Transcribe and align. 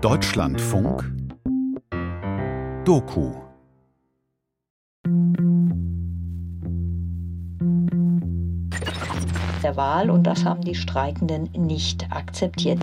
Deutschlandfunk 0.00 1.04
Doku 2.86 3.32
der 9.62 9.76
Wahl 9.76 10.08
und 10.08 10.22
das 10.22 10.46
haben 10.46 10.62
die 10.62 10.74
Streikenden 10.74 11.50
nicht 11.52 12.10
akzeptiert. 12.10 12.78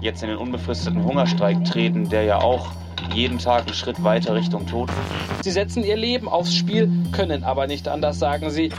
Jetzt 0.00 0.24
in 0.24 0.30
den 0.30 0.38
unbefristeten 0.38 1.04
Hungerstreik 1.04 1.64
treten, 1.64 2.08
der 2.08 2.24
ja 2.24 2.40
auch 2.40 2.72
jeden 3.14 3.38
Tag 3.38 3.66
einen 3.66 3.74
Schritt 3.74 4.02
weiter 4.02 4.34
Richtung 4.34 4.66
Tod. 4.66 4.90
Sie 5.42 5.50
setzen 5.52 5.84
ihr 5.84 5.96
Leben 5.96 6.28
aufs 6.28 6.56
Spiel, 6.56 6.90
können 7.12 7.44
aber 7.44 7.68
nicht 7.68 7.86
anders, 7.86 8.18
sagen 8.18 8.50
sie. 8.50 8.70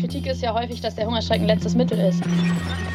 Kritik 0.00 0.26
ist 0.26 0.40
ja 0.40 0.54
häufig, 0.54 0.80
dass 0.80 0.94
der 0.94 1.06
Hungerstreik 1.06 1.42
ein 1.42 1.46
letztes 1.46 1.74
Mittel 1.74 1.98
ist. 1.98 2.22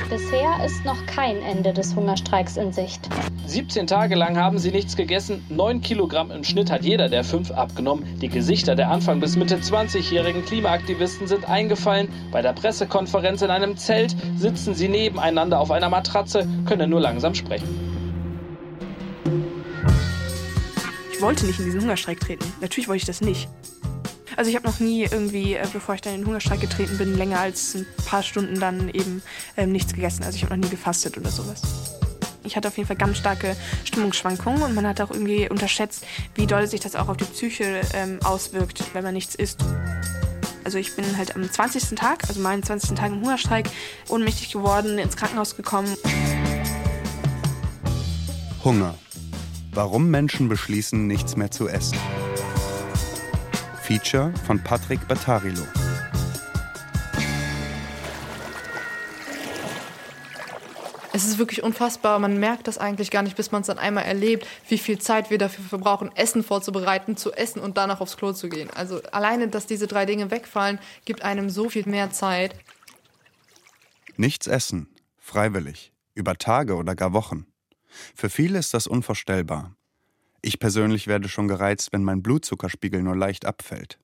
Bisher 0.09 0.65
ist 0.65 0.83
noch 0.85 1.05
kein 1.05 1.37
Ende 1.43 1.71
des 1.71 1.95
Hungerstreiks 1.95 2.57
in 2.57 2.73
Sicht. 2.73 3.07
17 3.51 3.85
Tage 3.85 4.15
lang 4.15 4.37
haben 4.37 4.57
sie 4.57 4.71
nichts 4.71 4.95
gegessen. 4.95 5.45
9 5.49 5.81
Kilogramm 5.81 6.31
im 6.31 6.43
Schnitt 6.43 6.71
hat 6.71 6.83
jeder 6.83 7.09
der 7.09 7.23
fünf 7.23 7.51
abgenommen. 7.51 8.05
Die 8.21 8.29
Gesichter 8.29 8.75
der 8.75 8.89
Anfang 8.89 9.19
bis 9.19 9.35
Mitte 9.35 9.57
20-jährigen 9.57 10.45
Klimaaktivisten 10.45 11.27
sind 11.27 11.47
eingefallen. 11.47 12.09
Bei 12.31 12.41
der 12.41 12.53
Pressekonferenz 12.53 13.41
in 13.41 13.51
einem 13.51 13.77
Zelt 13.77 14.15
sitzen 14.37 14.73
sie 14.73 14.87
nebeneinander 14.87 15.59
auf 15.59 15.71
einer 15.71 15.89
Matratze, 15.89 16.47
können 16.65 16.89
nur 16.89 17.01
langsam 17.01 17.35
sprechen. 17.35 17.91
ich 21.21 21.23
wollte 21.27 21.45
nicht 21.45 21.59
in 21.59 21.65
diesen 21.65 21.81
Hungerstreik 21.81 22.19
treten. 22.19 22.51
Natürlich 22.61 22.87
wollte 22.87 23.01
ich 23.01 23.05
das 23.05 23.21
nicht. 23.21 23.47
Also 24.37 24.49
ich 24.49 24.55
habe 24.55 24.65
noch 24.65 24.79
nie 24.79 25.03
irgendwie, 25.03 25.53
äh, 25.53 25.67
bevor 25.71 25.93
ich 25.93 26.01
dann 26.01 26.15
in 26.15 26.21
den 26.21 26.25
Hungerstreik 26.25 26.59
getreten 26.59 26.97
bin, 26.97 27.15
länger 27.15 27.39
als 27.39 27.75
ein 27.75 27.85
paar 28.07 28.23
Stunden 28.23 28.59
dann 28.59 28.89
eben 28.89 29.21
ähm, 29.55 29.71
nichts 29.71 29.93
gegessen. 29.93 30.23
Also 30.23 30.37
ich 30.37 30.43
habe 30.43 30.57
noch 30.57 30.63
nie 30.63 30.71
gefastet 30.71 31.19
oder 31.19 31.29
sowas. 31.29 32.00
Ich 32.43 32.55
hatte 32.55 32.67
auf 32.67 32.77
jeden 32.77 32.87
Fall 32.87 32.97
ganz 32.97 33.17
starke 33.17 33.55
Stimmungsschwankungen 33.83 34.63
und 34.63 34.73
man 34.75 34.87
hat 34.87 34.99
auch 35.01 35.11
irgendwie 35.11 35.49
unterschätzt, 35.49 36.05
wie 36.35 36.47
doll 36.47 36.67
sich 36.67 36.79
das 36.79 36.95
auch 36.95 37.07
auf 37.07 37.17
die 37.17 37.25
Psyche 37.25 37.81
ähm, 37.93 38.19
auswirkt, 38.23 38.83
wenn 38.93 39.03
man 39.03 39.13
nichts 39.13 39.35
isst. 39.35 39.59
Also 40.63 40.77
ich 40.77 40.95
bin 40.95 41.17
halt 41.17 41.35
am 41.35 41.49
20. 41.49 41.97
Tag, 41.97 42.27
also 42.27 42.39
meinen 42.39 42.63
20. 42.63 42.97
Tag 42.97 43.11
im 43.11 43.21
Hungerstreik, 43.21 43.69
ohnmächtig 44.09 44.51
geworden, 44.51 44.97
ins 44.97 45.15
Krankenhaus 45.17 45.55
gekommen. 45.55 45.95
Hunger. 48.63 48.95
Warum 49.73 50.09
Menschen 50.11 50.49
beschließen, 50.49 51.07
nichts 51.07 51.35
mehr 51.35 51.49
zu 51.49 51.67
essen. 51.67 51.97
Feature 53.81 54.33
von 54.45 54.61
Patrick 54.63 55.07
Battarilo. 55.07 55.63
Es 61.13 61.25
ist 61.25 61.37
wirklich 61.37 61.61
unfassbar. 61.61 62.19
Man 62.19 62.39
merkt 62.39 62.67
das 62.67 62.77
eigentlich 62.77 63.11
gar 63.11 63.21
nicht, 63.21 63.35
bis 63.35 63.51
man 63.51 63.61
es 63.61 63.67
dann 63.67 63.77
einmal 63.77 64.05
erlebt, 64.05 64.47
wie 64.69 64.77
viel 64.77 64.99
Zeit 64.99 65.29
wir 65.29 65.37
dafür 65.37 65.65
verbrauchen, 65.65 66.09
Essen 66.15 66.43
vorzubereiten, 66.43 67.17
zu 67.17 67.33
essen 67.33 67.59
und 67.59 67.77
danach 67.77 67.99
aufs 67.99 68.15
Klo 68.15 68.31
zu 68.31 68.47
gehen. 68.47 68.69
Also 68.69 69.01
alleine, 69.11 69.49
dass 69.49 69.67
diese 69.67 69.87
drei 69.87 70.05
Dinge 70.05 70.31
wegfallen, 70.31 70.79
gibt 71.03 71.23
einem 71.23 71.49
so 71.49 71.69
viel 71.69 71.85
mehr 71.85 72.11
Zeit. 72.11 72.55
Nichts 74.15 74.47
essen, 74.47 74.87
freiwillig, 75.17 75.91
über 76.15 76.37
Tage 76.37 76.75
oder 76.75 76.95
gar 76.95 77.11
Wochen. 77.11 77.45
Für 78.15 78.29
viele 78.29 78.59
ist 78.59 78.73
das 78.73 78.87
unvorstellbar. 78.87 79.75
Ich 80.41 80.59
persönlich 80.59 81.07
werde 81.07 81.27
schon 81.27 81.47
gereizt, 81.47 81.91
wenn 81.91 82.03
mein 82.03 82.23
Blutzuckerspiegel 82.23 83.03
nur 83.03 83.15
leicht 83.15 83.45
abfällt. 83.45 83.99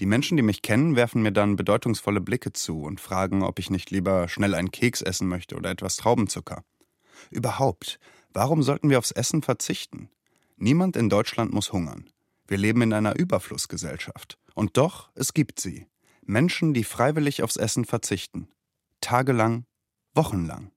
Die 0.00 0.06
Menschen, 0.06 0.36
die 0.36 0.44
mich 0.44 0.62
kennen, 0.62 0.94
werfen 0.94 1.22
mir 1.22 1.32
dann 1.32 1.56
bedeutungsvolle 1.56 2.20
Blicke 2.20 2.52
zu 2.52 2.82
und 2.82 3.00
fragen, 3.00 3.42
ob 3.42 3.58
ich 3.58 3.68
nicht 3.68 3.90
lieber 3.90 4.28
schnell 4.28 4.54
einen 4.54 4.70
Keks 4.70 5.02
essen 5.02 5.26
möchte 5.26 5.56
oder 5.56 5.70
etwas 5.70 5.96
Traubenzucker. 5.96 6.62
Überhaupt, 7.30 7.98
warum 8.32 8.62
sollten 8.62 8.90
wir 8.90 8.98
aufs 8.98 9.10
Essen 9.10 9.42
verzichten? 9.42 10.08
Niemand 10.56 10.96
in 10.96 11.08
Deutschland 11.08 11.52
muss 11.52 11.72
hungern. 11.72 12.10
Wir 12.46 12.58
leben 12.58 12.82
in 12.82 12.92
einer 12.92 13.18
Überflussgesellschaft. 13.18 14.38
Und 14.54 14.76
doch, 14.76 15.10
es 15.14 15.34
gibt 15.34 15.58
sie. 15.58 15.86
Menschen, 16.24 16.74
die 16.74 16.84
freiwillig 16.84 17.42
aufs 17.42 17.56
Essen 17.56 17.84
verzichten. 17.84 18.48
Tagelang, 19.00 19.64
wochenlang. 20.14 20.70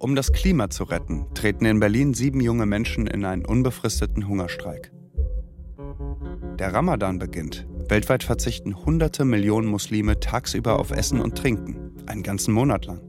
Um 0.00 0.14
das 0.14 0.32
Klima 0.32 0.70
zu 0.70 0.84
retten, 0.84 1.26
treten 1.34 1.64
in 1.64 1.80
Berlin 1.80 2.14
sieben 2.14 2.40
junge 2.40 2.66
Menschen 2.66 3.06
in 3.06 3.24
einen 3.24 3.44
unbefristeten 3.44 4.28
Hungerstreik. 4.28 4.92
Der 6.58 6.74
Ramadan 6.74 7.20
beginnt. 7.20 7.68
Weltweit 7.88 8.24
verzichten 8.24 8.74
hunderte 8.84 9.24
Millionen 9.24 9.68
Muslime 9.68 10.18
tagsüber 10.18 10.80
auf 10.80 10.90
Essen 10.90 11.20
und 11.20 11.38
Trinken, 11.38 11.92
einen 12.06 12.24
ganzen 12.24 12.52
Monat 12.52 12.84
lang. 12.84 13.00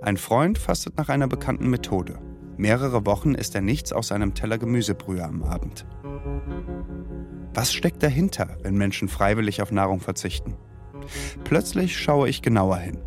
Ein 0.00 0.16
Freund 0.16 0.56
fastet 0.58 0.96
nach 0.96 1.08
einer 1.08 1.26
bekannten 1.26 1.68
Methode. 1.70 2.20
Mehrere 2.56 3.04
Wochen 3.04 3.34
isst 3.34 3.56
er 3.56 3.62
nichts 3.62 3.92
aus 3.92 4.12
einem 4.12 4.34
Teller 4.34 4.58
Gemüsebrühe 4.58 5.24
am 5.24 5.42
Abend. 5.42 5.86
Was 7.52 7.72
steckt 7.72 8.00
dahinter, 8.02 8.58
wenn 8.62 8.76
Menschen 8.76 9.08
freiwillig 9.08 9.60
auf 9.60 9.72
Nahrung 9.72 9.98
verzichten? 9.98 10.56
Plötzlich 11.42 11.98
schaue 11.98 12.28
ich 12.28 12.42
genauer 12.42 12.76
hin. 12.76 12.98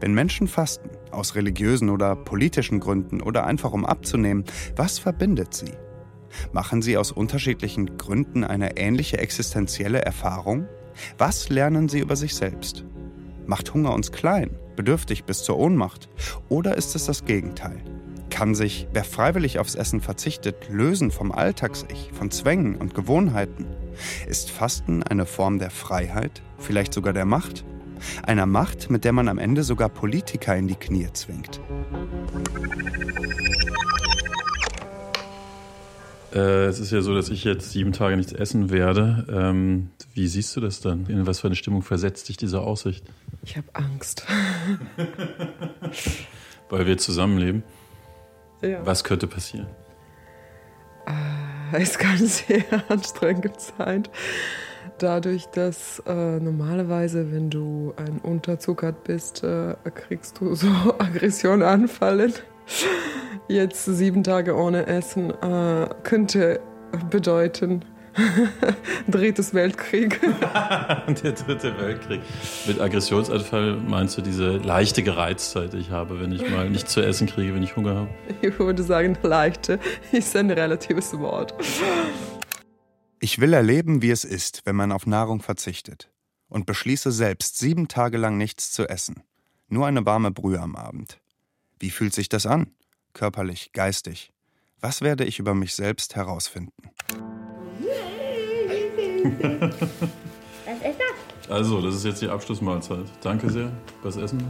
Wenn 0.00 0.14
Menschen 0.14 0.48
fasten, 0.48 0.88
aus 1.10 1.34
religiösen 1.34 1.90
oder 1.90 2.16
politischen 2.16 2.80
Gründen 2.80 3.20
oder 3.20 3.44
einfach 3.44 3.72
um 3.72 3.84
abzunehmen, 3.84 4.44
was 4.76 4.98
verbindet 4.98 5.52
sie? 5.52 5.72
Machen 6.52 6.82
sie 6.82 6.96
aus 6.96 7.12
unterschiedlichen 7.12 7.96
Gründen 7.96 8.44
eine 8.44 8.76
ähnliche 8.76 9.18
existenzielle 9.18 10.02
Erfahrung? 10.02 10.66
Was 11.18 11.48
lernen 11.48 11.88
sie 11.88 12.00
über 12.00 12.16
sich 12.16 12.34
selbst? 12.34 12.84
Macht 13.46 13.72
Hunger 13.74 13.92
uns 13.94 14.12
klein, 14.12 14.50
bedürftig 14.76 15.24
bis 15.24 15.42
zur 15.42 15.58
Ohnmacht? 15.58 16.08
Oder 16.48 16.76
ist 16.76 16.94
es 16.94 17.06
das 17.06 17.24
Gegenteil? 17.24 17.82
Kann 18.30 18.54
sich, 18.54 18.86
wer 18.92 19.04
freiwillig 19.04 19.58
aufs 19.58 19.74
Essen 19.74 20.00
verzichtet, 20.00 20.68
lösen 20.70 21.10
vom 21.10 21.32
Alltags-Ich, 21.32 22.10
von 22.12 22.30
Zwängen 22.30 22.76
und 22.76 22.94
Gewohnheiten? 22.94 23.66
Ist 24.26 24.50
Fasten 24.50 25.02
eine 25.02 25.26
Form 25.26 25.58
der 25.58 25.70
Freiheit, 25.70 26.42
vielleicht 26.58 26.94
sogar 26.94 27.12
der 27.12 27.26
Macht? 27.26 27.64
Einer 28.22 28.46
Macht, 28.46 28.90
mit 28.90 29.04
der 29.04 29.12
man 29.12 29.28
am 29.28 29.38
Ende 29.38 29.62
sogar 29.62 29.88
Politiker 29.88 30.56
in 30.56 30.68
die 30.68 30.76
Knie 30.76 31.08
zwingt. 31.12 31.60
Äh, 36.34 36.66
es 36.66 36.78
ist 36.78 36.92
ja 36.92 37.00
so, 37.02 37.14
dass 37.14 37.28
ich 37.28 37.44
jetzt 37.44 37.72
sieben 37.72 37.92
Tage 37.92 38.16
nichts 38.16 38.32
essen 38.32 38.70
werde. 38.70 39.26
Ähm, 39.30 39.90
wie 40.14 40.28
siehst 40.28 40.54
du 40.56 40.60
das 40.60 40.80
dann? 40.80 41.06
In 41.06 41.26
was 41.26 41.40
für 41.40 41.48
eine 41.48 41.56
Stimmung 41.56 41.82
versetzt 41.82 42.28
dich 42.28 42.36
diese 42.36 42.60
Aussicht? 42.60 43.04
Ich 43.42 43.56
habe 43.56 43.68
Angst. 43.72 44.26
Weil 46.68 46.86
wir 46.86 46.98
zusammenleben. 46.98 47.62
Ja. 48.62 48.84
Was 48.84 49.02
könnte 49.04 49.26
passieren? 49.26 49.66
Äh, 51.06 51.82
es 51.82 51.98
kann 51.98 52.18
sehr 52.26 52.64
anstrengend 52.88 53.60
sein 53.78 54.04
dadurch, 55.02 55.46
dass 55.46 56.02
äh, 56.06 56.40
normalerweise, 56.40 57.32
wenn 57.32 57.50
du 57.50 57.94
ein 57.96 58.18
unterzuckert 58.18 59.04
bist, 59.04 59.42
äh, 59.42 59.74
kriegst 59.94 60.40
du 60.40 60.54
so 60.54 60.68
Aggression 60.98 61.62
anfallen. 61.62 62.32
Jetzt 63.50 63.84
sieben 63.84 64.22
Tage 64.22 64.54
ohne 64.54 64.86
Essen 64.86 65.30
äh, 65.30 65.88
könnte 66.04 66.60
bedeuten, 67.10 67.84
Drittes 69.08 69.54
Weltkrieg. 69.54 70.20
Der 71.22 71.32
dritte 71.32 71.76
Weltkrieg. 71.76 72.20
Mit 72.68 72.80
Aggressionsanfall 72.80 73.76
meinst 73.76 74.16
du 74.16 74.22
diese 74.22 74.58
leichte 74.58 75.02
Gereiztheit, 75.02 75.72
die 75.72 75.78
ich 75.78 75.90
habe, 75.90 76.20
wenn 76.20 76.30
ich 76.30 76.48
mal 76.48 76.70
nichts 76.70 76.92
zu 76.92 77.00
essen 77.00 77.26
kriege, 77.26 77.52
wenn 77.52 77.64
ich 77.64 77.74
Hunger 77.74 77.96
habe? 77.96 78.10
Ich 78.40 78.56
würde 78.60 78.84
sagen, 78.84 79.18
leichte 79.22 79.80
ist 80.12 80.36
ein 80.36 80.52
relatives 80.52 81.18
Wort. 81.18 81.52
Ich 83.18 83.40
will 83.40 83.52
erleben, 83.52 84.00
wie 84.00 84.10
es 84.10 84.24
ist, 84.24 84.62
wenn 84.64 84.76
man 84.76 84.92
auf 84.92 85.06
Nahrung 85.06 85.42
verzichtet 85.42 86.12
und 86.48 86.66
beschließe 86.66 87.10
selbst 87.10 87.58
sieben 87.58 87.88
Tage 87.88 88.16
lang 88.16 88.38
nichts 88.38 88.70
zu 88.70 88.88
essen, 88.88 89.24
nur 89.66 89.88
eine 89.88 90.06
warme 90.06 90.30
Brühe 90.30 90.60
am 90.60 90.76
Abend. 90.76 91.18
Wie 91.80 91.90
fühlt 91.90 92.14
sich 92.14 92.28
das 92.28 92.46
an? 92.46 92.68
Körperlich, 93.12 93.72
geistig. 93.72 94.32
Was 94.80 95.02
werde 95.02 95.24
ich 95.24 95.38
über 95.38 95.54
mich 95.54 95.74
selbst 95.74 96.16
herausfinden? 96.16 96.90
Was 99.42 100.76
ist 100.76 100.98
das? 100.98 101.50
Also, 101.50 101.82
das 101.82 101.96
ist 101.96 102.04
jetzt 102.04 102.22
die 102.22 102.28
Abschlussmahlzeit. 102.28 103.04
Danke 103.22 103.50
sehr. 103.50 103.72
Was 104.02 104.16
essen 104.16 104.40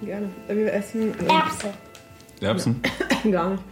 wir? 0.00 0.06
Gerne. 0.08 0.30
Wir 0.48 0.72
essen 0.72 1.18
Erbse. 1.28 1.72
Erbsen? 2.40 2.82
Gar 3.30 3.50
nicht. 3.50 3.62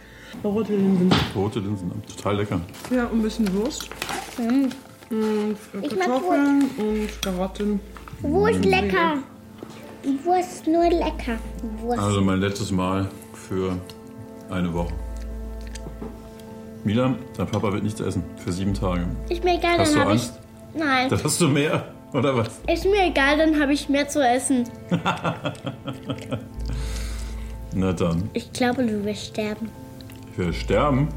Rote 0.43 0.75
Linsen. 0.75 1.13
Rote 1.35 1.59
Linsen, 1.59 1.91
total 2.07 2.37
lecker. 2.37 2.61
Ja, 2.91 3.09
ein 3.09 3.21
bisschen 3.21 3.51
Wurst. 3.53 3.89
Mhm. 4.37 4.69
Und 5.09 5.89
Kartoffeln 5.99 6.69
und 6.77 7.21
Karotten. 7.21 7.79
Wurst 8.21 8.65
lecker. 8.65 9.19
Wurst 10.23 10.67
nur 10.67 10.89
lecker. 10.89 11.37
Wurst. 11.79 11.99
Also 11.99 12.21
mein 12.21 12.39
letztes 12.39 12.71
Mal 12.71 13.09
für 13.47 13.77
eine 14.49 14.73
Woche. 14.73 14.93
Milan, 16.83 17.15
dein 17.35 17.47
Papa 17.47 17.71
wird 17.73 17.83
nichts 17.83 17.99
essen 17.99 18.23
für 18.37 18.51
sieben 18.51 18.73
Tage. 18.73 19.05
Ist 19.29 19.43
mir 19.43 19.55
egal, 19.57 19.79
Hast 19.79 19.93
dann 19.93 19.99
du 20.01 20.05
habe 20.05 20.15
ich. 20.15 20.21
Angst? 20.21 20.39
Nein. 20.75 21.09
Dann 21.09 21.23
hast 21.23 21.41
du 21.41 21.47
mehr, 21.47 21.87
oder 22.13 22.35
was? 22.37 22.49
Ist 22.71 22.85
mir 22.85 23.05
egal, 23.07 23.37
dann 23.37 23.59
habe 23.59 23.73
ich 23.73 23.89
mehr 23.89 24.07
zu 24.07 24.21
essen. 24.25 24.65
Na 27.73 27.91
dann. 27.91 28.29
Ich 28.33 28.51
glaube, 28.53 28.85
du 28.85 29.03
wirst 29.03 29.25
sterben. 29.27 29.69
Ich 30.31 30.37
werde 30.37 30.53
sterben? 30.53 31.07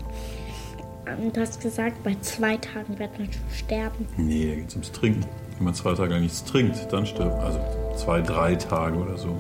Ähm, 1.07 1.33
du 1.33 1.41
hast 1.41 1.61
gesagt, 1.61 2.03
bei 2.03 2.17
zwei 2.21 2.57
Tagen 2.57 2.99
wird 2.99 3.19
man 3.19 3.31
schon 3.33 3.43
sterben. 3.55 4.07
Nee, 4.17 4.49
da 4.49 4.55
geht 4.57 4.69
es 4.69 4.75
ums 4.75 4.93
Trinken. 4.93 5.25
Wenn 5.57 5.65
man 5.65 5.75
zwei 5.75 5.95
Tage 5.95 6.13
lang 6.15 6.23
nichts 6.23 6.45
trinkt, 6.45 6.93
dann 6.93 7.05
stirbt. 7.05 7.41
Also 7.43 7.61
zwei, 7.97 8.21
drei 8.21 8.55
Tage 8.55 8.97
oder 8.97 9.17
so. 9.17 9.37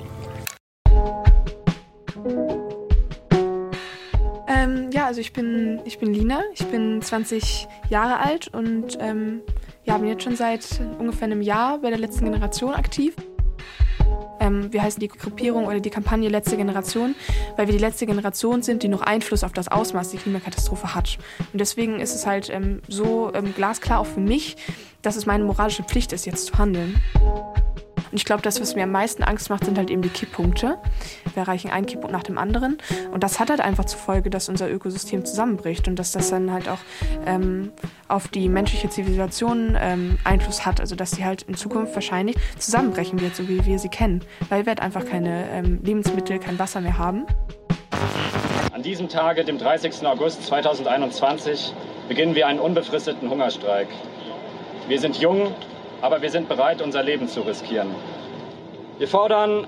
Also 5.18 5.26
ich 5.26 5.32
bin, 5.32 5.80
ich 5.84 5.98
bin 5.98 6.14
Lina, 6.14 6.42
ich 6.54 6.64
bin 6.66 7.02
20 7.02 7.66
Jahre 7.90 8.20
alt 8.20 8.54
und 8.54 8.96
ähm, 9.00 9.40
ja, 9.84 9.98
bin 9.98 10.06
jetzt 10.06 10.22
schon 10.22 10.36
seit 10.36 10.80
ungefähr 11.00 11.24
einem 11.24 11.42
Jahr 11.42 11.78
bei 11.78 11.90
der 11.90 11.98
letzten 11.98 12.26
Generation 12.26 12.72
aktiv. 12.72 13.16
Ähm, 14.38 14.72
wir 14.72 14.80
heißen 14.80 15.00
die 15.00 15.08
Gruppierung 15.08 15.66
oder 15.66 15.80
die 15.80 15.90
Kampagne 15.90 16.28
Letzte 16.28 16.56
Generation, 16.56 17.16
weil 17.56 17.66
wir 17.66 17.72
die 17.72 17.80
letzte 17.80 18.06
Generation 18.06 18.62
sind, 18.62 18.84
die 18.84 18.88
noch 18.88 19.00
Einfluss 19.00 19.42
auf 19.42 19.52
das 19.52 19.66
Ausmaß 19.66 20.12
der 20.12 20.20
Klimakatastrophe 20.20 20.94
hat. 20.94 21.18
Und 21.52 21.60
deswegen 21.60 21.98
ist 21.98 22.14
es 22.14 22.24
halt 22.24 22.48
ähm, 22.50 22.80
so 22.86 23.32
ähm, 23.34 23.52
glasklar 23.56 23.98
auch 23.98 24.06
für 24.06 24.20
mich, 24.20 24.56
dass 25.02 25.16
es 25.16 25.26
meine 25.26 25.42
moralische 25.42 25.82
Pflicht 25.82 26.12
ist, 26.12 26.26
jetzt 26.26 26.46
zu 26.46 26.58
handeln. 26.58 26.94
Und 28.10 28.16
ich 28.16 28.24
glaube, 28.24 28.42
das, 28.42 28.60
was 28.60 28.74
mir 28.74 28.84
am 28.84 28.92
meisten 28.92 29.22
Angst 29.22 29.50
macht, 29.50 29.64
sind 29.64 29.78
halt 29.78 29.90
eben 29.90 30.02
die 30.02 30.08
Kipppunkte. 30.08 30.78
Wir 31.34 31.42
erreichen 31.42 31.70
einen 31.70 31.86
Kipppunkt 31.86 32.12
nach 32.12 32.22
dem 32.22 32.38
anderen. 32.38 32.78
Und 33.12 33.22
das 33.22 33.40
hat 33.40 33.50
halt 33.50 33.60
einfach 33.60 33.84
zur 33.84 33.98
Folge, 33.98 34.30
dass 34.30 34.48
unser 34.48 34.70
Ökosystem 34.70 35.24
zusammenbricht 35.24 35.88
und 35.88 35.98
dass 35.98 36.12
das 36.12 36.30
dann 36.30 36.52
halt 36.52 36.68
auch 36.68 36.78
ähm, 37.26 37.72
auf 38.08 38.28
die 38.28 38.48
menschliche 38.48 38.88
Zivilisation 38.88 39.76
ähm, 39.80 40.18
Einfluss 40.24 40.64
hat. 40.64 40.80
Also 40.80 40.96
dass 40.96 41.12
sie 41.12 41.24
halt 41.24 41.42
in 41.42 41.54
Zukunft 41.54 41.94
wahrscheinlich 41.94 42.36
zusammenbrechen 42.58 43.20
wird, 43.20 43.36
so 43.36 43.48
wie 43.48 43.64
wir 43.64 43.78
sie 43.78 43.88
kennen. 43.88 44.22
Weil 44.48 44.64
wir 44.64 44.70
halt 44.70 44.80
einfach 44.80 45.04
keine 45.04 45.50
ähm, 45.50 45.80
Lebensmittel, 45.82 46.38
kein 46.38 46.58
Wasser 46.58 46.80
mehr 46.80 46.98
haben. 46.98 47.26
An 48.72 48.82
diesem 48.82 49.08
Tage, 49.08 49.44
dem 49.44 49.58
30. 49.58 50.06
August 50.06 50.44
2021, 50.46 51.72
beginnen 52.08 52.34
wir 52.34 52.46
einen 52.46 52.60
unbefristeten 52.60 53.28
Hungerstreik. 53.28 53.88
Wir 54.86 55.00
sind 55.00 55.16
jung, 55.16 55.52
aber 56.00 56.22
wir 56.22 56.30
sind 56.30 56.48
bereit, 56.48 56.82
unser 56.82 57.02
Leben 57.02 57.28
zu 57.28 57.40
riskieren. 57.42 57.94
Wir 58.98 59.08
fordern 59.08 59.66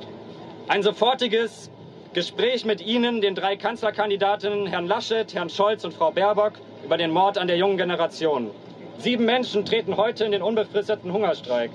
ein 0.68 0.82
sofortiges 0.82 1.70
Gespräch 2.12 2.64
mit 2.64 2.80
Ihnen, 2.80 3.20
den 3.20 3.34
drei 3.34 3.56
Kanzlerkandidatinnen, 3.56 4.66
Herrn 4.66 4.86
Laschet, 4.86 5.32
Herrn 5.34 5.48
Scholz 5.48 5.84
und 5.84 5.94
Frau 5.94 6.10
Baerbock, 6.10 6.54
über 6.84 6.96
den 6.96 7.12
Mord 7.12 7.38
an 7.38 7.46
der 7.46 7.56
jungen 7.56 7.76
Generation. 7.76 8.50
Sieben 8.98 9.24
Menschen 9.24 9.64
treten 9.64 9.96
heute 9.96 10.24
in 10.24 10.32
den 10.32 10.42
unbefristeten 10.42 11.12
Hungerstreik. 11.12 11.70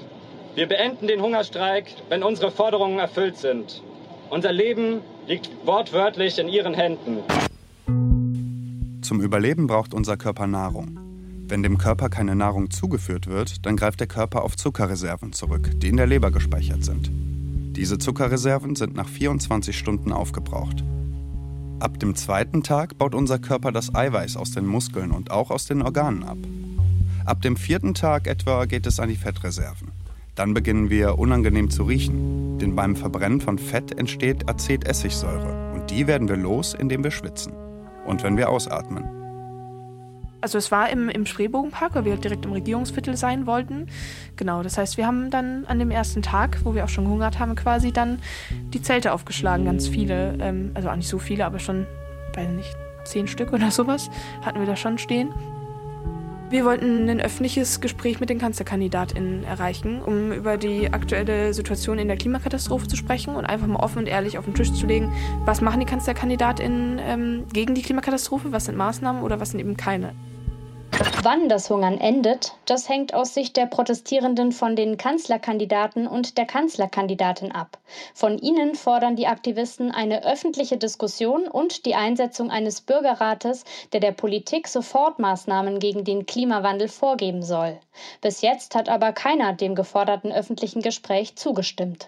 Wir 0.56 0.68
beenden 0.68 1.08
den 1.08 1.22
Hungerstreik, 1.22 1.86
wenn 2.10 2.24
unsere 2.24 2.52
Forderungen 2.52 3.00
erfüllt 3.00 3.38
sind. 3.38 3.82
Unser 4.30 4.52
Leben 4.52 5.02
liegt 5.28 5.50
wortwörtlich 5.66 6.40
in 6.40 6.48
Ihren 6.48 6.74
Händen. 6.74 7.24
Zum 9.02 9.22
Überleben 9.22 9.68
braucht 9.68 9.94
unser 9.94 10.18
Körper 10.18 10.48
Nahrung. 10.48 11.05
Wenn 11.48 11.62
dem 11.62 11.78
Körper 11.78 12.10
keine 12.10 12.36
Nahrung 12.36 12.72
zugeführt 12.72 13.28
wird, 13.28 13.68
dann 13.68 13.78
greift 13.78 14.00
der 14.00 14.08
Körper 14.08 14.44
auf 14.44 14.56
Zuckerreserven 14.56 15.32
zurück, 15.32 15.70
die 15.76 15.90
in 15.90 15.98
der 15.98 16.08
Leber 16.08 16.32
gespeichert 16.32 16.84
sind. 16.84 17.12
Diese 17.76 18.00
Zuckerreserven 18.00 18.76
sind 18.76 18.96
nach 18.96 19.08
24 19.08 19.78
Stunden 19.78 20.12
aufgebraucht. 20.12 20.84
Ab 21.80 22.00
dem 22.00 22.16
zweiten 22.16 22.64
Tag 22.64 22.98
baut 22.98 23.14
unser 23.14 23.38
Körper 23.38 23.72
das 23.72 23.94
Eiweiß 23.94 24.38
aus 24.38 24.52
den 24.52 24.66
Muskeln 24.66 25.12
und 25.12 25.30
auch 25.30 25.52
aus 25.52 25.66
den 25.66 25.84
Organen 25.84 26.24
ab. 26.24 26.38
Ab 27.26 27.42
dem 27.44 27.58
vierten 27.58 27.94
Tag 27.94 28.28
etwa 28.28 28.66
geht 28.66 28.88
es 28.88 29.00
an 29.00 29.10
die 29.10 29.16
Fettreserven. 29.16 29.90
Dann 30.34 30.54
beginnen 30.54 30.90
wir 30.90 31.20
unangenehm 31.20 31.70
zu 31.70 31.84
riechen, 31.84 32.58
denn 32.58 32.76
beim 32.76 32.96
Verbrennen 32.96 33.40
von 33.40 33.60
Fett 33.60 33.98
entsteht 33.98 34.50
Acetessigsäure 34.50 35.74
und 35.76 35.92
die 35.92 36.08
werden 36.08 36.28
wir 36.28 36.38
los, 36.38 36.74
indem 36.74 37.04
wir 37.04 37.12
schwitzen 37.12 37.54
und 38.06 38.24
wenn 38.24 38.36
wir 38.36 38.50
ausatmen. 38.50 39.25
Also 40.46 40.60
es 40.60 40.70
war 40.70 40.92
im, 40.92 41.10
im 41.10 41.26
Spreebogenpark, 41.26 41.96
weil 41.96 42.06
wir 42.06 42.12
halt 42.12 42.24
direkt 42.24 42.46
im 42.46 42.52
Regierungsviertel 42.52 43.18
sein 43.18 43.48
wollten. 43.48 43.88
Genau, 44.36 44.62
das 44.62 44.78
heißt, 44.78 44.96
wir 44.96 45.08
haben 45.08 45.32
dann 45.32 45.66
an 45.66 45.80
dem 45.80 45.90
ersten 45.90 46.22
Tag, 46.22 46.60
wo 46.64 46.76
wir 46.76 46.84
auch 46.84 46.90
schon 46.90 47.06
gehungert 47.06 47.40
haben, 47.40 47.56
quasi 47.56 47.92
dann 47.92 48.20
die 48.52 48.80
Zelte 48.80 49.12
aufgeschlagen, 49.12 49.66
ganz 49.66 49.88
viele. 49.88 50.38
Ähm, 50.40 50.70
also 50.76 50.92
auch 50.92 50.96
nicht 50.96 51.08
so 51.08 51.18
viele, 51.18 51.48
aber 51.48 51.58
schon, 51.58 51.88
weiß 52.36 52.50
nicht, 52.50 52.78
zehn 53.06 53.28
Stück 53.28 53.54
oder 53.54 53.72
sowas 53.72 54.12
hatten 54.44 54.60
wir 54.60 54.68
da 54.68 54.76
schon 54.76 55.00
stehen. 55.00 55.34
Wir 56.52 56.64
wollten 56.64 57.10
ein 57.10 57.22
öffentliches 57.22 57.82
Gespräch 57.82 58.20
mit 58.20 58.30
den 58.30 58.38
KanzlerkandidatInnen 58.38 59.46
erreichen, 59.46 60.00
um 60.00 60.32
über 60.32 60.58
die 60.58 60.94
aktuelle 60.94 61.56
Situation 61.56 61.98
in 61.98 62.08
der 62.08 62.18
Klimakatastrophe 62.18 62.88
zu 62.88 62.96
sprechen 62.96 63.36
und 63.36 63.46
einfach 63.46 63.66
mal 63.66 63.80
offen 63.80 63.98
und 63.98 64.08
ehrlich 64.08 64.38
auf 64.38 64.46
den 64.46 64.54
Tisch 64.54 64.72
zu 64.72 64.86
legen, 64.86 65.12
was 65.44 65.62
machen 65.62 65.80
die 65.80 65.88
KanzlerkandidatInnen 65.88 67.00
ähm, 67.04 67.44
gegen 67.52 67.74
die 67.74 67.82
Klimakatastrophe, 67.82 68.52
was 68.52 68.66
sind 68.66 68.78
Maßnahmen 68.78 69.24
oder 69.24 69.40
was 69.40 69.50
sind 69.50 69.60
eben 69.60 69.76
keine. 69.76 70.14
Wann 71.24 71.50
das 71.50 71.70
Hungern 71.70 72.00
endet, 72.00 72.54
das 72.66 72.88
hängt 72.88 73.14
aus 73.14 73.34
Sicht 73.34 73.58
der 73.58 73.66
Protestierenden 73.66 74.52
von 74.52 74.76
den 74.76 74.96
Kanzlerkandidaten 74.96 76.08
und 76.08 76.38
der 76.38 76.46
Kanzlerkandidatin 76.46 77.52
ab. 77.52 77.80
Von 78.14 78.38
ihnen 78.38 78.76
fordern 78.76 79.16
die 79.16 79.28
Aktivisten 79.28 79.92
eine 79.92 80.24
öffentliche 80.24 80.78
Diskussion 80.78 81.48
und 81.48 81.86
die 81.86 81.96
Einsetzung 81.96 82.50
eines 82.50 82.80
Bürgerrates, 82.80 83.66
der 83.92 84.00
der 84.00 84.14
Politik 84.14 84.68
Sofortmaßnahmen 84.68 85.80
gegen 85.80 86.06
den 86.06 86.26
Klimawandel 86.26 86.88
vorgeben 86.88 87.44
soll. 87.44 87.78
Bis 88.22 88.42
jetzt 88.42 88.76
hat 88.76 88.88
aber 88.88 89.12
keiner 89.12 89.52
dem 89.52 89.76
geforderten 89.76 90.32
öffentlichen 90.32 90.82
Gespräch 90.82 91.36
zugestimmt. 91.36 92.08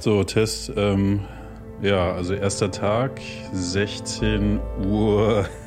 So, 0.00 0.24
Test. 0.24 0.72
Ähm 0.76 1.26
ja, 1.82 2.12
also 2.12 2.34
erster 2.34 2.70
Tag, 2.70 3.20
16 3.52 4.60
Uhr. 4.86 5.46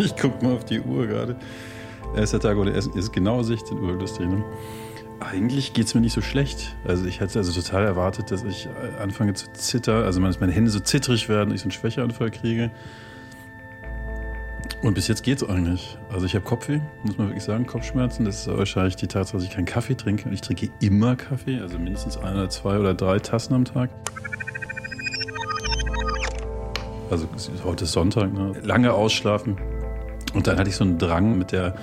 Ich 0.00 0.14
gucke 0.16 0.44
mal 0.44 0.54
auf 0.54 0.64
die 0.64 0.78
Uhr 0.78 1.08
gerade. 1.08 1.34
Erster 2.14 2.38
Tag 2.38 2.56
oder 2.56 2.72
Essen 2.72 2.92
ist 2.94 3.12
genau 3.12 3.42
16 3.42 3.80
Uhr, 3.80 3.94
lustig, 3.94 4.28
ne? 4.28 4.44
Eigentlich 5.18 5.72
geht 5.72 5.86
es 5.86 5.94
mir 5.96 6.00
nicht 6.00 6.12
so 6.12 6.20
schlecht. 6.20 6.76
Also 6.86 7.04
ich 7.06 7.18
hätte 7.18 7.40
also 7.40 7.50
total 7.60 7.84
erwartet, 7.84 8.30
dass 8.30 8.44
ich 8.44 8.68
anfange 9.00 9.34
zu 9.34 9.52
zittern, 9.54 10.04
also 10.04 10.20
meine 10.20 10.52
Hände 10.52 10.70
so 10.70 10.78
zittrig 10.78 11.28
werden, 11.28 11.52
ich 11.52 11.62
so 11.62 11.64
einen 11.64 11.72
Schwächeanfall 11.72 12.30
kriege. 12.30 12.70
Und 14.82 14.94
bis 14.94 15.08
jetzt 15.08 15.24
geht 15.24 15.42
es 15.42 15.48
eigentlich. 15.48 15.98
Also 16.12 16.26
ich 16.26 16.36
habe 16.36 16.44
Kopfweh, 16.44 16.78
muss 17.02 17.18
man 17.18 17.28
wirklich 17.28 17.42
sagen, 17.42 17.66
Kopfschmerzen. 17.66 18.24
Das 18.24 18.42
ist 18.42 18.46
wahrscheinlich 18.46 18.94
die 18.94 19.08
Tatsache, 19.08 19.38
dass 19.38 19.44
ich 19.44 19.50
keinen 19.50 19.64
Kaffee 19.64 19.96
trinke. 19.96 20.28
Und 20.28 20.32
ich 20.32 20.40
trinke 20.40 20.68
immer 20.80 21.16
Kaffee, 21.16 21.58
also 21.58 21.76
mindestens 21.78 22.16
ein 22.16 22.34
oder 22.34 22.48
zwei 22.48 22.78
oder 22.78 22.94
drei 22.94 23.18
Tassen 23.18 23.54
am 23.54 23.64
Tag. 23.64 23.90
Also 27.10 27.26
heute 27.64 27.84
ist 27.84 27.92
Sonntag, 27.92 28.32
ne? 28.32 28.52
lange 28.62 28.92
ausschlafen. 28.92 29.56
Und 30.34 30.46
dann 30.46 30.58
hatte 30.58 30.68
ich 30.68 30.76
so 30.76 30.84
einen 30.84 30.98
Drang, 30.98 31.38
mit, 31.38 31.52
der, 31.52 31.74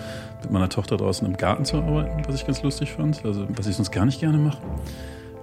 mit 0.41 0.51
meiner 0.51 0.69
Tochter 0.69 0.97
draußen 0.97 1.27
im 1.27 1.35
Garten 1.35 1.65
zu 1.65 1.77
arbeiten, 1.77 2.23
was 2.27 2.35
ich 2.35 2.45
ganz 2.45 2.61
lustig 2.61 2.91
fand. 2.91 3.25
Also 3.25 3.47
was 3.55 3.67
ich 3.67 3.75
sonst 3.75 3.91
gar 3.91 4.05
nicht 4.05 4.19
gerne 4.19 4.37
mache. 4.37 4.59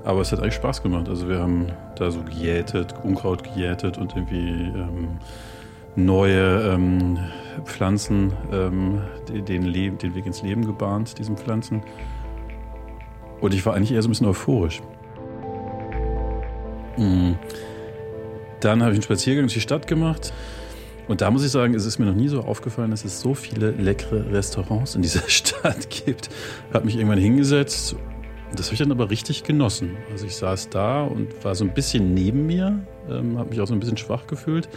Aber 0.05 0.21
es 0.21 0.33
hat 0.33 0.41
eigentlich 0.41 0.55
Spaß 0.55 0.83
gemacht. 0.83 1.09
Also 1.09 1.29
wir 1.29 1.39
haben 1.39 1.67
da 1.97 2.11
so 2.11 2.23
gejätet, 2.23 2.95
Unkraut 3.03 3.45
gejätet 3.45 3.99
und 3.99 4.15
irgendwie 4.17 4.73
ähm, 4.75 5.19
neue 5.97 6.73
ähm, 6.73 7.19
Pflanzen, 7.65 8.33
ähm, 8.53 9.03
den, 9.29 9.73
den, 9.73 10.15
Weg 10.15 10.27
ins 10.27 10.43
Leben 10.43 10.65
gebahnt, 10.65 11.19
diesen 11.19 11.37
Pflanzen. 11.37 11.83
Und 13.41 13.55
ich 13.55 13.65
war 13.67 13.75
eigentlich 13.75 13.93
eher 13.93 14.03
so 14.03 14.09
ein 14.09 14.13
bisschen 14.13 14.29
euphorisch. 14.29 14.81
Mhm. 16.97 17.37
Dann 18.63 18.81
habe 18.83 18.93
ich 18.93 18.97
einen 18.97 19.03
Spaziergang 19.03 19.45
durch 19.45 19.55
die 19.55 19.61
Stadt 19.61 19.87
gemacht. 19.87 20.33
Und 21.09 21.21
da 21.21 21.31
muss 21.31 21.45
ich 21.45 21.51
sagen, 21.51 21.75
es 21.75 21.85
ist 21.85 21.99
mir 21.99 22.07
noch 22.07 22.15
nie 22.15 22.29
so 22.29 22.43
aufgefallen, 22.43 22.93
dass 22.93 23.05
es 23.05 23.21
so 23.21 23.35
viele 23.35 23.73
leckere 23.73 24.33
Restaurants 24.33 24.95
in 24.95 25.03
dieser 25.03 25.23
Stadt 25.29 25.91
gibt. 25.91 26.31
Habe 26.73 26.87
mich 26.87 26.97
irgendwann 26.97 27.19
hingesetzt. 27.19 27.97
Das 28.55 28.67
habe 28.67 28.75
ich 28.75 28.79
dann 28.79 28.93
aber 28.93 29.11
richtig 29.11 29.43
genossen. 29.43 29.97
Also 30.11 30.27
ich 30.27 30.37
saß 30.37 30.69
da 30.69 31.03
und 31.03 31.45
war 31.45 31.55
so 31.55 31.65
ein 31.65 31.75
bisschen 31.75 32.15
neben 32.15 32.47
mir, 32.47 32.87
ähm, 33.11 33.39
habe 33.39 33.51
mich 33.51 33.61
auch 33.61 33.67
so 33.67 33.75
ein 33.75 33.81
bisschen 33.81 33.97
schwach 33.97 34.27
gefühlt. 34.27 34.69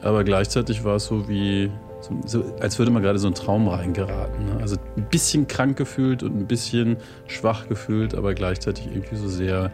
Aber 0.00 0.22
gleichzeitig 0.22 0.84
war 0.84 0.96
es 0.96 1.06
so 1.06 1.28
wie, 1.28 1.72
so, 2.02 2.20
so, 2.24 2.44
als 2.60 2.78
würde 2.78 2.92
man 2.92 3.02
gerade 3.02 3.18
so 3.18 3.26
einen 3.26 3.34
Traum 3.34 3.66
reingeraten. 3.66 4.44
Ne? 4.44 4.60
Also 4.60 4.76
ein 4.96 5.08
bisschen 5.10 5.48
krank 5.48 5.76
gefühlt 5.76 6.22
und 6.22 6.36
ein 6.36 6.46
bisschen 6.46 6.98
schwach 7.26 7.68
gefühlt, 7.68 8.14
aber 8.14 8.34
gleichzeitig 8.34 8.86
irgendwie 8.86 9.16
so 9.16 9.28
sehr 9.28 9.72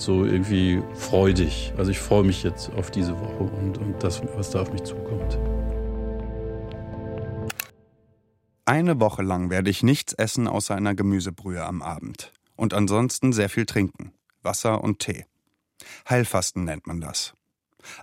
so 0.00 0.24
irgendwie 0.24 0.82
freudig. 0.94 1.72
Also 1.76 1.90
ich 1.90 1.98
freue 1.98 2.24
mich 2.24 2.42
jetzt 2.42 2.70
auf 2.74 2.90
diese 2.90 3.18
Woche 3.18 3.44
und, 3.44 3.78
und 3.78 4.02
das, 4.02 4.22
was 4.34 4.50
da 4.50 4.62
auf 4.62 4.72
mich 4.72 4.82
zukommt. 4.82 5.38
Eine 8.64 9.00
Woche 9.00 9.22
lang 9.22 9.50
werde 9.50 9.70
ich 9.70 9.82
nichts 9.82 10.12
essen 10.12 10.46
außer 10.46 10.74
einer 10.74 10.94
Gemüsebrühe 10.94 11.64
am 11.64 11.82
Abend. 11.82 12.32
Und 12.56 12.74
ansonsten 12.74 13.32
sehr 13.32 13.48
viel 13.48 13.66
trinken. 13.66 14.12
Wasser 14.42 14.84
und 14.84 15.00
Tee. 15.00 15.26
Heilfasten 16.08 16.64
nennt 16.64 16.86
man 16.86 17.00
das. 17.00 17.34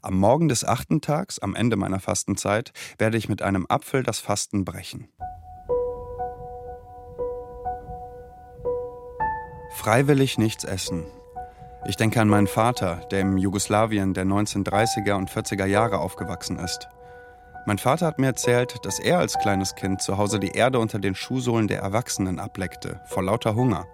Am 0.02 0.18
Morgen 0.18 0.50
des 0.50 0.64
achten 0.66 1.02
Tags, 1.02 1.40
am 1.40 1.56
Ende 1.56 1.76
meiner 1.76 2.00
Fastenzeit, 2.00 2.74
werde 2.98 3.18
ich 3.18 3.30
mit 3.30 3.42
einem 3.42 3.66
Apfel 3.70 4.04
das 4.04 4.20
Fasten 4.20 4.66
brechen. 4.66 5.08
Freiwillig 9.76 10.38
nichts 10.38 10.64
essen, 10.64 11.06
Ich 11.88 11.96
denke 11.96 12.20
an 12.20 12.28
meinen 12.28 12.48
Vater, 12.48 13.00
der 13.12 13.22
im 13.22 13.38
Jugoslawien 13.38 14.14
der 14.14 14.26
1930er 14.26 15.14
und 15.14 15.32
40er 15.32 15.66
Jahre 15.66 16.00
aufgewachsen 16.00 16.60
ist. 16.60 16.90
Mein 17.66 17.78
Vater 17.78 18.08
hat 18.08 18.20
mir 18.20 18.28
erzählt, 18.28 18.76
dass 18.84 19.00
er 19.00 19.20
als 19.20 19.40
kleines 19.40 19.74
Kind 19.76 20.02
zu 20.02 20.18
Hause 20.18 20.38
die 20.40 20.52
Erde 20.52 20.80
unter 20.80 21.00
den 21.00 21.16
Schuhsohlen 21.16 21.70
der 21.70 21.80
Erwachsenen 21.80 22.40
ableckte, 22.40 23.00
vor 23.06 23.24
lauter 23.24 23.56
Hunger. 23.56 23.86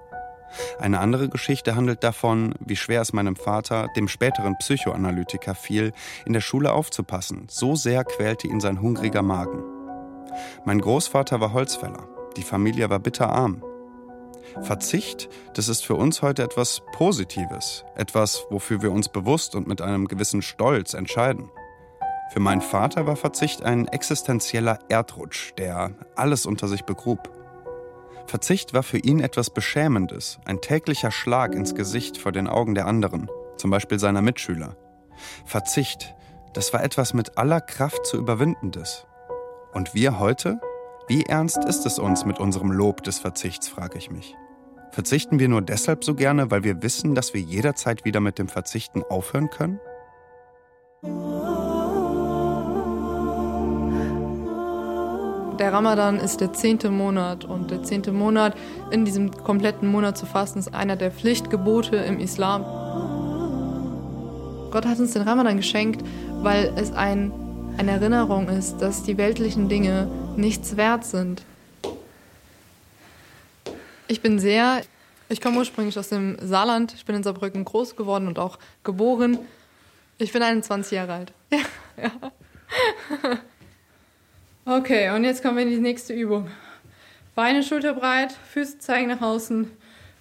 Eine 0.79 0.99
andere 0.99 1.29
Geschichte 1.29 1.75
handelt 1.75 2.03
davon, 2.03 2.55
wie 2.59 2.75
schwer 2.75 3.01
es 3.01 3.13
meinem 3.13 3.35
Vater, 3.35 3.87
dem 3.95 4.07
späteren 4.07 4.57
Psychoanalytiker, 4.57 5.53
fiel, 5.53 5.93
in 6.25 6.33
der 6.33 6.41
Schule 6.41 6.71
aufzupassen. 6.73 7.45
So 7.47 7.75
sehr 7.75 8.03
quälte 8.05 8.47
ihn 8.47 8.59
sein 8.59 8.81
hungriger 8.81 9.21
Magen. 9.21 9.63
Mein 10.65 10.81
Großvater 10.81 11.39
war 11.39 11.53
Holzfäller. 11.53 12.07
Die 12.37 12.43
Familie 12.43 12.89
war 12.89 12.99
bitterarm. 12.99 13.63
Verzicht, 14.61 15.29
das 15.55 15.67
ist 15.67 15.85
für 15.85 15.95
uns 15.95 16.21
heute 16.21 16.43
etwas 16.43 16.81
Positives, 16.93 17.83
etwas, 17.95 18.45
wofür 18.49 18.81
wir 18.81 18.91
uns 18.91 19.09
bewusst 19.09 19.55
und 19.55 19.67
mit 19.67 19.81
einem 19.81 20.07
gewissen 20.07 20.41
Stolz 20.41 20.93
entscheiden. 20.93 21.49
Für 22.31 22.39
meinen 22.39 22.61
Vater 22.61 23.05
war 23.05 23.15
Verzicht 23.15 23.63
ein 23.63 23.87
existenzieller 23.87 24.79
Erdrutsch, 24.89 25.53
der 25.57 25.91
alles 26.15 26.45
unter 26.45 26.67
sich 26.67 26.83
begrub. 26.83 27.29
Verzicht 28.27 28.73
war 28.73 28.83
für 28.83 28.97
ihn 28.97 29.19
etwas 29.19 29.49
Beschämendes, 29.49 30.39
ein 30.45 30.61
täglicher 30.61 31.11
Schlag 31.11 31.53
ins 31.53 31.75
Gesicht 31.75 32.17
vor 32.17 32.31
den 32.31 32.47
Augen 32.47 32.73
der 32.73 32.87
anderen, 32.87 33.29
zum 33.57 33.69
Beispiel 33.69 33.99
seiner 33.99 34.21
Mitschüler. 34.21 34.75
Verzicht, 35.45 36.15
das 36.53 36.73
war 36.73 36.83
etwas 36.83 37.13
mit 37.13 37.37
aller 37.37 37.61
Kraft 37.61 38.05
zu 38.05 38.17
überwindendes. 38.17 39.05
Und 39.73 39.93
wir 39.93 40.19
heute? 40.19 40.59
Wie 41.07 41.23
ernst 41.23 41.63
ist 41.65 41.85
es 41.85 41.99
uns 41.99 42.25
mit 42.25 42.39
unserem 42.39 42.71
Lob 42.71 43.03
des 43.03 43.19
Verzichts, 43.19 43.67
frage 43.67 43.97
ich 43.97 44.09
mich. 44.09 44.35
Verzichten 44.93 45.39
wir 45.39 45.49
nur 45.49 45.63
deshalb 45.63 46.03
so 46.03 46.13
gerne, 46.13 46.51
weil 46.51 46.63
wir 46.63 46.83
wissen, 46.83 47.15
dass 47.15 47.33
wir 47.33 47.41
jederzeit 47.41 48.05
wieder 48.05 48.19
mit 48.19 48.37
dem 48.37 48.47
Verzichten 48.47 49.01
aufhören 49.01 49.49
können? 49.49 49.79
Der 55.57 55.73
Ramadan 55.73 56.19
ist 56.19 56.41
der 56.41 56.53
zehnte 56.53 56.91
Monat 56.91 57.43
und 57.43 57.71
der 57.71 57.81
zehnte 57.81 58.11
Monat 58.11 58.55
in 58.91 59.03
diesem 59.03 59.31
kompletten 59.31 59.91
Monat 59.91 60.15
zu 60.15 60.27
fasten 60.27 60.59
ist 60.59 60.75
einer 60.75 60.95
der 60.95 61.09
Pflichtgebote 61.09 61.95
im 61.95 62.19
Islam. 62.19 62.61
Gott 64.69 64.85
hat 64.85 64.99
uns 64.99 65.13
den 65.13 65.23
Ramadan 65.23 65.57
geschenkt, 65.57 66.05
weil 66.43 66.71
es 66.75 66.91
ein, 66.91 67.31
eine 67.79 67.93
Erinnerung 67.93 68.47
ist, 68.47 68.77
dass 68.77 69.01
die 69.01 69.17
weltlichen 69.17 69.69
Dinge 69.69 70.07
nichts 70.37 70.77
wert 70.77 71.03
sind. 71.03 71.43
Ich 74.07 74.21
bin 74.21 74.39
sehr, 74.39 74.81
ich 75.29 75.41
komme 75.41 75.57
ursprünglich 75.57 75.97
aus 75.97 76.09
dem 76.09 76.37
Saarland, 76.41 76.93
ich 76.93 77.05
bin 77.05 77.15
in 77.15 77.23
Saarbrücken 77.23 77.63
groß 77.65 77.95
geworden 77.95 78.27
und 78.27 78.39
auch 78.39 78.59
geboren. 78.83 79.39
Ich 80.17 80.31
bin 80.31 80.43
21 80.43 80.91
Jahre 80.91 81.13
alt. 81.13 81.33
Ja, 81.51 81.59
ja. 82.01 83.39
Okay, 84.65 85.09
und 85.09 85.25
jetzt 85.25 85.43
kommen 85.43 85.57
wir 85.57 85.63
in 85.63 85.71
die 85.71 85.77
nächste 85.77 86.13
Übung. 86.13 86.49
Beine 87.35 87.63
schulterbreit, 87.63 88.31
Füße 88.31 88.79
zeigen 88.79 89.09
nach 89.09 89.19
außen, 89.19 89.69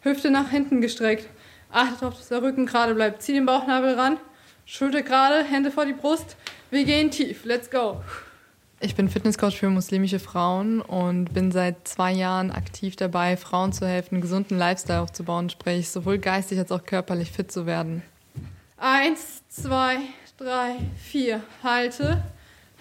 Hüfte 0.01 0.33
nach 0.33 0.51
hinten 0.51 0.81
gestreckt. 0.81 1.29
Achtet 1.71 2.03
darauf, 2.03 2.17
dass 2.17 2.27
der 2.27 2.43
Rücken 2.43 2.67
gerade 2.67 2.97
bleibt. 2.97 3.23
Zieh 3.23 3.35
den 3.35 3.47
Bauchnabel 3.47 3.95
ran, 3.95 4.19
Schulter 4.67 5.03
gerade, 5.03 5.45
Hände 5.45 5.71
vor 5.71 5.87
die 5.87 5.93
Brust. 5.93 6.37
Wir 6.73 6.83
gehen 6.83 7.13
tief. 7.13 7.45
Let's 7.45 7.71
go. 7.71 8.03
Ich 8.85 8.97
bin 8.97 9.09
Fitnesscoach 9.09 9.59
für 9.59 9.71
muslimische 9.71 10.19
Frauen 10.19 10.81
und 10.81 11.33
bin 11.33 11.53
seit 11.53 11.87
zwei 11.87 12.11
Jahren 12.11 12.51
aktiv 12.51 12.97
dabei, 12.97 13.37
Frauen 13.37 13.73
zu 13.73 13.87
helfen, 13.87 14.17
einen 14.17 14.23
gesunden 14.23 14.59
Lifestyle 14.59 15.01
aufzubauen, 15.01 15.51
sprich 15.51 15.89
sowohl 15.89 16.19
geistig 16.19 16.59
als 16.59 16.73
auch 16.73 16.85
körperlich 16.85 17.31
fit 17.31 17.53
zu 17.53 17.65
werden. 17.65 18.03
Eins, 18.79 19.45
zwei, 19.49 19.99
drei, 20.37 20.75
vier. 20.97 21.43
Halte 21.63 22.25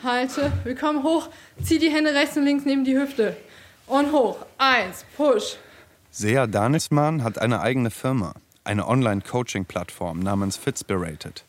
halte, 0.03 0.51
wir 0.63 0.75
kommen 0.75 1.03
hoch, 1.03 1.29
zieh 1.63 1.77
die 1.77 1.91
Hände 1.91 2.15
rechts 2.15 2.35
und 2.35 2.45
links 2.45 2.65
neben 2.65 2.83
die 2.83 2.97
Hüfte 2.97 3.37
und 3.85 4.11
hoch. 4.11 4.37
Eins, 4.57 5.05
push. 5.15 5.57
Sea 6.09 6.47
Danisman 6.47 7.23
hat 7.23 7.37
eine 7.37 7.61
eigene 7.61 7.91
Firma, 7.91 8.33
eine 8.63 8.87
Online-Coaching-Plattform 8.87 10.19
namens 10.19 10.57
Fitspirated. 10.57 11.45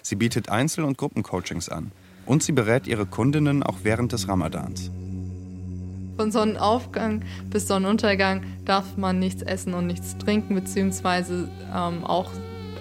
Sie 0.00 0.16
bietet 0.16 0.48
Einzel- 0.48 0.84
und 0.84 0.96
Gruppencoachings 0.96 1.68
an 1.68 1.92
und 2.30 2.44
sie 2.44 2.52
berät 2.52 2.86
ihre 2.86 3.06
Kundinnen 3.06 3.64
auch 3.64 3.78
während 3.82 4.12
des 4.12 4.28
Ramadans. 4.28 4.92
Von 6.16 6.30
Sonnenaufgang 6.30 7.22
bis 7.50 7.66
Sonnenuntergang 7.66 8.42
darf 8.64 8.96
man 8.96 9.18
nichts 9.18 9.42
essen 9.42 9.74
und 9.74 9.88
nichts 9.88 10.16
trinken, 10.16 10.54
beziehungsweise 10.54 11.48
ähm, 11.74 12.04
auch 12.04 12.30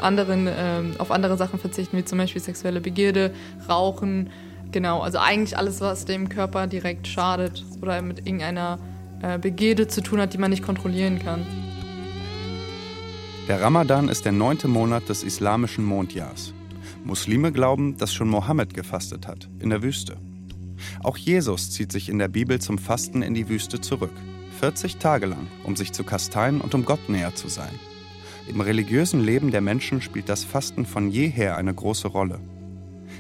anderen, 0.01 0.47
ähm, 0.47 0.93
auf 0.99 1.09
andere 1.09 1.35
Sachen 1.35 1.57
verzichten, 1.57 1.97
wie 1.97 2.05
zum 2.05 2.19
Beispiel 2.19 2.41
sexuelle 2.41 2.79
Begierde, 2.79 3.31
Rauchen, 3.67 4.29
Genau, 4.71 4.99
also 4.99 5.17
eigentlich 5.17 5.57
alles, 5.57 5.81
was 5.81 6.05
dem 6.05 6.29
Körper 6.29 6.67
direkt 6.67 7.07
schadet 7.07 7.65
oder 7.81 8.03
mit 8.03 8.19
irgendeiner 8.19 8.77
äh, 9.23 9.39
Begierde 9.39 9.87
zu 9.87 10.01
tun 10.01 10.21
hat, 10.21 10.33
die 10.33 10.37
man 10.37 10.51
nicht 10.51 10.61
kontrollieren 10.61 11.17
kann. 11.17 11.43
Der 13.47 13.59
Ramadan 13.59 14.09
ist 14.09 14.25
der 14.25 14.31
neunte 14.31 14.67
Monat 14.67 15.09
des 15.09 15.23
islamischen 15.23 15.83
Mondjahrs. 15.83 16.53
Muslime 17.03 17.51
glauben, 17.51 17.97
dass 17.97 18.13
schon 18.13 18.29
Mohammed 18.29 18.73
gefastet 18.73 19.27
hat, 19.27 19.49
in 19.59 19.69
der 19.69 19.81
Wüste. 19.81 20.17
Auch 21.03 21.17
Jesus 21.17 21.71
zieht 21.71 21.91
sich 21.91 22.09
in 22.09 22.19
der 22.19 22.27
Bibel 22.27 22.59
zum 22.59 22.77
Fasten 22.77 23.21
in 23.21 23.33
die 23.33 23.49
Wüste 23.49 23.81
zurück. 23.81 24.13
40 24.59 24.97
Tage 24.97 25.25
lang, 25.25 25.47
um 25.63 25.75
sich 25.75 25.91
zu 25.91 26.03
kasteien 26.03 26.61
und 26.61 26.75
um 26.75 26.85
Gott 26.85 27.09
näher 27.09 27.35
zu 27.35 27.47
sein. 27.47 27.73
Im 28.47 28.61
religiösen 28.61 29.21
Leben 29.21 29.51
der 29.51 29.61
Menschen 29.61 30.01
spielt 30.01 30.27
das 30.27 30.43
Fasten 30.43 30.85
von 30.85 31.09
jeher 31.09 31.57
eine 31.57 31.73
große 31.73 32.07
Rolle. 32.07 32.39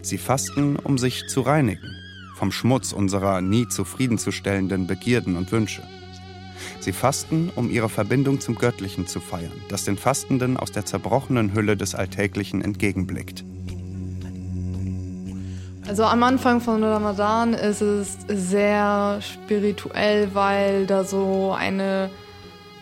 Sie 0.01 0.17
fasten, 0.17 0.75
um 0.75 0.97
sich 0.97 1.27
zu 1.27 1.41
reinigen 1.41 1.95
vom 2.39 2.53
Schmutz 2.53 2.93
unserer 2.93 3.41
nie 3.41 3.67
zufriedenzustellenden 3.67 4.87
Begierden 4.87 5.35
und 5.35 5.51
Wünsche. 5.51 5.83
Sie 6.79 6.93
fasten, 6.93 7.51
um 7.53 7.69
ihre 7.69 7.89
Verbindung 7.89 8.39
zum 8.39 8.55
Göttlichen 8.55 9.07
zu 9.07 9.19
feiern, 9.19 9.51
das 9.67 9.83
den 9.83 9.97
Fastenden 9.97 10.55
aus 10.55 10.71
der 10.71 10.85
zerbrochenen 10.85 11.53
Hülle 11.53 11.75
des 11.75 11.95
Alltäglichen 11.95 12.61
entgegenblickt. 12.61 13.43
Also 15.89 16.03
am 16.03 16.21
Anfang 16.21 16.61
von 16.61 16.83
Ramadan 16.83 17.55
ist 17.55 17.81
es 17.81 18.19
sehr 18.27 19.17
spirituell, 19.21 20.29
weil 20.35 20.85
da 20.85 21.03
so 21.03 21.55
eine 21.57 22.11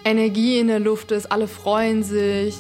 Energie 0.04 0.60
in 0.60 0.68
der 0.68 0.82
Luft 0.82 1.14
ist, 1.14 1.32
alle 1.32 1.48
freuen 1.48 2.04
sich. 2.04 2.58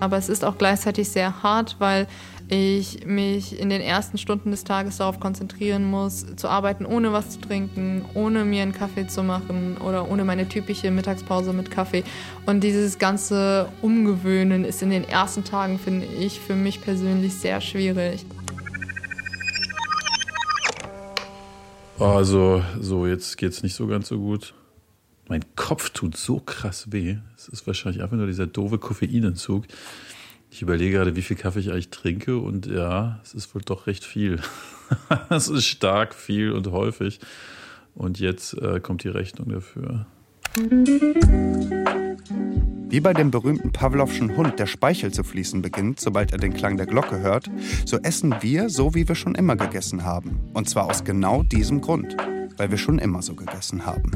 Aber 0.00 0.16
es 0.16 0.28
ist 0.28 0.44
auch 0.44 0.58
gleichzeitig 0.58 1.10
sehr 1.10 1.44
hart, 1.44 1.76
weil 1.78 2.08
ich 2.48 3.06
mich 3.06 3.56
in 3.60 3.70
den 3.70 3.80
ersten 3.80 4.18
Stunden 4.18 4.50
des 4.50 4.64
Tages 4.64 4.96
darauf 4.96 5.20
konzentrieren 5.20 5.84
muss, 5.88 6.26
zu 6.34 6.48
arbeiten, 6.48 6.84
ohne 6.84 7.12
was 7.12 7.30
zu 7.30 7.40
trinken, 7.40 8.04
ohne 8.14 8.44
mir 8.44 8.62
einen 8.62 8.72
Kaffee 8.72 9.06
zu 9.06 9.22
machen 9.22 9.76
oder 9.76 10.10
ohne 10.10 10.24
meine 10.24 10.48
typische 10.48 10.90
Mittagspause 10.90 11.52
mit 11.52 11.70
Kaffee. 11.70 12.02
Und 12.46 12.64
dieses 12.64 12.98
ganze 12.98 13.68
Umgewöhnen 13.80 14.64
ist 14.64 14.82
in 14.82 14.90
den 14.90 15.04
ersten 15.08 15.44
Tagen, 15.44 15.78
finde 15.78 16.06
ich, 16.06 16.40
für 16.40 16.56
mich 16.56 16.80
persönlich 16.80 17.34
sehr 17.34 17.60
schwierig. 17.60 18.26
Also, 22.00 22.64
so, 22.80 23.06
jetzt 23.06 23.36
geht 23.36 23.52
es 23.52 23.62
nicht 23.62 23.74
so 23.74 23.86
ganz 23.86 24.08
so 24.08 24.18
gut. 24.18 24.54
Mein 25.28 25.44
Kopf 25.54 25.90
tut 25.90 26.16
so 26.16 26.40
krass 26.40 26.90
weh. 26.92 27.18
Es 27.36 27.46
ist 27.48 27.66
wahrscheinlich 27.66 28.02
einfach 28.02 28.16
nur 28.16 28.26
dieser 28.26 28.46
doofe 28.46 28.78
Koffeinentzug. 28.78 29.66
Ich 30.50 30.62
überlege 30.62 30.96
gerade, 30.96 31.14
wie 31.14 31.20
viel 31.22 31.36
Kaffee 31.36 31.60
ich 31.60 31.70
eigentlich 31.70 31.90
trinke 31.90 32.38
und 32.38 32.64
ja, 32.66 33.20
es 33.22 33.34
ist 33.34 33.54
wohl 33.54 33.60
doch 33.62 33.86
recht 33.86 34.04
viel. 34.04 34.40
es 35.28 35.48
ist 35.48 35.66
stark, 35.66 36.14
viel 36.14 36.52
und 36.52 36.70
häufig. 36.70 37.20
Und 37.94 38.18
jetzt 38.18 38.54
äh, 38.54 38.80
kommt 38.80 39.04
die 39.04 39.08
Rechnung 39.08 39.50
dafür. 39.50 40.06
Wie 42.88 43.00
bei 43.00 43.12
dem 43.12 43.30
berühmten 43.30 43.72
Pavlovschen 43.72 44.36
Hund, 44.36 44.58
der 44.58 44.66
Speichel 44.66 45.12
zu 45.12 45.22
fließen 45.22 45.62
beginnt, 45.62 46.00
sobald 46.00 46.32
er 46.32 46.38
den 46.38 46.54
Klang 46.54 46.76
der 46.76 46.86
Glocke 46.86 47.20
hört, 47.20 47.50
so 47.84 47.98
essen 47.98 48.34
wir 48.40 48.68
so, 48.68 48.94
wie 48.94 49.06
wir 49.08 49.14
schon 49.14 49.34
immer 49.34 49.56
gegessen 49.56 50.04
haben. 50.04 50.40
Und 50.54 50.68
zwar 50.68 50.86
aus 50.86 51.04
genau 51.04 51.42
diesem 51.42 51.80
Grund 51.80 52.16
weil 52.60 52.70
wir 52.70 52.76
schon 52.76 52.98
immer 52.98 53.22
so 53.22 53.34
gegessen 53.34 53.86
haben. 53.86 54.10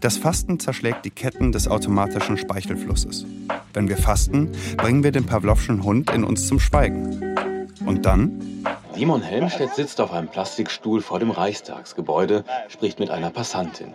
Das 0.00 0.16
Fasten 0.16 0.58
zerschlägt 0.58 1.04
die 1.04 1.10
Ketten 1.10 1.52
des 1.52 1.68
automatischen 1.68 2.36
Speichelflusses. 2.36 3.24
Wenn 3.72 3.88
wir 3.88 3.96
fasten, 3.96 4.50
bringen 4.76 5.04
wir 5.04 5.12
den 5.12 5.26
Pavlovschen 5.26 5.84
Hund 5.84 6.10
in 6.10 6.24
uns 6.24 6.48
zum 6.48 6.58
Schweigen. 6.58 7.68
Und 7.86 8.04
dann? 8.04 8.42
Simon 8.96 9.20
Helmstedt 9.20 9.74
sitzt 9.74 10.00
auf 10.00 10.10
einem 10.10 10.28
Plastikstuhl 10.28 11.02
vor 11.02 11.18
dem 11.18 11.30
Reichstagsgebäude, 11.30 12.44
spricht 12.68 12.98
mit 12.98 13.10
einer 13.10 13.28
Passantin. 13.28 13.92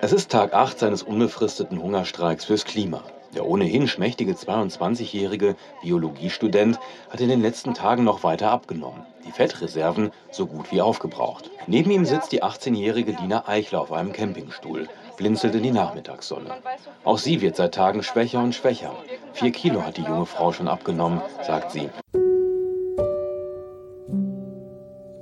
Es 0.00 0.12
ist 0.12 0.30
Tag 0.30 0.54
8 0.54 0.78
seines 0.78 1.02
unbefristeten 1.02 1.82
Hungerstreiks 1.82 2.44
fürs 2.44 2.64
Klima. 2.64 3.02
Der 3.34 3.44
ohnehin 3.44 3.88
schmächtige 3.88 4.34
22-jährige 4.34 5.56
Biologiestudent 5.82 6.78
hat 7.10 7.20
in 7.20 7.28
den 7.28 7.42
letzten 7.42 7.74
Tagen 7.74 8.04
noch 8.04 8.22
weiter 8.22 8.52
abgenommen. 8.52 9.04
Die 9.26 9.32
Fettreserven 9.32 10.12
so 10.30 10.46
gut 10.46 10.70
wie 10.70 10.82
aufgebraucht. 10.82 11.50
Neben 11.66 11.90
ihm 11.90 12.04
sitzt 12.04 12.30
die 12.30 12.44
18-jährige 12.44 13.14
Dina 13.14 13.48
Eichler 13.48 13.80
auf 13.80 13.90
einem 13.90 14.12
Campingstuhl. 14.12 14.88
blinzelt 15.16 15.56
in 15.56 15.64
die 15.64 15.72
Nachmittagssonne. 15.72 16.54
Auch 17.02 17.18
sie 17.18 17.40
wird 17.40 17.56
seit 17.56 17.74
Tagen 17.74 18.04
schwächer 18.04 18.38
und 18.38 18.54
schwächer. 18.54 18.94
Vier 19.32 19.50
Kilo 19.50 19.82
hat 19.82 19.96
die 19.96 20.02
junge 20.02 20.26
Frau 20.26 20.52
schon 20.52 20.68
abgenommen, 20.68 21.20
sagt 21.42 21.72
sie. 21.72 21.90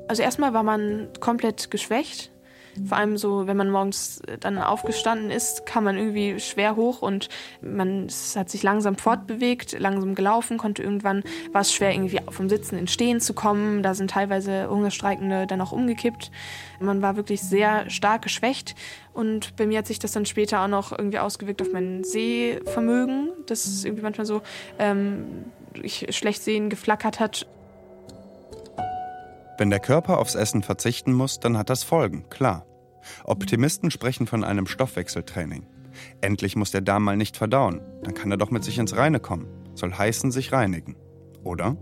Also 0.08 0.22
erstmal 0.22 0.54
war 0.54 0.62
man 0.62 1.08
komplett 1.20 1.70
geschwächt. 1.70 2.30
Vor 2.84 2.98
allem 2.98 3.16
so, 3.16 3.46
wenn 3.46 3.56
man 3.56 3.70
morgens 3.70 4.20
dann 4.40 4.58
aufgestanden 4.58 5.30
ist, 5.30 5.64
kam 5.64 5.84
man 5.84 5.96
irgendwie 5.96 6.38
schwer 6.40 6.76
hoch 6.76 7.00
und 7.00 7.28
man 7.62 8.08
hat 8.34 8.50
sich 8.50 8.62
langsam 8.62 8.96
fortbewegt, 8.96 9.78
langsam 9.78 10.14
gelaufen, 10.14 10.58
konnte 10.58 10.82
irgendwann, 10.82 11.22
war 11.52 11.62
es 11.62 11.72
schwer 11.72 11.92
irgendwie 11.92 12.20
vom 12.30 12.48
Sitzen 12.48 12.78
ins 12.78 12.92
Stehen 12.92 13.20
zu 13.20 13.32
kommen. 13.32 13.82
Da 13.82 13.94
sind 13.94 14.10
teilweise 14.10 14.68
Hungerstreikende 14.68 15.46
dann 15.46 15.60
auch 15.60 15.72
umgekippt. 15.72 16.30
Man 16.78 17.00
war 17.00 17.16
wirklich 17.16 17.40
sehr 17.40 17.88
stark 17.88 18.22
geschwächt 18.22 18.75
und 19.14 19.56
bei 19.56 19.66
mir 19.66 19.78
hat 19.78 19.86
sich 19.86 19.98
das 19.98 20.12
dann 20.12 20.26
später 20.26 20.62
auch 20.62 20.68
noch 20.68 20.92
irgendwie 20.92 21.18
ausgewirkt 21.18 21.62
auf 21.62 21.72
mein 21.72 22.04
Sehvermögen, 22.04 23.30
das 23.46 23.84
irgendwie 23.84 24.02
manchmal 24.02 24.26
so 24.26 24.42
ähm, 24.78 25.46
ich 25.82 26.06
schlecht 26.10 26.42
sehen 26.42 26.68
geflackert 26.68 27.20
hat. 27.20 27.46
Wenn 29.58 29.70
der 29.70 29.80
Körper 29.80 30.18
aufs 30.18 30.34
Essen 30.34 30.62
verzichten 30.62 31.12
muss, 31.12 31.40
dann 31.40 31.56
hat 31.56 31.70
das 31.70 31.82
Folgen, 31.82 32.28
klar. 32.28 32.66
Optimisten 33.25 33.90
sprechen 33.90 34.26
von 34.26 34.44
einem 34.44 34.66
Stoffwechseltraining. 34.66 35.66
Endlich 36.20 36.56
muss 36.56 36.72
der 36.72 36.82
Darm 36.82 37.04
mal 37.04 37.16
nicht 37.16 37.36
verdauen, 37.36 37.80
dann 38.02 38.12
kann 38.12 38.30
er 38.30 38.36
doch 38.36 38.50
mit 38.50 38.64
sich 38.64 38.78
ins 38.78 38.96
Reine 38.96 39.18
kommen. 39.18 39.46
Soll 39.75 39.94
heißen, 39.94 40.30
sich 40.30 40.52
reinigen. 40.52 40.96
Oder? 41.42 41.76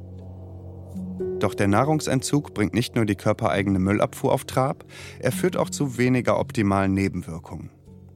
Doch 1.40 1.54
der 1.54 1.69
Nahrungsentzug 1.69 2.54
bringt 2.54 2.75
nicht 2.75 2.95
nur 2.95 3.07
die 3.07 3.16
körpereigene 3.16 3.78
Müllabfuhr 3.78 4.33
auf 4.33 4.45
Trab, 4.45 4.85
er 5.19 5.33
führt 5.33 5.57
auch 5.57 5.71
zu 5.71 5.99
weniger 5.99 6.38
optimalen 6.38 6.95
Nebenwirkungen. 6.95 7.71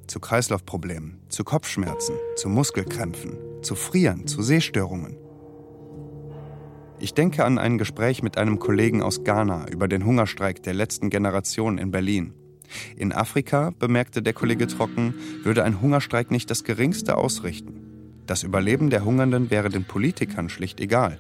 Zu 0.07 0.21
Kreislaufproblemen, 0.21 1.21
zu 1.29 1.45
Kopfschmerzen, 1.45 2.15
zu 2.37 2.49
Muskelkrämpfen, 2.49 3.37
zu 3.62 3.75
Frieren, 3.75 4.27
zu 4.27 4.43
Sehstörungen. 4.43 5.17
Ich 7.00 7.14
denke 7.14 7.45
an 7.45 7.59
ein 7.59 7.78
Gespräch 7.78 8.25
mit 8.25 8.38
einem 8.38 8.59
Kollegen 8.59 9.02
aus 9.02 9.23
Ghana 9.23 9.69
über 9.69 9.87
den 9.87 10.05
Hungerstreik 10.05 10.64
der 10.64 10.75
letzten 10.75 11.11
Generation 11.11 11.78
in 11.78 11.93
Berlin. 11.93 12.35
In 12.97 13.12
Afrika, 13.12 13.73
bemerkte 13.78 14.21
der 14.21 14.33
Kollege 14.33 14.67
trocken, 14.67 15.14
würde 15.45 15.62
ein 15.62 15.81
Hungerstreik 15.81 16.33
nicht 16.33 16.50
das 16.50 16.64
geringste 16.64 17.17
ausrichten. 17.17 18.23
Das 18.26 18.43
Überleben 18.43 18.90
der 18.90 19.05
Hungernden 19.05 19.50
wäre 19.50 19.69
den 19.69 19.85
Politikern 19.85 20.49
schlicht 20.49 20.81
egal. 20.81 21.19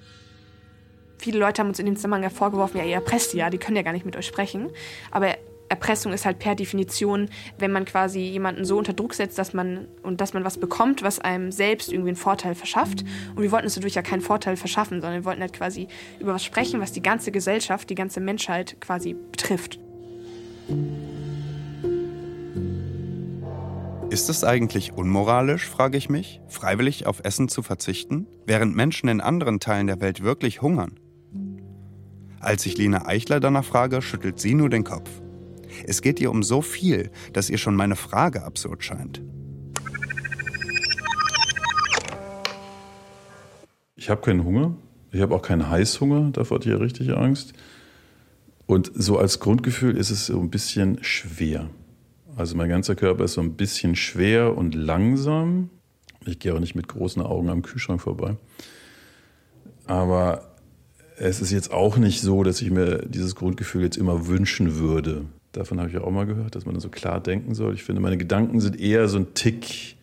Viele 1.18 1.38
Leute 1.38 1.60
haben 1.62 1.68
uns 1.68 1.78
in 1.78 1.86
dem 1.86 1.96
Zusammenhang 1.96 2.30
vorgeworfen, 2.30 2.78
ja, 2.78 2.84
ihr 2.84 2.94
erpresst 2.94 3.34
ja, 3.34 3.48
die 3.48 3.58
können 3.58 3.76
ja 3.76 3.82
gar 3.82 3.92
nicht 3.92 4.04
mit 4.04 4.16
euch 4.16 4.26
sprechen. 4.26 4.70
Aber 5.12 5.36
Erpressung 5.68 6.12
ist 6.12 6.24
halt 6.24 6.38
per 6.38 6.54
Definition, 6.54 7.28
wenn 7.58 7.72
man 7.72 7.84
quasi 7.84 8.20
jemanden 8.20 8.64
so 8.64 8.78
unter 8.78 8.92
Druck 8.92 9.14
setzt, 9.14 9.38
dass 9.38 9.52
man 9.52 9.86
und 10.02 10.20
dass 10.20 10.32
man 10.32 10.44
was 10.44 10.58
bekommt, 10.58 11.02
was 11.02 11.18
einem 11.18 11.52
selbst 11.52 11.92
irgendwie 11.92 12.10
einen 12.10 12.16
Vorteil 12.16 12.54
verschafft. 12.54 13.04
Und 13.34 13.42
wir 13.42 13.52
wollten 13.52 13.66
uns 13.66 13.74
dadurch 13.74 13.94
ja 13.94 14.02
keinen 14.02 14.22
Vorteil 14.22 14.56
verschaffen, 14.56 15.00
sondern 15.00 15.20
wir 15.20 15.24
wollten 15.24 15.40
halt 15.40 15.52
quasi 15.52 15.88
über 16.20 16.34
was 16.34 16.44
sprechen, 16.44 16.80
was 16.80 16.92
die 16.92 17.02
ganze 17.02 17.32
Gesellschaft, 17.32 17.90
die 17.90 17.94
ganze 17.94 18.20
Menschheit 18.20 18.80
quasi 18.80 19.14
betrifft. 19.14 19.78
Ist 24.10 24.30
es 24.30 24.42
eigentlich 24.42 24.94
unmoralisch, 24.94 25.66
frage 25.66 25.98
ich 25.98 26.08
mich, 26.08 26.40
freiwillig 26.48 27.06
auf 27.06 27.20
Essen 27.24 27.48
zu 27.48 27.62
verzichten, 27.62 28.26
während 28.46 28.74
Menschen 28.74 29.08
in 29.10 29.20
anderen 29.20 29.60
Teilen 29.60 29.86
der 29.86 30.00
Welt 30.00 30.22
wirklich 30.22 30.62
hungern? 30.62 30.98
Als 32.40 32.64
ich 32.64 32.78
Lina 32.78 33.06
Eichler 33.06 33.40
danach 33.40 33.64
frage, 33.64 34.00
schüttelt 34.00 34.40
sie 34.40 34.54
nur 34.54 34.70
den 34.70 34.84
Kopf. 34.84 35.10
Es 35.88 36.02
geht 36.02 36.20
ihr 36.20 36.30
um 36.30 36.42
so 36.42 36.60
viel, 36.60 37.10
dass 37.32 37.48
ihr 37.48 37.56
schon 37.56 37.74
meine 37.74 37.96
Frage 37.96 38.42
absurd 38.44 38.84
scheint. 38.84 39.22
Ich 43.96 44.10
habe 44.10 44.20
keinen 44.20 44.44
Hunger. 44.44 44.76
Ich 45.12 45.22
habe 45.22 45.34
auch 45.34 45.40
keinen 45.40 45.70
Heißhunger. 45.70 46.30
Davor 46.32 46.58
hatte 46.58 46.68
ich 46.68 46.74
ja 46.74 46.78
richtig 46.78 47.16
Angst. 47.16 47.54
Und 48.66 48.92
so 48.94 49.18
als 49.18 49.40
Grundgefühl 49.40 49.96
ist 49.96 50.10
es 50.10 50.26
so 50.26 50.38
ein 50.38 50.50
bisschen 50.50 51.02
schwer. 51.02 51.70
Also 52.36 52.54
mein 52.54 52.68
ganzer 52.68 52.94
Körper 52.94 53.24
ist 53.24 53.32
so 53.32 53.40
ein 53.40 53.54
bisschen 53.54 53.96
schwer 53.96 54.58
und 54.58 54.74
langsam. 54.74 55.70
Ich 56.26 56.38
gehe 56.38 56.54
auch 56.54 56.60
nicht 56.60 56.74
mit 56.74 56.88
großen 56.88 57.22
Augen 57.22 57.48
am 57.48 57.62
Kühlschrank 57.62 58.02
vorbei. 58.02 58.36
Aber 59.86 60.54
es 61.16 61.40
ist 61.40 61.50
jetzt 61.50 61.72
auch 61.72 61.96
nicht 61.96 62.20
so, 62.20 62.42
dass 62.42 62.60
ich 62.60 62.70
mir 62.70 63.06
dieses 63.06 63.34
Grundgefühl 63.34 63.84
jetzt 63.84 63.96
immer 63.96 64.26
wünschen 64.26 64.76
würde. 64.76 65.24
Davon 65.52 65.80
habe 65.80 65.88
ich 65.88 65.96
auch 65.96 66.10
mal 66.10 66.26
gehört, 66.26 66.54
dass 66.54 66.66
man 66.66 66.78
so 66.78 66.88
klar 66.90 67.20
denken 67.20 67.54
soll. 67.54 67.74
Ich 67.74 67.82
finde, 67.82 68.02
meine 68.02 68.18
Gedanken 68.18 68.60
sind 68.60 68.78
eher 68.78 69.08
so 69.08 69.18
ein 69.18 69.34
Tick 69.34 69.96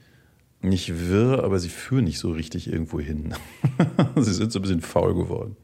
nicht 0.62 1.10
wirr, 1.10 1.43
aber 1.43 1.60
sie 1.60 1.69
führen 1.69 2.05
nicht 2.05 2.17
so 2.17 2.31
richtig 2.31 2.71
irgendwo 2.71 2.99
hin. 2.99 3.36
sie 4.15 4.34
sind 4.34 4.51
so 4.51 4.60
ein 4.60 4.63
bisschen 4.63 4.81
faul 4.81 5.13
geworden. 5.13 5.55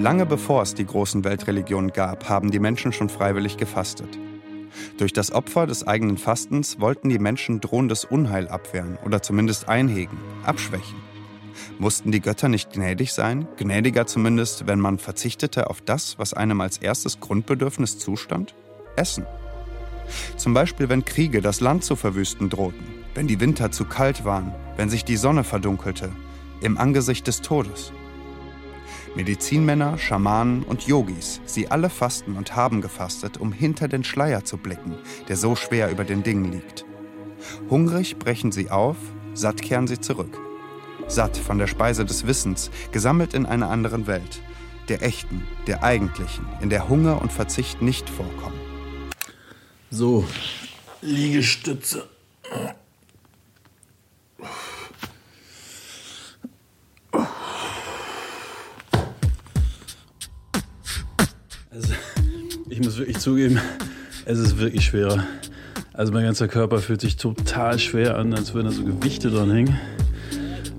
Lange 0.00 0.26
bevor 0.26 0.62
es 0.62 0.74
die 0.74 0.86
großen 0.86 1.24
Weltreligionen 1.24 1.92
gab, 1.92 2.28
haben 2.28 2.50
die 2.50 2.60
Menschen 2.60 2.92
schon 2.92 3.08
freiwillig 3.08 3.56
gefastet. 3.56 4.18
Durch 4.96 5.12
das 5.12 5.32
Opfer 5.32 5.66
des 5.66 5.86
eigenen 5.86 6.18
Fastens 6.18 6.80
wollten 6.80 7.08
die 7.08 7.18
Menschen 7.18 7.60
drohendes 7.60 8.04
Unheil 8.04 8.48
abwehren 8.48 8.98
oder 9.04 9.22
zumindest 9.22 9.68
einhegen, 9.68 10.18
abschwächen. 10.44 11.07
Mussten 11.78 12.12
die 12.12 12.20
Götter 12.20 12.48
nicht 12.48 12.72
gnädig 12.72 13.12
sein, 13.12 13.46
gnädiger 13.56 14.06
zumindest, 14.06 14.66
wenn 14.66 14.80
man 14.80 14.98
verzichtete 14.98 15.70
auf 15.70 15.80
das, 15.80 16.18
was 16.18 16.34
einem 16.34 16.60
als 16.60 16.78
erstes 16.78 17.20
Grundbedürfnis 17.20 17.98
zustand? 17.98 18.54
Essen. 18.96 19.26
Zum 20.36 20.54
Beispiel, 20.54 20.88
wenn 20.88 21.04
Kriege 21.04 21.40
das 21.40 21.60
Land 21.60 21.84
zu 21.84 21.96
verwüsten 21.96 22.48
drohten, 22.48 22.84
wenn 23.14 23.26
die 23.26 23.40
Winter 23.40 23.70
zu 23.70 23.84
kalt 23.84 24.24
waren, 24.24 24.54
wenn 24.76 24.88
sich 24.88 25.04
die 25.04 25.16
Sonne 25.16 25.44
verdunkelte, 25.44 26.10
im 26.60 26.78
Angesicht 26.78 27.26
des 27.26 27.40
Todes. 27.40 27.92
Medizinmänner, 29.14 29.98
Schamanen 29.98 30.62
und 30.62 30.86
Yogis, 30.86 31.40
sie 31.44 31.68
alle 31.68 31.90
fasten 31.90 32.36
und 32.36 32.56
haben 32.56 32.80
gefastet, 32.80 33.38
um 33.38 33.52
hinter 33.52 33.88
den 33.88 34.04
Schleier 34.04 34.44
zu 34.44 34.56
blicken, 34.56 34.96
der 35.28 35.36
so 35.36 35.56
schwer 35.56 35.90
über 35.90 36.04
den 36.04 36.22
Dingen 36.22 36.52
liegt. 36.52 36.84
Hungrig 37.70 38.18
brechen 38.18 38.52
sie 38.52 38.70
auf, 38.70 38.96
satt 39.34 39.62
kehren 39.62 39.86
sie 39.86 40.00
zurück 40.00 40.47
satt 41.08 41.36
von 41.36 41.58
der 41.58 41.66
Speise 41.66 42.04
des 42.04 42.26
Wissens, 42.26 42.70
gesammelt 42.92 43.34
in 43.34 43.46
einer 43.46 43.70
anderen 43.70 44.06
Welt, 44.06 44.40
der 44.88 45.02
echten, 45.02 45.42
der 45.66 45.82
eigentlichen, 45.82 46.46
in 46.60 46.70
der 46.70 46.88
Hunger 46.88 47.20
und 47.20 47.32
Verzicht 47.32 47.82
nicht 47.82 48.08
vorkommen. 48.08 48.58
So, 49.90 50.26
Liegestütze. 51.00 52.04
Also, 61.70 61.94
ich 62.68 62.80
muss 62.80 62.98
wirklich 62.98 63.18
zugeben, 63.18 63.60
es 64.24 64.38
ist 64.38 64.58
wirklich 64.58 64.84
schwerer. 64.84 65.24
Also 65.94 66.12
mein 66.12 66.24
ganzer 66.24 66.46
Körper 66.46 66.78
fühlt 66.78 67.00
sich 67.00 67.16
total 67.16 67.78
schwer 67.78 68.18
an, 68.18 68.32
als 68.32 68.54
würden 68.54 68.66
da 68.66 68.72
so 68.72 68.84
Gewichte 68.84 69.30
dran 69.30 69.50
hängen. 69.50 69.78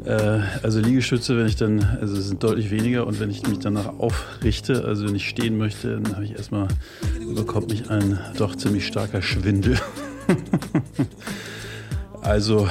Äh, 0.09 0.41
also 0.63 0.79
Liegestütze, 0.79 1.37
wenn 1.37 1.45
ich 1.45 1.55
dann, 1.55 1.83
also 2.01 2.17
es 2.17 2.27
sind 2.27 2.41
deutlich 2.41 2.71
weniger 2.71 3.05
und 3.05 3.19
wenn 3.19 3.29
ich 3.29 3.45
mich 3.47 3.59
danach 3.59 3.99
aufrichte, 3.99 4.83
also 4.83 5.05
wenn 5.05 5.13
ich 5.13 5.29
stehen 5.29 5.57
möchte, 5.57 5.99
dann 6.01 6.15
habe 6.15 6.25
ich 6.25 6.31
erstmal, 6.31 6.67
bekommt 7.35 7.69
mich 7.69 7.91
ein 7.91 8.17
doch 8.35 8.55
ziemlich 8.55 8.87
starker 8.87 9.21
Schwindel. 9.21 9.77
also 12.21 12.67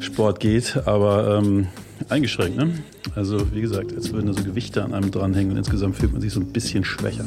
Sport 0.00 0.40
geht, 0.40 0.76
aber 0.86 1.38
ähm, 1.38 1.68
eingeschränkt, 2.08 2.58
ne? 2.58 2.72
Also 3.14 3.52
wie 3.52 3.60
gesagt, 3.60 3.94
als 3.94 4.12
würden 4.12 4.26
da 4.26 4.32
so 4.32 4.42
Gewichte 4.42 4.82
an 4.82 4.94
einem 4.94 5.12
dranhängen 5.12 5.52
und 5.52 5.58
insgesamt 5.58 5.96
fühlt 5.96 6.12
man 6.12 6.20
sich 6.20 6.32
so 6.32 6.40
ein 6.40 6.52
bisschen 6.52 6.84
schwächer. 6.84 7.24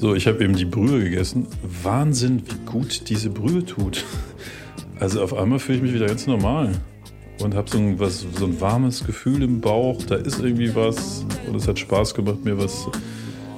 So, 0.00 0.14
ich 0.14 0.26
habe 0.26 0.42
eben 0.42 0.56
die 0.56 0.64
Brühe 0.64 1.04
gegessen. 1.04 1.46
Wahnsinn, 1.82 2.42
wie 2.46 2.64
gut 2.64 3.10
diese 3.10 3.28
Brühe 3.28 3.62
tut. 3.66 4.06
Also 4.98 5.22
auf 5.22 5.34
einmal 5.34 5.58
fühle 5.58 5.76
ich 5.76 5.82
mich 5.82 5.92
wieder 5.92 6.06
ganz 6.06 6.26
normal 6.26 6.72
und 7.42 7.54
habe 7.54 7.68
so 7.68 7.76
ein, 7.76 7.98
was, 8.00 8.24
so 8.34 8.46
ein 8.46 8.58
warmes 8.62 9.04
Gefühl 9.04 9.42
im 9.42 9.60
Bauch. 9.60 10.02
Da 10.04 10.14
ist 10.14 10.40
irgendwie 10.40 10.74
was 10.74 11.26
und 11.46 11.54
es 11.54 11.68
hat 11.68 11.78
Spaß 11.78 12.14
gemacht, 12.14 12.42
mir 12.42 12.56
was 12.56 12.88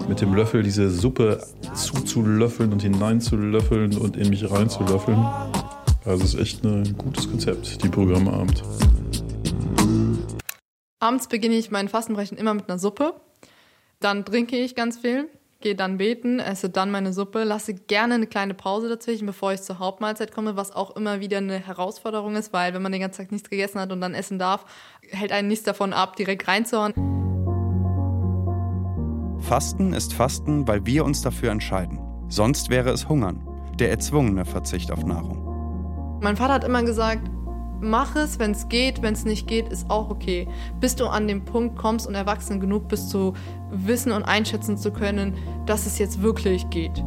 mit 0.08 0.20
dem 0.20 0.34
Löffel 0.34 0.64
diese 0.64 0.90
Suppe 0.90 1.40
zuzulöffeln 1.74 2.72
und 2.72 2.82
hineinzulöffeln 2.82 3.96
und 3.96 4.16
in 4.16 4.28
mich 4.28 4.50
reinzulöffeln. 4.50 5.24
Also 6.04 6.24
es 6.24 6.34
ist 6.34 6.40
echt 6.40 6.64
ein 6.64 6.96
gutes 6.98 7.30
Konzept, 7.30 7.84
die 7.84 7.88
Brühe 7.88 8.16
am 8.16 8.26
Abend. 8.26 8.64
Abends 10.98 11.28
beginne 11.28 11.54
ich 11.54 11.70
mein 11.70 11.88
Fastenbrechen 11.88 12.36
immer 12.36 12.52
mit 12.52 12.68
einer 12.68 12.80
Suppe. 12.80 13.14
Dann 14.00 14.24
trinke 14.24 14.56
ich 14.56 14.74
ganz 14.74 14.98
viel 14.98 15.28
gehe 15.62 15.74
dann 15.74 15.96
beten, 15.96 16.38
esse 16.38 16.68
dann 16.68 16.90
meine 16.90 17.12
Suppe, 17.12 17.44
lasse 17.44 17.74
gerne 17.74 18.14
eine 18.14 18.26
kleine 18.26 18.54
Pause 18.54 18.88
dazwischen, 18.88 19.26
bevor 19.26 19.52
ich 19.52 19.62
zur 19.62 19.78
Hauptmahlzeit 19.78 20.32
komme, 20.32 20.56
was 20.56 20.72
auch 20.72 20.94
immer 20.96 21.20
wieder 21.20 21.38
eine 21.38 21.58
Herausforderung 21.58 22.36
ist, 22.36 22.52
weil 22.52 22.74
wenn 22.74 22.82
man 22.82 22.92
den 22.92 23.00
ganzen 23.00 23.22
Tag 23.22 23.32
nichts 23.32 23.48
gegessen 23.48 23.80
hat 23.80 23.90
und 23.92 24.00
dann 24.00 24.14
essen 24.14 24.38
darf, 24.38 24.66
hält 25.08 25.32
einen 25.32 25.48
nichts 25.48 25.64
davon 25.64 25.92
ab, 25.92 26.16
direkt 26.16 26.46
reinzuhauen. 26.46 26.92
Fasten 29.40 29.92
ist 29.92 30.12
Fasten, 30.12 30.68
weil 30.68 30.84
wir 30.86 31.04
uns 31.04 31.22
dafür 31.22 31.50
entscheiden. 31.50 31.98
Sonst 32.28 32.70
wäre 32.70 32.90
es 32.90 33.08
Hungern, 33.08 33.46
der 33.78 33.90
erzwungene 33.90 34.44
Verzicht 34.44 34.90
auf 34.92 35.04
Nahrung. 35.04 36.18
Mein 36.22 36.36
Vater 36.36 36.54
hat 36.54 36.64
immer 36.64 36.82
gesagt, 36.82 37.28
mach 37.82 38.16
es, 38.16 38.38
wenn 38.38 38.52
es 38.52 38.68
geht, 38.68 39.02
wenn 39.02 39.12
es 39.12 39.24
nicht 39.24 39.46
geht, 39.46 39.68
ist 39.68 39.90
auch 39.90 40.08
okay. 40.08 40.48
Bis 40.80 40.96
du 40.96 41.06
an 41.06 41.28
den 41.28 41.44
Punkt 41.44 41.76
kommst 41.76 42.06
und 42.06 42.14
erwachsen 42.14 42.60
genug 42.60 42.88
bist, 42.88 43.10
zu 43.10 43.34
wissen 43.70 44.12
und 44.12 44.22
einschätzen 44.22 44.78
zu 44.78 44.92
können, 44.92 45.36
dass 45.66 45.86
es 45.86 45.98
jetzt 45.98 46.22
wirklich 46.22 46.70
geht. 46.70 47.04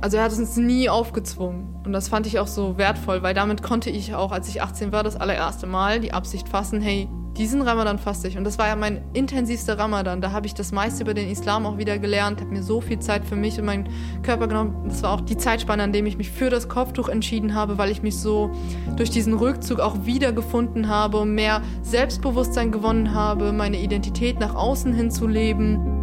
Also 0.00 0.18
er 0.18 0.24
hat 0.24 0.32
es 0.32 0.38
uns 0.38 0.56
nie 0.56 0.88
aufgezwungen. 0.88 1.71
Und 1.84 1.92
das 1.92 2.08
fand 2.08 2.26
ich 2.26 2.38
auch 2.38 2.46
so 2.46 2.78
wertvoll, 2.78 3.22
weil 3.22 3.34
damit 3.34 3.62
konnte 3.62 3.90
ich 3.90 4.14
auch, 4.14 4.32
als 4.32 4.48
ich 4.48 4.62
18 4.62 4.92
war, 4.92 5.02
das 5.02 5.16
allererste 5.16 5.66
Mal 5.66 6.00
die 6.00 6.12
Absicht 6.12 6.48
fassen, 6.48 6.80
hey, 6.80 7.08
diesen 7.36 7.62
Ramadan 7.62 7.98
faste 7.98 8.28
ich. 8.28 8.36
Und 8.36 8.44
das 8.44 8.58
war 8.58 8.68
ja 8.68 8.76
mein 8.76 9.02
intensivster 9.14 9.78
Ramadan. 9.78 10.20
Da 10.20 10.32
habe 10.32 10.46
ich 10.46 10.54
das 10.54 10.70
meiste 10.72 11.02
über 11.02 11.14
den 11.14 11.30
Islam 11.30 11.66
auch 11.66 11.78
wieder 11.78 11.98
gelernt, 11.98 12.40
habe 12.40 12.50
mir 12.50 12.62
so 12.62 12.80
viel 12.80 12.98
Zeit 12.98 13.24
für 13.24 13.36
mich 13.36 13.58
und 13.58 13.64
meinen 13.64 13.88
Körper 14.22 14.48
genommen. 14.48 14.84
Das 14.86 15.02
war 15.02 15.12
auch 15.12 15.20
die 15.20 15.36
Zeitspanne, 15.36 15.82
an 15.82 15.92
dem 15.92 16.06
ich 16.06 16.18
mich 16.18 16.30
für 16.30 16.50
das 16.50 16.68
Kopftuch 16.68 17.08
entschieden 17.08 17.54
habe, 17.54 17.78
weil 17.78 17.90
ich 17.90 18.02
mich 18.02 18.18
so 18.18 18.50
durch 18.96 19.10
diesen 19.10 19.34
Rückzug 19.34 19.80
auch 19.80 20.04
wiedergefunden 20.04 20.88
habe 20.88 21.18
und 21.18 21.34
mehr 21.34 21.62
Selbstbewusstsein 21.82 22.70
gewonnen 22.70 23.14
habe, 23.14 23.52
meine 23.52 23.80
Identität 23.80 24.38
nach 24.38 24.54
außen 24.54 24.92
hin 24.92 25.10
zu 25.10 25.26
leben. 25.26 26.01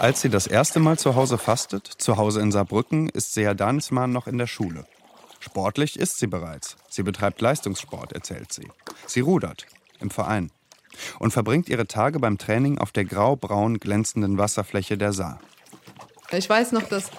Als 0.00 0.22
sie 0.22 0.30
das 0.30 0.46
erste 0.46 0.80
Mal 0.80 0.98
zu 0.98 1.14
Hause 1.14 1.36
fastet, 1.36 1.86
zu 1.86 2.16
Hause 2.16 2.40
in 2.40 2.52
Saarbrücken, 2.52 3.10
ist 3.10 3.34
Sea 3.34 3.52
Danisman 3.52 4.10
noch 4.10 4.26
in 4.26 4.38
der 4.38 4.46
Schule. 4.46 4.86
Sportlich 5.40 5.98
ist 5.98 6.18
sie 6.18 6.26
bereits. 6.26 6.78
Sie 6.88 7.02
betreibt 7.02 7.42
Leistungssport, 7.42 8.14
erzählt 8.14 8.50
sie. 8.50 8.66
Sie 9.06 9.20
rudert 9.20 9.66
im 10.00 10.08
Verein 10.08 10.50
und 11.18 11.32
verbringt 11.32 11.68
ihre 11.68 11.86
Tage 11.86 12.18
beim 12.18 12.38
Training 12.38 12.78
auf 12.78 12.92
der 12.92 13.04
grau-braun 13.04 13.78
glänzenden 13.78 14.38
Wasserfläche 14.38 14.96
der 14.96 15.12
Saar. 15.12 15.38
Ich 16.30 16.48
weiß 16.48 16.72
noch, 16.72 16.84
dass 16.84 17.10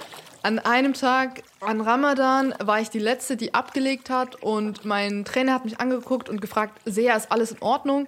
an 0.41 0.57
einem 0.57 0.95
Tag 0.95 1.43
an 1.59 1.81
Ramadan 1.81 2.55
war 2.57 2.81
ich 2.81 2.89
die 2.89 2.97
Letzte, 2.97 3.37
die 3.37 3.53
abgelegt 3.53 4.09
hat 4.09 4.41
und 4.41 4.85
mein 4.85 5.23
Trainer 5.23 5.53
hat 5.53 5.65
mich 5.65 5.79
angeguckt 5.79 6.29
und 6.29 6.41
gefragt, 6.41 6.81
Sea, 6.85 7.15
ist 7.15 7.31
alles 7.31 7.51
in 7.51 7.61
Ordnung? 7.61 8.07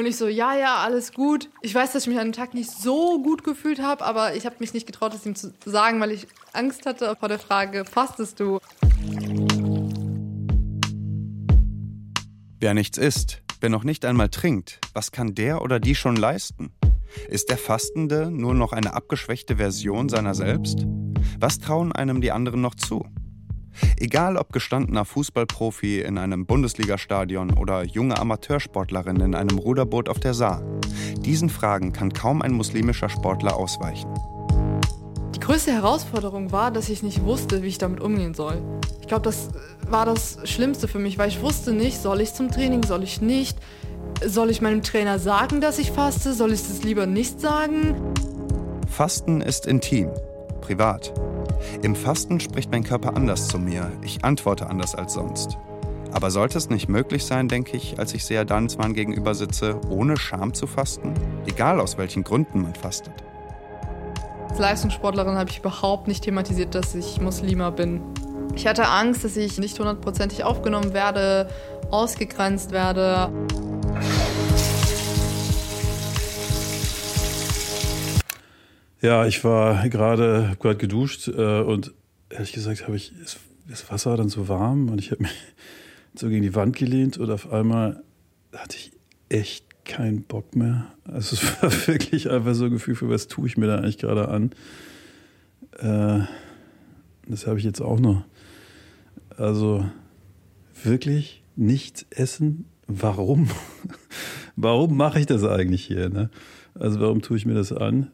Und 0.00 0.06
ich 0.06 0.16
so, 0.16 0.28
ja, 0.28 0.56
ja, 0.56 0.76
alles 0.76 1.12
gut. 1.12 1.50
Ich 1.60 1.74
weiß, 1.74 1.92
dass 1.92 2.04
ich 2.04 2.08
mich 2.08 2.18
an 2.18 2.28
dem 2.28 2.32
Tag 2.32 2.54
nicht 2.54 2.70
so 2.70 3.22
gut 3.22 3.44
gefühlt 3.44 3.82
habe, 3.82 4.02
aber 4.02 4.34
ich 4.34 4.46
habe 4.46 4.56
mich 4.58 4.72
nicht 4.72 4.86
getraut, 4.86 5.12
es 5.12 5.26
ihm 5.26 5.34
zu 5.34 5.52
sagen, 5.66 6.00
weil 6.00 6.10
ich 6.10 6.26
Angst 6.54 6.86
hatte 6.86 7.14
vor 7.20 7.28
der 7.28 7.38
Frage, 7.38 7.84
fastest 7.84 8.40
du? 8.40 8.60
Wer 12.58 12.72
nichts 12.72 12.96
isst, 12.96 13.42
wer 13.60 13.68
noch 13.68 13.84
nicht 13.84 14.06
einmal 14.06 14.30
trinkt, 14.30 14.80
was 14.94 15.12
kann 15.12 15.34
der 15.34 15.60
oder 15.60 15.78
die 15.78 15.94
schon 15.94 16.16
leisten? 16.16 16.72
Ist 17.28 17.50
der 17.50 17.58
Fastende 17.58 18.30
nur 18.30 18.54
noch 18.54 18.72
eine 18.72 18.94
abgeschwächte 18.94 19.56
Version 19.56 20.08
seiner 20.08 20.34
selbst? 20.34 20.86
Was 21.38 21.58
trauen 21.58 21.92
einem 21.92 22.22
die 22.22 22.32
anderen 22.32 22.62
noch 22.62 22.74
zu? 22.74 23.04
Egal 23.98 24.36
ob 24.36 24.52
gestandener 24.52 25.04
Fußballprofi 25.04 26.00
in 26.00 26.18
einem 26.18 26.46
Bundesligastadion 26.46 27.52
oder 27.52 27.84
junge 27.84 28.18
Amateursportlerin 28.18 29.20
in 29.20 29.34
einem 29.34 29.58
Ruderboot 29.58 30.08
auf 30.08 30.20
der 30.20 30.34
Saar, 30.34 30.62
diesen 31.18 31.50
Fragen 31.50 31.92
kann 31.92 32.12
kaum 32.12 32.42
ein 32.42 32.52
muslimischer 32.52 33.08
Sportler 33.08 33.56
ausweichen. 33.56 34.12
Die 35.34 35.40
größte 35.40 35.72
Herausforderung 35.72 36.52
war, 36.52 36.70
dass 36.70 36.88
ich 36.88 37.02
nicht 37.02 37.24
wusste, 37.24 37.62
wie 37.62 37.68
ich 37.68 37.78
damit 37.78 38.00
umgehen 38.00 38.34
soll. 38.34 38.62
Ich 39.00 39.06
glaube, 39.06 39.22
das 39.22 39.48
war 39.88 40.04
das 40.04 40.38
Schlimmste 40.44 40.88
für 40.88 40.98
mich, 40.98 41.18
weil 41.18 41.28
ich 41.28 41.40
wusste 41.40 41.72
nicht, 41.72 42.00
soll 42.00 42.20
ich 42.20 42.34
zum 42.34 42.50
Training, 42.50 42.82
soll 42.84 43.02
ich 43.02 43.20
nicht, 43.20 43.58
soll 44.24 44.50
ich 44.50 44.60
meinem 44.60 44.82
Trainer 44.82 45.18
sagen, 45.18 45.60
dass 45.60 45.78
ich 45.78 45.92
faste, 45.92 46.32
soll 46.34 46.52
ich 46.52 46.60
es 46.60 46.82
lieber 46.82 47.06
nicht 47.06 47.40
sagen? 47.40 47.96
Fasten 48.88 49.40
ist 49.40 49.66
intim, 49.66 50.10
privat. 50.60 51.12
Im 51.82 51.94
Fasten 51.94 52.40
spricht 52.40 52.70
mein 52.70 52.84
Körper 52.84 53.16
anders 53.16 53.48
zu 53.48 53.58
mir, 53.58 53.90
ich 54.02 54.24
antworte 54.24 54.68
anders 54.68 54.94
als 54.94 55.14
sonst. 55.14 55.58
Aber 56.12 56.30
sollte 56.30 56.58
es 56.58 56.70
nicht 56.70 56.88
möglich 56.88 57.24
sein, 57.24 57.48
denke 57.48 57.76
ich, 57.76 57.98
als 57.98 58.14
ich 58.14 58.24
Sea 58.24 58.44
Dansmann 58.44 58.94
gegenüber 58.94 59.34
sitze, 59.34 59.80
ohne 59.88 60.16
Scham 60.16 60.54
zu 60.54 60.66
fasten? 60.66 61.14
Egal 61.46 61.80
aus 61.80 61.98
welchen 61.98 62.24
Gründen 62.24 62.62
man 62.62 62.74
fastet. 62.74 63.14
Als 64.48 64.58
Leistungssportlerin 64.58 65.36
habe 65.36 65.50
ich 65.50 65.58
überhaupt 65.58 66.08
nicht 66.08 66.24
thematisiert, 66.24 66.74
dass 66.74 66.94
ich 66.94 67.20
Muslima 67.20 67.70
bin. 67.70 68.02
Ich 68.56 68.66
hatte 68.66 68.88
Angst, 68.88 69.24
dass 69.24 69.36
ich 69.36 69.58
nicht 69.58 69.78
hundertprozentig 69.78 70.42
aufgenommen 70.42 70.92
werde, 70.92 71.48
ausgegrenzt 71.90 72.72
werde. 72.72 73.30
Ja, 79.02 79.24
ich 79.26 79.42
war 79.44 79.88
gerade, 79.88 80.56
gerade 80.60 80.76
geduscht 80.76 81.28
äh, 81.28 81.60
und 81.62 81.94
ehrlich 82.28 82.52
gesagt 82.52 82.86
habe 82.86 82.96
ich, 82.96 83.12
ist, 83.18 83.40
das 83.66 83.90
Wasser 83.90 84.16
dann 84.16 84.28
so 84.28 84.48
warm 84.48 84.90
und 84.90 84.98
ich 84.98 85.10
habe 85.10 85.22
mich 85.22 85.32
so 86.14 86.28
gegen 86.28 86.42
die 86.42 86.54
Wand 86.54 86.76
gelehnt 86.76 87.16
und 87.16 87.30
auf 87.30 87.50
einmal 87.50 88.02
hatte 88.54 88.76
ich 88.76 88.92
echt 89.30 89.64
keinen 89.86 90.22
Bock 90.22 90.54
mehr. 90.54 90.92
Also 91.04 91.34
es 91.34 91.42
war 91.62 91.72
wirklich 91.88 92.28
einfach 92.30 92.54
so 92.54 92.66
ein 92.66 92.72
Gefühl 92.72 92.94
für, 92.94 93.08
was 93.08 93.26
tue 93.26 93.46
ich 93.46 93.56
mir 93.56 93.68
da 93.68 93.78
eigentlich 93.78 93.98
gerade 93.98 94.28
an. 94.28 94.50
Äh, 95.78 96.26
das 97.26 97.46
habe 97.46 97.58
ich 97.58 97.64
jetzt 97.64 97.80
auch 97.80 98.00
noch. 98.00 98.24
Also 99.36 99.86
wirklich 100.82 101.42
nichts 101.56 102.04
essen. 102.10 102.66
Warum? 102.86 103.48
warum 104.56 104.94
mache 104.96 105.20
ich 105.20 105.26
das 105.26 105.44
eigentlich 105.44 105.84
hier? 105.84 106.10
Ne? 106.10 106.28
Also 106.74 107.00
warum 107.00 107.22
tue 107.22 107.38
ich 107.38 107.46
mir 107.46 107.54
das 107.54 107.72
an? 107.72 108.10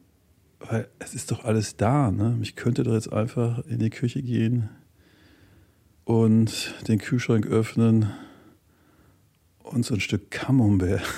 Weil 0.58 0.88
es 0.98 1.14
ist 1.14 1.30
doch 1.30 1.44
alles 1.44 1.76
da. 1.76 2.10
Ne? 2.10 2.38
Ich 2.42 2.56
könnte 2.56 2.82
doch 2.82 2.94
jetzt 2.94 3.12
einfach 3.12 3.64
in 3.66 3.78
die 3.78 3.90
Küche 3.90 4.22
gehen 4.22 4.68
und 6.04 6.74
den 6.88 6.98
Kühlschrank 6.98 7.46
öffnen 7.46 8.12
und 9.62 9.84
so 9.84 9.94
ein 9.94 10.00
Stück 10.00 10.30
Camembert. 10.30 11.02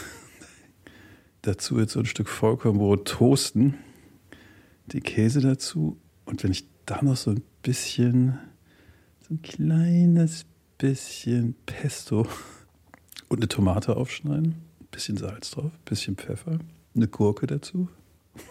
dazu 1.42 1.78
jetzt 1.78 1.92
so 1.92 2.00
ein 2.00 2.06
Stück 2.06 2.28
Vollkornbrot 2.28 3.08
toasten, 3.08 3.74
den 4.86 5.02
Käse 5.02 5.40
dazu 5.40 5.98
und 6.24 6.42
wenn 6.42 6.50
ich 6.50 6.66
da 6.86 7.02
noch 7.02 7.16
so 7.16 7.30
ein 7.30 7.42
bisschen 7.62 8.38
so 9.20 9.34
ein 9.34 9.42
kleines 9.42 10.46
bisschen 10.78 11.54
Pesto 11.66 12.26
und 13.28 13.38
eine 13.38 13.48
Tomate 13.48 13.96
aufschneiden, 13.96 14.56
ein 14.80 14.88
bisschen 14.90 15.16
Salz 15.16 15.50
drauf, 15.50 15.72
ein 15.72 15.84
bisschen 15.84 16.16
Pfeffer, 16.16 16.58
eine 16.94 17.08
Gurke 17.08 17.46
dazu. 17.46 17.88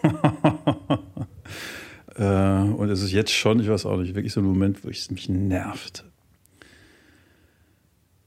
äh, 2.16 2.22
und 2.22 2.90
es 2.90 3.02
ist 3.02 3.12
jetzt 3.12 3.32
schon, 3.32 3.60
ich 3.60 3.68
weiß 3.68 3.86
auch 3.86 3.96
nicht, 3.96 4.14
wirklich 4.14 4.32
so 4.32 4.40
ein 4.40 4.46
Moment, 4.46 4.84
wo 4.84 4.88
es 4.88 5.10
mich 5.10 5.28
nervt. 5.28 6.04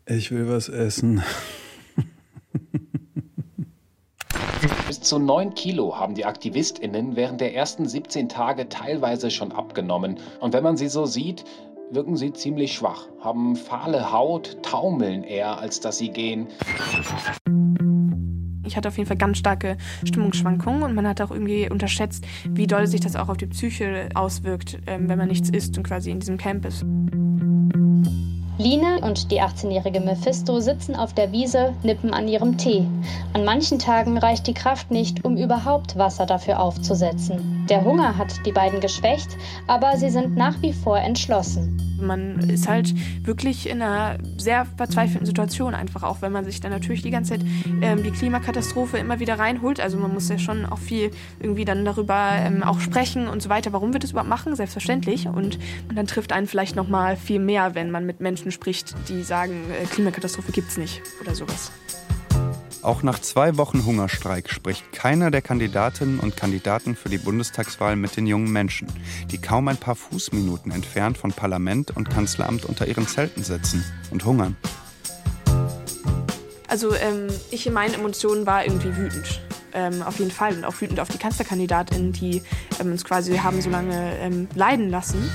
Ich 0.06 0.32
will 0.32 0.50
was 0.50 0.70
essen. 0.70 1.24
Bis 4.88 5.02
zu 5.02 5.20
9 5.20 5.56
Kilo 5.56 5.98
haben 5.98 6.16
die 6.16 6.26
AktivistInnen 6.26 7.16
während 7.16 7.42
der 7.42 7.56
ersten 7.56 7.88
17 7.88 8.30
Tage 8.30 8.70
teilweise 8.70 9.32
schon 9.32 9.52
abgenommen. 9.52 10.20
Und 10.40 10.54
wenn 10.54 10.64
man 10.64 10.78
sie 10.78 10.90
so 10.90 11.06
sieht, 11.06 11.44
wirken 11.92 12.16
sie 12.16 12.34
ziemlich 12.34 12.74
schwach, 12.74 13.08
haben 13.20 13.56
fahle 13.56 14.12
Haut, 14.12 14.58
taumeln 14.64 15.24
eher, 15.24 15.60
als 15.60 15.80
dass 15.80 15.98
sie 15.98 16.10
gehen. 16.10 16.48
Ich 18.72 18.78
hatte 18.78 18.88
auf 18.88 18.98
jeden 18.98 19.08
Fall 19.08 19.18
ganz 19.18 19.38
starke 19.38 19.76
Stimmungsschwankungen 20.06 20.84
und 20.84 20.96
man 20.96 21.06
hat 21.06 21.20
auch 21.20 21.30
irgendwie 21.30 21.70
unterschätzt, 21.70 22.26
wie 22.48 22.68
doll 22.68 22.88
sich 22.88 23.02
das 23.02 23.18
auch 23.18 23.28
auf 23.28 23.36
die 23.36 23.48
Psyche 23.48 24.08
auswirkt, 24.16 24.80
ähm, 24.88 25.10
wenn 25.10 25.18
man 25.18 25.28
nichts 25.28 25.50
isst 25.50 25.78
und 25.78 25.84
quasi 25.84 26.10
in 26.10 26.22
diesem 26.22 26.38
Camp 26.38 26.64
ist. 26.64 26.86
Line 28.58 29.02
und 29.02 29.30
die 29.30 29.42
18-jährige 29.42 30.00
Mephisto 30.00 30.62
sitzen 30.62 30.96
auf 30.96 31.14
der 31.14 31.34
Wiese, 31.34 31.74
nippen 31.84 32.14
an 32.14 32.30
ihrem 32.30 32.58
Tee. 32.58 32.88
An 33.34 33.44
manchen 33.44 33.78
Tagen 33.78 34.18
reicht 34.18 34.48
die 34.48 34.54
Kraft 34.54 34.90
nicht, 34.90 35.26
um 35.26 35.36
überhaupt 35.36 35.98
Wasser 35.98 36.26
dafür 36.26 36.62
aufzusetzen. 36.62 37.61
Der 37.72 37.86
Hunger 37.86 38.18
hat 38.18 38.46
die 38.46 38.52
beiden 38.52 38.82
geschwächt, 38.82 39.38
aber 39.66 39.96
sie 39.96 40.10
sind 40.10 40.36
nach 40.36 40.62
wie 40.62 40.74
vor 40.74 41.00
entschlossen. 41.00 41.78
Man 42.02 42.38
ist 42.50 42.68
halt 42.68 42.94
wirklich 43.26 43.70
in 43.70 43.82
einer 43.82 44.18
sehr 44.36 44.66
verzweifelten 44.76 45.26
Situation, 45.26 45.74
einfach 45.74 46.04
auch, 46.04 46.22
wenn 46.22 46.34
man 46.34 46.44
sich 46.44 46.60
dann 46.60 46.72
natürlich 46.72 47.02
die 47.02 47.12
ganze 47.12 47.32
Zeit 47.32 47.46
ähm, 47.82 48.04
die 48.04 48.12
Klimakatastrophe 48.12 48.98
immer 48.98 49.22
wieder 49.22 49.40
reinholt. 49.40 49.80
Also 49.80 49.98
man 49.98 50.14
muss 50.14 50.28
ja 50.28 50.38
schon 50.38 50.66
auch 50.66 50.80
viel 50.80 51.12
irgendwie 51.40 51.64
dann 51.64 51.86
darüber 51.86 52.32
ähm, 52.34 52.62
auch 52.62 52.82
sprechen 52.82 53.30
und 53.30 53.42
so 53.42 53.48
weiter. 53.48 53.72
Warum 53.72 53.94
wir 53.94 54.02
das 54.02 54.12
überhaupt 54.12 54.30
machen? 54.30 54.54
Selbstverständlich. 54.58 55.28
Und, 55.30 55.58
und 55.88 55.96
dann 55.96 56.08
trifft 56.08 56.34
einen 56.34 56.48
vielleicht 56.48 56.76
noch 56.76 56.90
mal 56.90 57.16
viel 57.16 57.40
mehr, 57.40 57.74
wenn 57.74 57.90
man 57.90 58.06
mit 58.06 58.20
Menschen 58.20 58.52
spricht, 58.52 58.96
die 59.08 59.24
sagen, 59.24 59.54
äh, 59.72 59.86
Klimakatastrophe 59.86 60.52
gibt's 60.52 60.76
nicht 60.76 61.02
oder 61.22 61.36
sowas. 61.36 61.72
Auch 62.84 63.04
nach 63.04 63.20
zwei 63.20 63.58
Wochen 63.58 63.86
Hungerstreik 63.86 64.50
spricht 64.50 64.92
keiner 64.92 65.30
der 65.30 65.44
Kandidatinnen 65.44 66.20
und 66.20 66.36
Kandidaten 66.36 66.96
für 66.96 67.10
die 67.10 67.20
Bundestagswahl 67.20 67.96
mit 67.96 68.18
den 68.18 68.26
jungen 68.26 68.52
Menschen, 68.52 68.88
die 69.30 69.38
kaum 69.38 69.68
ein 69.68 69.78
paar 69.78 69.96
Fußminuten 69.96 70.72
entfernt 70.72 71.16
von 71.18 71.32
Parlament 71.32 71.96
und 71.96 72.10
Kanzleramt 72.10 72.66
unter 72.66 72.88
ihren 72.88 73.08
Zelten 73.08 73.44
sitzen 73.44 73.86
und 74.10 74.26
hungern. 74.26 74.58
Also 76.68 76.96
ähm, 76.96 77.28
ich 77.52 77.68
in 77.68 77.74
meinen 77.74 77.94
Emotionen 77.94 78.48
war 78.48 78.66
irgendwie 78.66 78.96
wütend. 78.98 79.42
Ähm, 79.74 80.02
auf 80.02 80.18
jeden 80.18 80.32
Fall. 80.32 80.56
Und 80.56 80.66
auch 80.66 80.82
wütend 80.82 81.00
auf 81.00 81.10
die 81.10 81.20
Kanzlerkandidatin, 81.20 82.14
die 82.14 82.42
ähm, 82.80 82.94
uns 82.94 83.06
quasi 83.06 83.38
haben 83.38 83.62
so 83.62 83.70
lange 83.70 84.18
ähm, 84.18 84.48
leiden 84.56 84.90
lassen. 84.90 85.30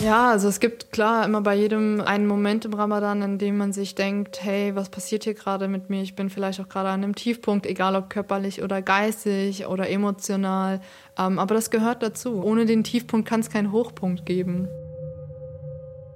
Ja, 0.00 0.30
also 0.30 0.48
es 0.48 0.60
gibt 0.60 0.92
klar 0.92 1.24
immer 1.24 1.40
bei 1.40 1.54
jedem 1.54 2.00
einen 2.00 2.26
Moment 2.26 2.64
im 2.64 2.74
Ramadan, 2.74 3.22
in 3.22 3.38
dem 3.38 3.56
man 3.56 3.72
sich 3.72 3.94
denkt, 3.94 4.42
hey, 4.42 4.74
was 4.74 4.88
passiert 4.88 5.24
hier 5.24 5.34
gerade 5.34 5.68
mit 5.68 5.88
mir? 5.88 6.02
Ich 6.02 6.16
bin 6.16 6.30
vielleicht 6.30 6.60
auch 6.60 6.68
gerade 6.68 6.88
an 6.88 7.02
einem 7.02 7.14
Tiefpunkt, 7.14 7.64
egal 7.64 7.94
ob 7.94 8.10
körperlich 8.10 8.62
oder 8.62 8.82
geistig 8.82 9.66
oder 9.66 9.88
emotional. 9.88 10.80
Ähm, 11.16 11.38
aber 11.38 11.54
das 11.54 11.70
gehört 11.70 12.02
dazu. 12.02 12.42
Ohne 12.42 12.66
den 12.66 12.84
Tiefpunkt 12.84 13.28
kann 13.28 13.40
es 13.40 13.50
keinen 13.50 13.72
Hochpunkt 13.72 14.26
geben. 14.26 14.68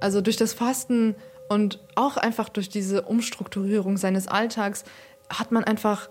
Also 0.00 0.20
durch 0.20 0.36
das 0.36 0.52
Fasten 0.52 1.14
und 1.48 1.80
auch 1.94 2.16
einfach 2.16 2.48
durch 2.48 2.68
diese 2.68 3.02
Umstrukturierung 3.02 3.96
seines 3.96 4.28
Alltags 4.28 4.84
hat 5.30 5.52
man 5.52 5.64
einfach 5.64 6.08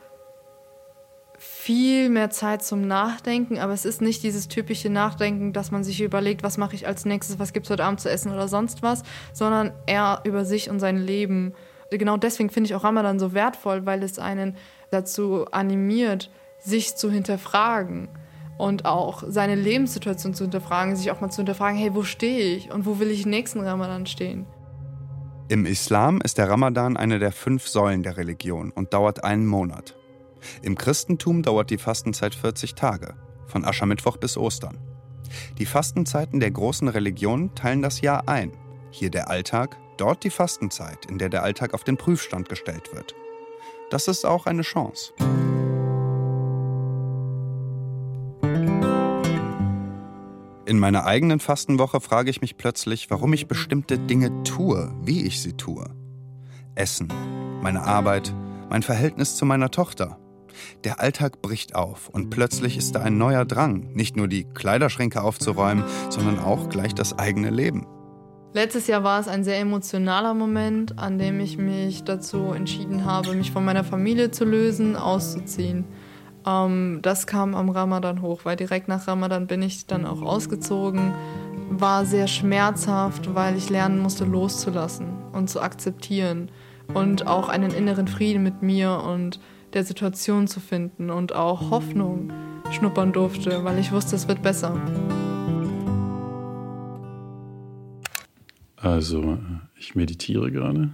viel 1.67 2.07
mehr 2.07 2.29
Zeit 2.29 2.63
zum 2.63 2.87
Nachdenken, 2.87 3.59
aber 3.59 3.73
es 3.73 3.83
ist 3.83 4.01
nicht 4.01 4.23
dieses 4.23 4.47
typische 4.47 4.89
Nachdenken, 4.89 5.51
dass 5.51 5.69
man 5.69 5.83
sich 5.83 5.99
überlegt, 5.99 6.41
was 6.41 6.57
mache 6.57 6.75
ich 6.75 6.87
als 6.87 7.03
nächstes, 7.03 7.39
was 7.39 7.51
gibt 7.51 7.65
es 7.65 7.69
heute 7.69 7.83
Abend 7.83 7.99
zu 7.99 8.09
essen 8.09 8.31
oder 8.31 8.47
sonst 8.47 8.83
was, 8.83 9.03
sondern 9.33 9.73
eher 9.85 10.21
über 10.23 10.45
sich 10.45 10.69
und 10.69 10.79
sein 10.79 10.95
Leben. 10.95 11.53
Genau 11.91 12.15
deswegen 12.15 12.49
finde 12.49 12.69
ich 12.69 12.75
auch 12.75 12.85
Ramadan 12.85 13.19
so 13.19 13.33
wertvoll, 13.33 13.85
weil 13.85 14.01
es 14.01 14.17
einen 14.17 14.55
dazu 14.91 15.43
animiert, 15.51 16.31
sich 16.57 16.95
zu 16.95 17.11
hinterfragen 17.11 18.07
und 18.57 18.85
auch 18.85 19.25
seine 19.27 19.55
Lebenssituation 19.55 20.33
zu 20.33 20.45
hinterfragen, 20.45 20.95
sich 20.95 21.11
auch 21.11 21.19
mal 21.19 21.31
zu 21.31 21.41
hinterfragen, 21.41 21.77
hey, 21.77 21.93
wo 21.93 22.03
stehe 22.03 22.55
ich 22.55 22.71
und 22.71 22.85
wo 22.85 22.99
will 22.99 23.11
ich 23.11 23.25
nächsten 23.25 23.59
Ramadan 23.59 24.05
stehen? 24.05 24.45
Im 25.49 25.65
Islam 25.65 26.21
ist 26.23 26.37
der 26.37 26.49
Ramadan 26.49 26.95
eine 26.95 27.19
der 27.19 27.33
fünf 27.33 27.67
Säulen 27.67 28.03
der 28.03 28.15
Religion 28.15 28.71
und 28.71 28.93
dauert 28.93 29.25
einen 29.25 29.45
Monat. 29.45 29.97
Im 30.61 30.77
Christentum 30.77 31.43
dauert 31.43 31.69
die 31.69 31.77
Fastenzeit 31.77 32.35
40 32.35 32.75
Tage, 32.75 33.15
von 33.47 33.65
Aschermittwoch 33.65 34.17
bis 34.17 34.37
Ostern. 34.37 34.77
Die 35.57 35.65
Fastenzeiten 35.65 36.39
der 36.39 36.51
großen 36.51 36.87
Religionen 36.87 37.53
teilen 37.55 37.81
das 37.81 38.01
Jahr 38.01 38.27
ein. 38.27 38.51
Hier 38.91 39.09
der 39.09 39.29
Alltag, 39.29 39.77
dort 39.97 40.23
die 40.23 40.29
Fastenzeit, 40.29 41.05
in 41.05 41.17
der 41.17 41.29
der 41.29 41.43
Alltag 41.43 41.73
auf 41.73 41.83
den 41.83 41.97
Prüfstand 41.97 42.49
gestellt 42.49 42.93
wird. 42.93 43.15
Das 43.89 44.07
ist 44.07 44.25
auch 44.25 44.45
eine 44.45 44.63
Chance. 44.63 45.13
In 50.65 50.79
meiner 50.79 51.05
eigenen 51.05 51.39
Fastenwoche 51.39 52.01
frage 52.01 52.29
ich 52.29 52.41
mich 52.41 52.57
plötzlich, 52.57 53.09
warum 53.09 53.31
ich 53.31 53.47
bestimmte 53.47 53.97
Dinge 53.97 54.43
tue, 54.43 54.93
wie 55.01 55.25
ich 55.25 55.41
sie 55.41 55.53
tue. 55.53 55.85
Essen, 56.75 57.07
meine 57.61 57.83
Arbeit, 57.83 58.33
mein 58.69 58.83
Verhältnis 58.83 59.37
zu 59.37 59.45
meiner 59.45 59.71
Tochter. 59.71 60.19
Der 60.83 60.99
Alltag 60.99 61.41
bricht 61.41 61.75
auf 61.75 62.09
und 62.09 62.29
plötzlich 62.29 62.77
ist 62.77 62.95
da 62.95 63.01
ein 63.01 63.17
neuer 63.17 63.45
Drang, 63.45 63.93
nicht 63.93 64.15
nur 64.15 64.27
die 64.27 64.45
Kleiderschränke 64.45 65.21
aufzuräumen, 65.21 65.83
sondern 66.09 66.39
auch 66.39 66.69
gleich 66.69 66.93
das 66.93 67.17
eigene 67.17 67.49
Leben. 67.49 67.85
Letztes 68.53 68.87
Jahr 68.87 69.03
war 69.03 69.19
es 69.19 69.27
ein 69.27 69.43
sehr 69.43 69.59
emotionaler 69.59 70.33
Moment, 70.33 70.97
an 70.97 71.19
dem 71.19 71.39
ich 71.39 71.57
mich 71.57 72.03
dazu 72.03 72.53
entschieden 72.53 73.05
habe, 73.05 73.33
mich 73.33 73.51
von 73.51 73.63
meiner 73.63 73.83
Familie 73.83 74.31
zu 74.31 74.45
lösen, 74.45 74.95
auszuziehen. 74.95 75.85
Ähm, 76.45 76.99
das 77.01 77.27
kam 77.27 77.53
am 77.53 77.69
Ramadan 77.69 78.21
hoch, 78.21 78.45
weil 78.45 78.55
direkt 78.55 78.87
nach 78.87 79.07
Ramadan 79.07 79.47
bin 79.47 79.61
ich 79.61 79.85
dann 79.85 80.05
auch 80.05 80.21
ausgezogen. 80.21 81.13
War 81.69 82.05
sehr 82.05 82.27
schmerzhaft, 82.27 83.35
weil 83.35 83.57
ich 83.57 83.69
lernen 83.69 83.99
musste, 83.99 84.23
loszulassen 84.23 85.07
und 85.33 85.49
zu 85.49 85.61
akzeptieren 85.61 86.49
und 86.93 87.27
auch 87.27 87.49
einen 87.49 87.71
inneren 87.71 88.07
Frieden 88.07 88.43
mit 88.43 88.61
mir 88.61 89.03
und 89.05 89.39
der 89.73 89.83
Situation 89.83 90.47
zu 90.47 90.59
finden 90.59 91.09
und 91.09 91.33
auch 91.33 91.71
Hoffnung 91.71 92.31
schnuppern 92.71 93.13
durfte, 93.13 93.63
weil 93.63 93.79
ich 93.79 93.91
wusste, 93.91 94.15
es 94.15 94.27
wird 94.27 94.41
besser. 94.41 94.79
Also, 98.77 99.39
ich 99.75 99.95
meditiere 99.95 100.51
gerade 100.51 100.91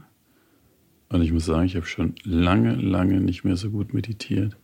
und 1.10 1.22
ich 1.22 1.32
muss 1.32 1.46
sagen, 1.46 1.66
ich 1.66 1.76
habe 1.76 1.86
schon 1.86 2.16
lange, 2.24 2.76
lange 2.76 3.20
nicht 3.22 3.44
mehr 3.44 3.56
so 3.56 3.70
gut 3.70 3.94
meditiert. 3.94 4.58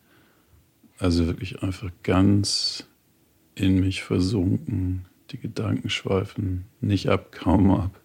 Also 0.98 1.28
wirklich 1.28 1.62
einfach 1.63 1.91
ganz 2.04 2.88
in 3.56 3.80
mich 3.80 4.04
versunken, 4.04 5.06
die 5.32 5.38
Gedanken 5.38 5.89
schweifen 5.89 6.65
nicht 6.82 7.10
ab, 7.10 7.32
kaum 7.32 7.72
ab. 7.72 8.02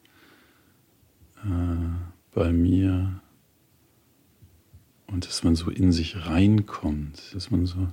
Äh, 1.45 2.35
bei 2.35 2.53
mir 2.53 3.21
und 5.07 5.27
dass 5.27 5.45
man 5.45 5.55
so 5.55 5.71
in 5.71 5.93
sich 5.93 6.27
reinkommt, 6.27 7.35
dass 7.35 7.51
man 7.51 7.67
so, 7.67 7.89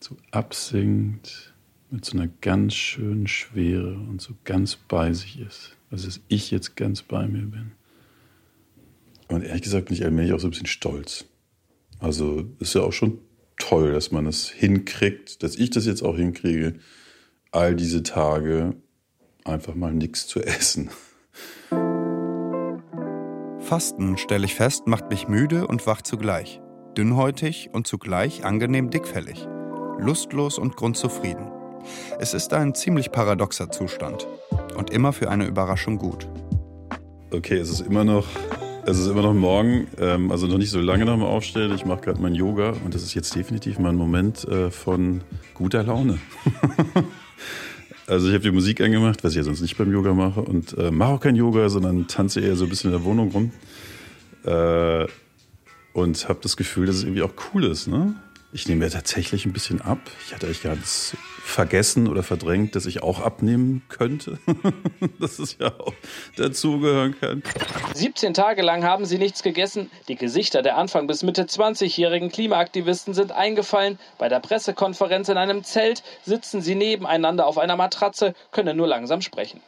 so 0.00 0.16
absinkt 0.30 1.54
mit 1.90 2.04
so 2.04 2.18
einer 2.18 2.28
ganz 2.40 2.74
schönen 2.74 3.26
Schwere 3.26 3.94
und 3.94 4.20
so 4.20 4.34
ganz 4.44 4.76
bei 4.76 5.12
sich 5.12 5.38
ist. 5.40 5.76
Also 5.90 6.06
dass 6.06 6.20
ich 6.28 6.50
jetzt 6.50 6.76
ganz 6.76 7.02
bei 7.02 7.26
mir 7.26 7.46
bin. 7.46 7.72
Und 9.28 9.42
ehrlich 9.42 9.62
gesagt 9.62 9.86
bin 9.86 9.96
ich 9.96 10.04
allmählich 10.04 10.32
auch 10.32 10.40
so 10.40 10.48
ein 10.48 10.50
bisschen 10.50 10.66
stolz. 10.66 11.24
Also 11.98 12.46
ist 12.58 12.74
ja 12.74 12.82
auch 12.82 12.92
schon 12.92 13.18
toll, 13.58 13.92
dass 13.92 14.12
man 14.12 14.24
das 14.24 14.48
hinkriegt, 14.48 15.42
dass 15.42 15.56
ich 15.56 15.70
das 15.70 15.86
jetzt 15.86 16.02
auch 16.02 16.16
hinkriege, 16.16 16.74
all 17.50 17.74
diese 17.74 18.02
Tage 18.02 18.74
einfach 19.44 19.74
mal 19.74 19.92
nichts 19.92 20.26
zu 20.26 20.42
essen. 20.42 20.90
Fasten, 23.66 24.16
stelle 24.16 24.44
ich 24.44 24.54
fest, 24.54 24.86
macht 24.86 25.10
mich 25.10 25.26
müde 25.26 25.66
und 25.66 25.88
wach 25.88 26.00
zugleich. 26.00 26.60
Dünnhäutig 26.96 27.70
und 27.72 27.84
zugleich 27.84 28.44
angenehm 28.44 28.90
dickfällig. 28.90 29.48
Lustlos 29.98 30.56
und 30.56 30.76
grundzufrieden. 30.76 31.48
Es 32.20 32.32
ist 32.32 32.52
ein 32.52 32.76
ziemlich 32.76 33.10
paradoxer 33.10 33.68
Zustand. 33.72 34.28
Und 34.76 34.90
immer 34.90 35.12
für 35.12 35.30
eine 35.30 35.46
Überraschung 35.46 35.98
gut. 35.98 36.28
Okay, 37.32 37.56
es 37.56 37.68
ist 37.68 37.80
immer 37.80 38.04
noch, 38.04 38.28
es 38.84 39.00
ist 39.00 39.08
immer 39.08 39.22
noch 39.22 39.34
morgen, 39.34 39.88
ähm, 39.98 40.30
also 40.30 40.46
noch 40.46 40.58
nicht 40.58 40.70
so 40.70 40.80
lange 40.80 41.04
nach 41.04 41.14
dem 41.14 41.24
Aufstehen. 41.24 41.74
Ich 41.74 41.84
mache 41.84 42.02
gerade 42.02 42.22
mein 42.22 42.36
Yoga 42.36 42.72
und 42.84 42.94
das 42.94 43.02
ist 43.02 43.14
jetzt 43.14 43.34
definitiv 43.34 43.80
mein 43.80 43.96
Moment 43.96 44.46
äh, 44.46 44.70
von 44.70 45.22
guter 45.54 45.82
Laune. 45.82 46.20
Also 48.06 48.28
ich 48.28 48.34
habe 48.34 48.44
die 48.44 48.52
Musik 48.52 48.80
angemacht, 48.80 49.24
was 49.24 49.32
ich 49.32 49.38
ja 49.38 49.42
sonst 49.42 49.62
nicht 49.62 49.76
beim 49.76 49.92
Yoga 49.92 50.14
mache 50.14 50.40
und 50.40 50.78
äh, 50.78 50.90
mache 50.90 51.10
auch 51.10 51.20
kein 51.20 51.34
Yoga, 51.34 51.68
sondern 51.68 52.06
tanze 52.06 52.40
eher 52.40 52.54
so 52.54 52.64
ein 52.64 52.70
bisschen 52.70 52.92
in 52.92 52.96
der 52.96 53.04
Wohnung 53.04 53.30
rum. 53.32 53.50
Äh, 54.44 55.06
und 55.92 56.28
habe 56.28 56.38
das 56.42 56.56
Gefühl, 56.56 56.86
dass 56.86 56.96
es 56.96 57.04
irgendwie 57.04 57.22
auch 57.22 57.32
cool 57.52 57.64
ist. 57.64 57.88
Ne? 57.88 58.14
Ich 58.56 58.66
nehme 58.66 58.86
ja 58.86 58.90
tatsächlich 58.90 59.44
ein 59.44 59.52
bisschen 59.52 59.82
ab. 59.82 59.98
Ich 60.26 60.32
hatte 60.32 60.46
eigentlich 60.46 60.62
ganz 60.62 61.14
vergessen 61.42 62.08
oder 62.08 62.22
verdrängt, 62.22 62.74
dass 62.74 62.86
ich 62.86 63.02
auch 63.02 63.20
abnehmen 63.20 63.82
könnte. 63.88 64.38
dass 65.20 65.38
es 65.38 65.58
ja 65.58 65.68
auch 65.78 65.92
dazugehören 66.36 67.14
kann. 67.20 67.42
17 67.94 68.32
Tage 68.32 68.62
lang 68.62 68.82
haben 68.82 69.04
sie 69.04 69.18
nichts 69.18 69.42
gegessen. 69.42 69.90
Die 70.08 70.16
Gesichter 70.16 70.62
der 70.62 70.78
Anfang 70.78 71.06
bis 71.06 71.22
Mitte 71.22 71.44
20-jährigen 71.44 72.30
Klimaaktivisten 72.30 73.12
sind 73.12 73.30
eingefallen. 73.30 73.98
Bei 74.16 74.30
der 74.30 74.40
Pressekonferenz 74.40 75.28
in 75.28 75.36
einem 75.36 75.62
Zelt 75.62 76.02
sitzen 76.24 76.62
sie 76.62 76.74
nebeneinander 76.74 77.46
auf 77.46 77.58
einer 77.58 77.76
Matratze, 77.76 78.34
können 78.52 78.78
nur 78.78 78.88
langsam 78.88 79.20
sprechen. 79.20 79.60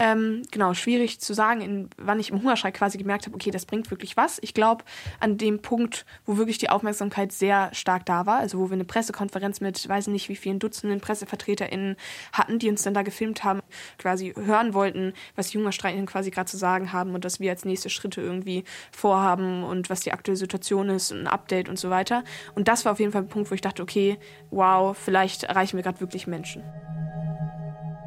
Ähm, 0.00 0.42
genau, 0.50 0.74
schwierig 0.74 1.18
zu 1.18 1.32
sagen, 1.32 1.62
in, 1.62 1.90
wann 1.96 2.20
ich 2.20 2.30
im 2.30 2.42
Hungerstreik 2.42 2.74
quasi 2.74 2.98
gemerkt 2.98 3.24
habe, 3.24 3.34
okay, 3.34 3.50
das 3.50 3.64
bringt 3.64 3.90
wirklich 3.90 4.18
was. 4.18 4.38
Ich 4.42 4.52
glaube, 4.52 4.84
an 5.18 5.38
dem 5.38 5.62
Punkt, 5.62 6.04
wo 6.26 6.36
wirklich 6.36 6.58
die 6.58 6.68
Aufmerksamkeit 6.68 7.32
sehr 7.32 7.70
stark 7.72 8.04
da 8.04 8.26
war, 8.26 8.33
also 8.38 8.58
wo 8.58 8.70
wir 8.70 8.74
eine 8.74 8.84
Pressekonferenz 8.84 9.60
mit, 9.60 9.88
weiß 9.88 10.08
nicht 10.08 10.28
wie 10.28 10.36
vielen 10.36 10.58
Dutzenden 10.58 11.00
Presse 11.00 11.24
PressevertreterInnen 11.24 11.96
hatten, 12.32 12.58
die 12.58 12.68
uns 12.68 12.82
dann 12.82 12.94
da 12.94 13.02
gefilmt 13.02 13.44
haben, 13.44 13.60
quasi 13.98 14.34
hören 14.36 14.74
wollten, 14.74 15.12
was 15.36 15.48
die 15.48 15.58
Hungerstreikenden 15.58 16.06
quasi 16.06 16.30
gerade 16.30 16.50
zu 16.50 16.56
sagen 16.56 16.92
haben 16.92 17.14
und 17.14 17.24
was 17.24 17.40
wir 17.40 17.50
als 17.50 17.64
nächste 17.64 17.90
Schritte 17.90 18.20
irgendwie 18.20 18.64
vorhaben 18.92 19.64
und 19.64 19.90
was 19.90 20.00
die 20.00 20.12
aktuelle 20.12 20.36
Situation 20.36 20.88
ist, 20.88 21.10
ein 21.10 21.26
Update 21.26 21.68
und 21.68 21.78
so 21.78 21.90
weiter. 21.90 22.24
Und 22.54 22.68
das 22.68 22.84
war 22.84 22.92
auf 22.92 23.00
jeden 23.00 23.12
Fall 23.12 23.22
ein 23.22 23.28
Punkt, 23.28 23.50
wo 23.50 23.54
ich 23.54 23.60
dachte, 23.60 23.82
okay, 23.82 24.18
wow, 24.50 24.96
vielleicht 24.96 25.44
erreichen 25.44 25.76
wir 25.76 25.82
gerade 25.82 26.00
wirklich 26.00 26.26
Menschen. 26.26 26.62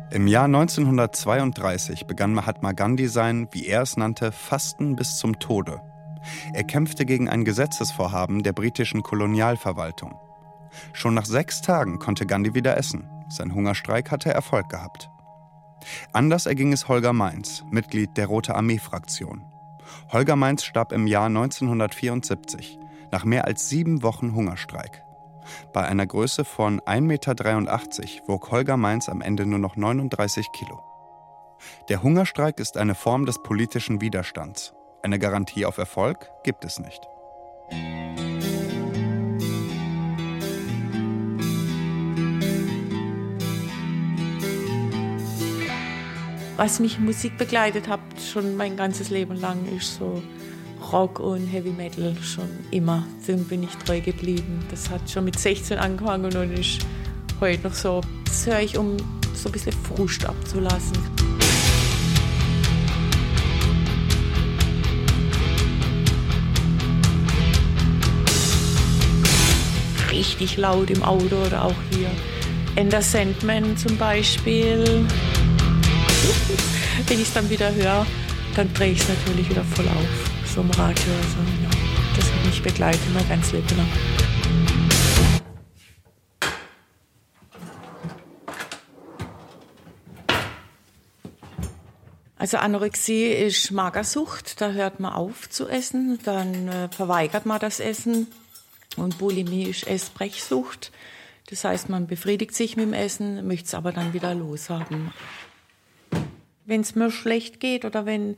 Im 0.09 0.27
Jahr 0.27 0.45
1932 0.45 2.05
begann 2.05 2.33
Mahatma 2.33 2.71
Gandhi 2.71 3.07
sein, 3.07 3.49
wie 3.51 3.67
er 3.67 3.81
es 3.81 3.97
nannte, 3.97 4.31
Fasten 4.31 4.95
bis 4.95 5.17
zum 5.17 5.37
Tode. 5.39 5.81
Er 6.53 6.63
kämpfte 6.63 7.05
gegen 7.05 7.29
ein 7.29 7.45
Gesetzesvorhaben 7.45 8.43
der 8.43 8.53
britischen 8.53 9.03
Kolonialverwaltung. 9.03 10.15
Schon 10.93 11.13
nach 11.13 11.25
sechs 11.25 11.61
Tagen 11.61 11.99
konnte 11.99 12.25
Gandhi 12.25 12.53
wieder 12.53 12.77
essen. 12.77 13.09
Sein 13.29 13.53
Hungerstreik 13.53 14.11
hatte 14.11 14.33
Erfolg 14.33 14.69
gehabt. 14.69 15.09
Anders 16.13 16.45
erging 16.45 16.73
es 16.73 16.87
Holger 16.87 17.13
Mainz, 17.13 17.63
Mitglied 17.69 18.17
der 18.17 18.27
Rote 18.27 18.55
Armee-Fraktion. 18.55 19.43
Holger 20.11 20.35
Mainz 20.35 20.63
starb 20.63 20.91
im 20.91 21.07
Jahr 21.07 21.27
1974 21.27 22.79
nach 23.11 23.23
mehr 23.23 23.45
als 23.45 23.69
sieben 23.69 24.03
Wochen 24.03 24.33
Hungerstreik. 24.33 25.03
Bei 25.73 25.85
einer 25.85 26.05
Größe 26.05 26.43
von 26.43 26.81
1,83 26.81 27.01
Meter 27.01 28.27
wog 28.27 28.51
Holger 28.51 28.77
Mainz 28.77 29.07
am 29.07 29.21
Ende 29.21 29.45
nur 29.45 29.59
noch 29.59 29.77
39 29.77 30.51
Kilo. 30.51 30.83
Der 31.89 32.03
Hungerstreik 32.03 32.59
ist 32.59 32.77
eine 32.77 32.95
Form 32.95 33.25
des 33.25 33.41
politischen 33.41 34.01
Widerstands. 34.01 34.73
Eine 35.03 35.19
Garantie 35.19 35.65
auf 35.65 35.77
Erfolg 35.77 36.29
gibt 36.43 36.65
es 36.65 36.79
nicht. 36.79 37.01
Was 46.57 46.79
mich 46.79 46.97
Musik 46.99 47.37
begleitet 47.37 47.87
hat, 47.87 47.99
schon 48.19 48.57
mein 48.57 48.75
ganzes 48.75 49.11
Leben 49.11 49.35
lang, 49.35 49.59
ist 49.77 49.95
so 49.95 50.23
Rock 50.91 51.19
und 51.19 51.45
Heavy 51.45 51.69
Metal 51.69 52.15
schon 52.23 52.49
immer. 52.71 53.05
Dem 53.27 53.43
bin 53.45 53.61
ich 53.61 53.75
treu 53.75 54.01
geblieben. 54.01 54.65
Das 54.71 54.89
hat 54.89 55.07
schon 55.09 55.25
mit 55.25 55.37
16 55.37 55.77
angefangen 55.77 56.35
und 56.35 56.51
ist 56.57 56.79
heute 57.39 57.67
noch 57.67 57.75
so. 57.75 58.01
Das 58.25 58.47
höre 58.47 58.61
ich, 58.61 58.77
um 58.77 58.97
so 59.35 59.49
ein 59.49 59.51
bisschen 59.51 59.73
Frust 59.73 60.25
abzulassen. 60.25 61.16
Richtig 70.27 70.57
laut 70.57 70.89
im 70.89 71.03
Auto 71.03 71.37
oder 71.37 71.63
auch 71.63 71.75
hier. 71.89 72.11
Ender 72.75 73.01
Sandman 73.01 73.77
zum 73.77 73.97
Beispiel. 73.97 74.83
Wenn 77.07 77.21
ich 77.21 77.29
es 77.29 77.33
dann 77.33 77.49
wieder 77.49 77.73
höre, 77.73 78.05
dann 78.53 78.73
drehe 78.73 78.91
ich 78.91 78.99
es 78.99 79.07
natürlich 79.07 79.49
wieder 79.49 79.63
voll 79.63 79.87
auf. 79.87 80.29
So 80.53 80.59
im 80.59 80.69
Radio. 80.71 81.13
Also, 81.21 81.37
ja, 81.63 81.69
das 82.17 82.25
hat 82.25 82.45
mich 82.45 82.61
begleitet 82.61 82.99
mein 83.13 83.29
ganzes 83.29 83.53
Leben 83.53 83.77
lang. 83.77 83.87
Also 92.37 92.57
Anorexie 92.57 93.27
ist 93.27 93.71
Magersucht, 93.71 94.59
da 94.59 94.71
hört 94.71 94.99
man 94.99 95.13
auf 95.13 95.49
zu 95.49 95.69
essen, 95.69 96.19
dann 96.25 96.67
äh, 96.67 96.89
verweigert 96.89 97.45
man 97.45 97.59
das 97.59 97.79
Essen. 97.79 98.27
Und 98.97 99.17
Bulimie 99.17 99.63
ist 99.63 99.87
Essbrechsucht, 99.87 100.91
das 101.49 101.63
heißt, 101.63 101.87
man 101.87 102.07
befriedigt 102.07 102.53
sich 102.53 102.75
mit 102.75 102.87
dem 102.87 102.93
Essen, 102.93 103.47
möchte 103.47 103.67
es 103.67 103.73
aber 103.73 103.93
dann 103.93 104.13
wieder 104.13 104.35
loshaben 104.35 105.13
wenn 106.67 106.81
es 106.81 106.93
mir 106.93 107.09
schlecht 107.09 107.59
geht 107.59 107.85
oder 107.85 108.05
wenn, 108.05 108.37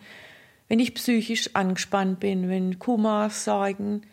wenn 0.70 0.80
ich 0.80 0.94
psychisch 0.94 1.50
angespannt 1.56 2.22
bin, 2.22 2.48
wenn 2.48 2.80
Kummer, 2.80 3.30
Sorgen, 3.30 4.04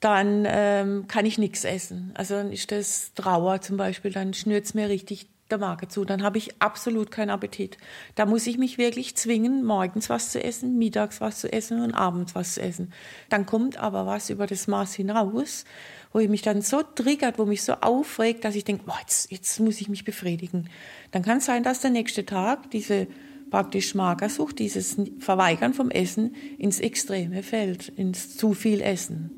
dann 0.00 0.44
ähm, 0.46 1.06
kann 1.06 1.26
ich 1.26 1.38
nichts 1.38 1.64
essen. 1.64 2.10
Also 2.14 2.34
dann 2.34 2.52
ist 2.52 2.72
das 2.72 3.14
Trauer 3.14 3.60
zum 3.60 3.76
Beispiel, 3.76 4.10
dann 4.10 4.34
schnürt 4.34 4.64
es 4.64 4.74
mir 4.74 4.88
richtig 4.88 5.28
der 5.58 5.66
Magen 5.66 5.88
zu. 5.88 6.04
Dann 6.04 6.22
habe 6.22 6.38
ich 6.38 6.60
absolut 6.60 7.10
keinen 7.10 7.30
Appetit. 7.30 7.78
Da 8.14 8.26
muss 8.26 8.46
ich 8.46 8.58
mich 8.58 8.78
wirklich 8.78 9.16
zwingen, 9.16 9.64
morgens 9.64 10.10
was 10.10 10.30
zu 10.30 10.42
essen, 10.42 10.78
mittags 10.78 11.20
was 11.20 11.40
zu 11.40 11.52
essen 11.52 11.80
und 11.80 11.94
abends 11.94 12.34
was 12.34 12.54
zu 12.54 12.62
essen. 12.62 12.92
Dann 13.28 13.46
kommt 13.46 13.76
aber 13.76 14.06
was 14.06 14.30
über 14.30 14.46
das 14.46 14.66
Maß 14.66 14.94
hinaus, 14.94 15.64
wo 16.12 16.18
ich 16.18 16.28
mich 16.28 16.42
dann 16.42 16.62
so 16.62 16.82
triggert, 16.82 17.38
wo 17.38 17.44
mich 17.44 17.62
so 17.62 17.74
aufregt, 17.74 18.44
dass 18.44 18.54
ich 18.54 18.64
denke, 18.64 18.84
jetzt, 19.00 19.30
jetzt 19.30 19.60
muss 19.60 19.80
ich 19.80 19.88
mich 19.88 20.04
befriedigen. 20.04 20.68
Dann 21.10 21.22
kann 21.22 21.38
es 21.38 21.46
sein, 21.46 21.62
dass 21.62 21.80
der 21.80 21.90
nächste 21.90 22.26
Tag 22.26 22.70
diese 22.70 23.06
praktisch 23.50 23.94
Magersucht, 23.94 24.58
dieses 24.58 24.96
Verweigern 25.20 25.74
vom 25.74 25.90
Essen 25.90 26.34
ins 26.58 26.80
Extreme 26.80 27.42
fällt, 27.42 27.88
ins 27.88 28.36
zu 28.36 28.52
viel 28.54 28.80
Essen. 28.80 29.30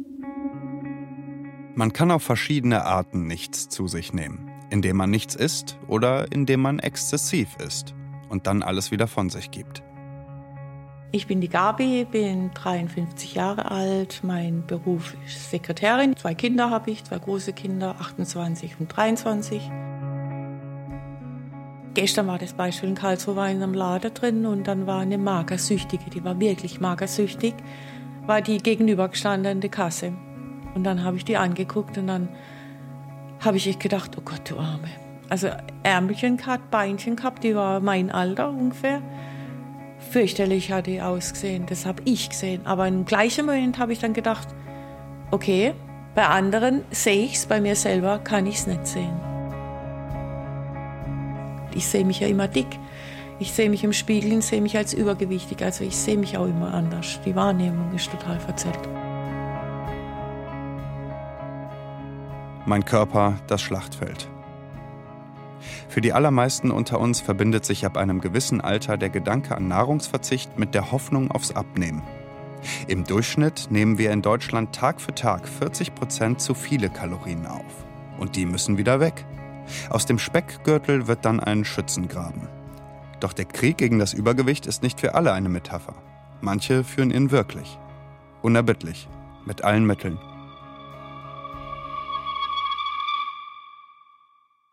Man 1.74 1.92
kann 1.92 2.11
auf 2.11 2.22
verschiedene 2.22 2.87
Arten 2.87 3.26
nichts 3.26 3.68
zu 3.68 3.87
sich 3.87 4.14
nehmen, 4.14 4.50
indem 4.70 4.96
man 4.96 5.11
nichts 5.11 5.35
isst 5.35 5.79
oder 5.87 6.31
indem 6.33 6.61
man 6.61 6.79
exzessiv 6.79 7.57
isst 7.64 7.94
und 8.29 8.46
dann 8.46 8.62
alles 8.62 8.90
wieder 8.90 9.07
von 9.07 9.31
sich 9.31 9.50
gibt. 9.50 9.83
Ich 11.12 11.26
bin 11.26 11.40
die 11.40 11.48
Gabi, 11.48 12.05
bin 12.05 12.50
53 12.52 13.35
Jahre 13.35 13.70
alt. 13.70 14.20
Mein 14.22 14.66
Beruf 14.66 15.16
ist 15.24 15.50
Sekretärin. 15.50 16.16
Zwei 16.16 16.35
Kinder 16.35 16.68
habe 16.68 16.90
ich, 16.90 17.05
zwei 17.05 17.18
große 17.18 17.52
Kinder, 17.52 17.96
28 18.00 18.81
und 18.81 18.88
23. 18.88 19.70
Gestern 21.94 22.26
war 22.26 22.38
das 22.38 22.52
Beispiel 22.52 22.90
in 22.90 22.94
Karlsruhe, 22.94 23.50
in 23.50 23.62
einem 23.62 23.72
Laden 23.72 24.12
drin 24.12 24.44
und 24.44 24.68
dann 24.68 24.87
war 24.87 25.00
eine 25.00 25.16
Magersüchtige, 25.16 26.11
die 26.11 26.22
war 26.22 26.38
wirklich 26.38 26.81
magersüchtig, 26.81 27.55
war 28.26 28.42
die 28.42 28.59
gegenübergestandene 28.59 29.70
Kasse. 29.70 30.12
Und 30.74 30.85
dann 30.85 31.02
habe 31.02 31.16
ich 31.16 31.24
die 31.24 31.38
angeguckt 31.38 31.96
und 31.96 32.09
dann 32.09 32.29
habe 33.40 33.57
ich 33.57 33.79
gedacht, 33.79 34.12
oh 34.18 34.22
Gott, 34.25 34.51
du 34.51 34.59
Arme. 34.59 34.88
Also 35.29 35.49
Ärmelchen 35.83 36.37
gehabt, 36.37 36.70
Beinchen 36.70 37.16
gehabt, 37.16 37.42
die 37.42 37.55
war 37.55 37.81
mein 37.81 38.11
Alter 38.11 38.49
ungefähr. 38.49 39.03
Fürchterlich 40.11 40.70
hat 40.70 40.87
die 40.87 41.01
ausgesehen, 41.01 41.66
das 41.66 41.85
habe 41.85 42.03
ich 42.05 42.29
gesehen. 42.29 42.64
Aber 42.64 42.87
im 42.87 43.05
gleichen 43.05 43.46
Moment 43.46 43.79
habe 43.79 43.92
ich 43.92 43.99
dann 43.99 44.12
gedacht, 44.12 44.49
okay, 45.31 45.75
bei 46.14 46.27
anderen 46.27 46.83
sehe 46.90 47.25
ich 47.25 47.35
es, 47.35 47.46
bei 47.46 47.61
mir 47.61 47.77
selber 47.77 48.18
kann 48.18 48.46
ich 48.46 48.57
es 48.57 48.66
nicht 48.66 48.87
sehen. 48.87 49.20
Ich 51.75 51.87
sehe 51.87 52.05
mich 52.05 52.20
ja 52.20 52.29
immer 52.29 52.49
dick. 52.49 52.79
Ich 53.38 53.53
sehe 53.53 53.68
mich 53.68 53.85
im 53.85 53.92
Spiegel 53.92 54.33
und 54.33 54.42
sehe 54.42 54.62
mich 54.62 54.79
als 54.79 54.94
übergewichtig. 54.94 55.62
Also 55.62 55.85
ich 55.85 55.94
sehe 55.94 56.16
mich 56.16 56.38
auch 56.38 56.46
immer 56.46 56.72
anders. 56.72 57.20
Die 57.27 57.37
Wahrnehmung 57.37 57.94
ist 57.94 58.11
total 58.11 58.40
verzerrt. 58.40 58.88
Mein 62.68 62.85
Körper, 62.85 63.35
das 63.46 63.62
Schlachtfeld. 63.62 64.29
Für 65.88 66.00
die 66.00 66.12
allermeisten 66.12 66.72
unter 66.72 66.98
uns 66.98 67.20
verbindet 67.20 67.64
sich 67.64 67.87
ab 67.87 67.96
einem 67.96 68.20
gewissen 68.20 68.61
Alter 68.61 68.96
der 68.96 69.09
Gedanke 69.09 69.57
an 69.57 69.68
Nahrungsverzicht 69.68 70.59
mit 70.59 70.74
der 70.74 70.90
Hoffnung 70.90 71.31
aufs 71.31 71.52
Abnehmen. 71.52 72.02
Im 72.88 73.05
Durchschnitt 73.05 73.68
nehmen 73.70 73.98
wir 73.98 74.11
in 74.11 74.20
Deutschland 74.20 74.74
Tag 74.74 75.00
für 75.00 75.14
Tag 75.14 75.46
40 75.46 75.94
Prozent 75.94 76.40
zu 76.40 76.55
viele 76.55 76.90
Kalorien 76.90 77.46
auf. 77.46 77.87
Und 78.18 78.35
die 78.35 78.46
müssen 78.46 78.79
wieder 78.79 78.98
weg. 78.98 79.24
Aus 79.88 80.05
dem 80.05 80.18
Speckgürtel 80.18 81.07
wird 81.07 81.24
dann 81.24 81.38
ein 81.38 81.64
Schützengraben. 81.64 82.48
Doch 83.20 83.33
der 83.33 83.44
Krieg 83.44 83.79
gegen 83.79 84.00
das 84.00 84.12
Übergewicht 84.12 84.66
ist 84.66 84.83
nicht 84.83 84.98
für 84.98 85.14
alle 85.14 85.33
eine 85.33 85.48
Metapher. 85.48 85.94
Manche 86.40 86.83
führen 86.83 87.12
ihn 87.12 87.31
wirklich. 87.31 87.79
Unerbittlich. 88.42 89.09
Mit 89.44 89.62
allen 89.62 89.87
Mitteln. 89.87 90.18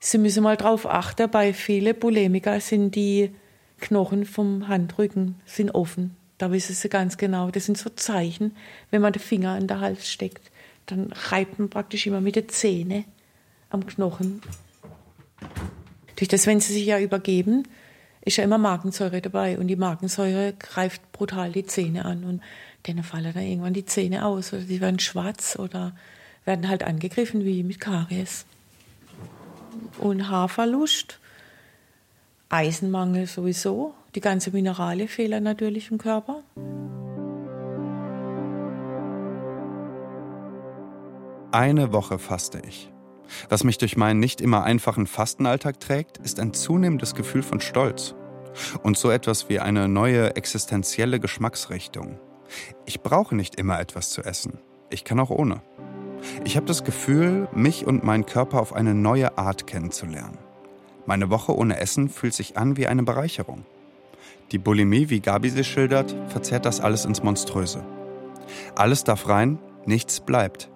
Sie 0.05 0.17
müssen 0.17 0.43
mal 0.43 0.57
drauf 0.57 0.85
achten, 0.85 1.31
bei 1.31 1.53
vielen 1.53 1.97
Bulimiker 1.97 2.59
sind 2.59 2.95
die 2.95 3.31
Knochen 3.79 4.25
vom 4.25 4.67
Handrücken 4.67 5.35
sind 5.45 5.73
offen. 5.73 6.15
Da 6.37 6.51
wissen 6.51 6.75
sie 6.75 6.89
ganz 6.89 7.17
genau. 7.17 7.51
Das 7.51 7.65
sind 7.65 7.77
so 7.77 7.89
Zeichen, 7.89 8.55
wenn 8.91 9.01
man 9.01 9.13
den 9.13 9.21
Finger 9.21 9.57
in 9.57 9.67
den 9.67 9.79
Hals 9.79 10.09
steckt. 10.09 10.51
Dann 10.87 11.13
reibt 11.29 11.57
man 11.57 11.69
praktisch 11.69 12.05
immer 12.05 12.19
mit 12.19 12.35
den 12.35 12.49
Zähnen 12.49 13.05
am 13.69 13.85
Knochen 13.85 14.41
durch 16.15 16.27
das, 16.27 16.47
wenn 16.47 16.59
sie 16.59 16.73
sich 16.73 16.85
ja 16.85 16.99
übergeben, 16.99 17.63
ist 18.21 18.37
ja 18.37 18.43
immer 18.43 18.57
Magensäure 18.57 19.21
dabei 19.21 19.57
und 19.57 19.67
die 19.67 19.75
Magensäure 19.75 20.53
greift 20.53 21.11
brutal 21.11 21.51
die 21.51 21.65
Zähne 21.65 22.05
an 22.05 22.23
und 22.23 22.41
denen 22.87 23.03
fallen 23.03 23.33
dann 23.33 23.43
irgendwann 23.43 23.73
die 23.73 23.85
Zähne 23.85 24.25
aus 24.25 24.53
oder 24.53 24.61
die 24.61 24.79
werden 24.79 24.99
schwarz 24.99 25.57
oder 25.59 25.93
werden 26.45 26.69
halt 26.69 26.83
angegriffen 26.83 27.43
wie 27.43 27.63
mit 27.63 27.79
Karies. 27.79 28.45
Und 29.99 30.29
Haarverlust, 30.29 31.19
Eisenmangel 32.49 33.27
sowieso, 33.27 33.93
die 34.15 34.21
ganze 34.21 34.51
Minerale 34.51 35.07
fehlen 35.07 35.43
natürlich 35.43 35.91
im 35.91 35.97
Körper. 35.97 36.43
Eine 41.51 41.93
Woche 41.93 42.17
faste 42.17 42.61
ich. 42.67 42.91
Was 43.49 43.63
mich 43.63 43.77
durch 43.77 43.97
meinen 43.97 44.19
nicht 44.19 44.41
immer 44.41 44.63
einfachen 44.63 45.07
Fastenalltag 45.07 45.79
trägt, 45.79 46.17
ist 46.17 46.39
ein 46.39 46.53
zunehmendes 46.53 47.15
Gefühl 47.15 47.43
von 47.43 47.59
Stolz. 47.59 48.15
Und 48.83 48.97
so 48.97 49.09
etwas 49.09 49.49
wie 49.49 49.59
eine 49.59 49.87
neue 49.87 50.35
existenzielle 50.35 51.19
Geschmacksrichtung. 51.19 52.19
Ich 52.85 53.01
brauche 53.01 53.35
nicht 53.35 53.55
immer 53.55 53.79
etwas 53.79 54.11
zu 54.11 54.23
essen. 54.23 54.59
Ich 54.89 55.03
kann 55.03 55.19
auch 55.19 55.31
ohne. 55.31 55.61
Ich 56.43 56.55
habe 56.55 56.65
das 56.65 56.83
Gefühl, 56.83 57.47
mich 57.53 57.85
und 57.85 58.03
meinen 58.03 58.25
Körper 58.25 58.59
auf 58.59 58.73
eine 58.73 58.93
neue 58.93 59.37
Art 59.37 59.67
kennenzulernen. 59.67 60.37
Meine 61.05 61.29
Woche 61.29 61.55
ohne 61.55 61.79
Essen 61.79 62.09
fühlt 62.09 62.33
sich 62.33 62.57
an 62.57 62.77
wie 62.77 62.87
eine 62.87 63.03
Bereicherung. 63.03 63.65
Die 64.51 64.57
Bulimie, 64.57 65.09
wie 65.09 65.19
Gabi 65.19 65.49
sie 65.49 65.63
schildert, 65.63 66.15
verzerrt 66.27 66.65
das 66.65 66.79
alles 66.79 67.05
ins 67.05 67.23
Monströse. 67.23 67.83
Alles 68.75 69.03
darf 69.03 69.27
rein, 69.27 69.59
nichts 69.85 70.19
bleibt. 70.19 70.69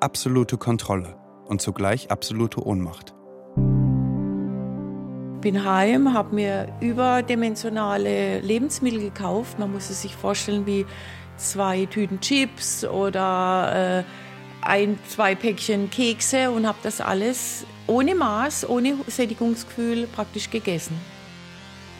Absolute 0.00 0.58
Kontrolle 0.58 1.16
und 1.46 1.60
zugleich 1.60 2.10
absolute 2.10 2.66
Ohnmacht. 2.66 3.14
bin 5.44 5.62
heim, 5.62 6.14
habe 6.14 6.34
mir 6.34 6.68
überdimensionale 6.80 8.40
Lebensmittel 8.40 8.98
gekauft. 9.00 9.58
Man 9.58 9.72
muss 9.72 9.90
es 9.90 10.00
sich 10.00 10.16
vorstellen 10.16 10.64
wie 10.64 10.86
zwei 11.36 11.84
Tüten 11.84 12.18
Chips 12.20 12.82
oder 12.86 14.00
äh, 14.00 14.04
ein, 14.64 14.98
zwei 15.08 15.34
Päckchen 15.34 15.90
Kekse 15.90 16.50
und 16.50 16.66
habe 16.66 16.78
das 16.82 17.00
alles 17.00 17.66
ohne 17.86 18.14
Maß, 18.14 18.68
ohne 18.68 18.96
Sättigungsgefühl 19.06 20.06
praktisch 20.06 20.50
gegessen. 20.50 20.98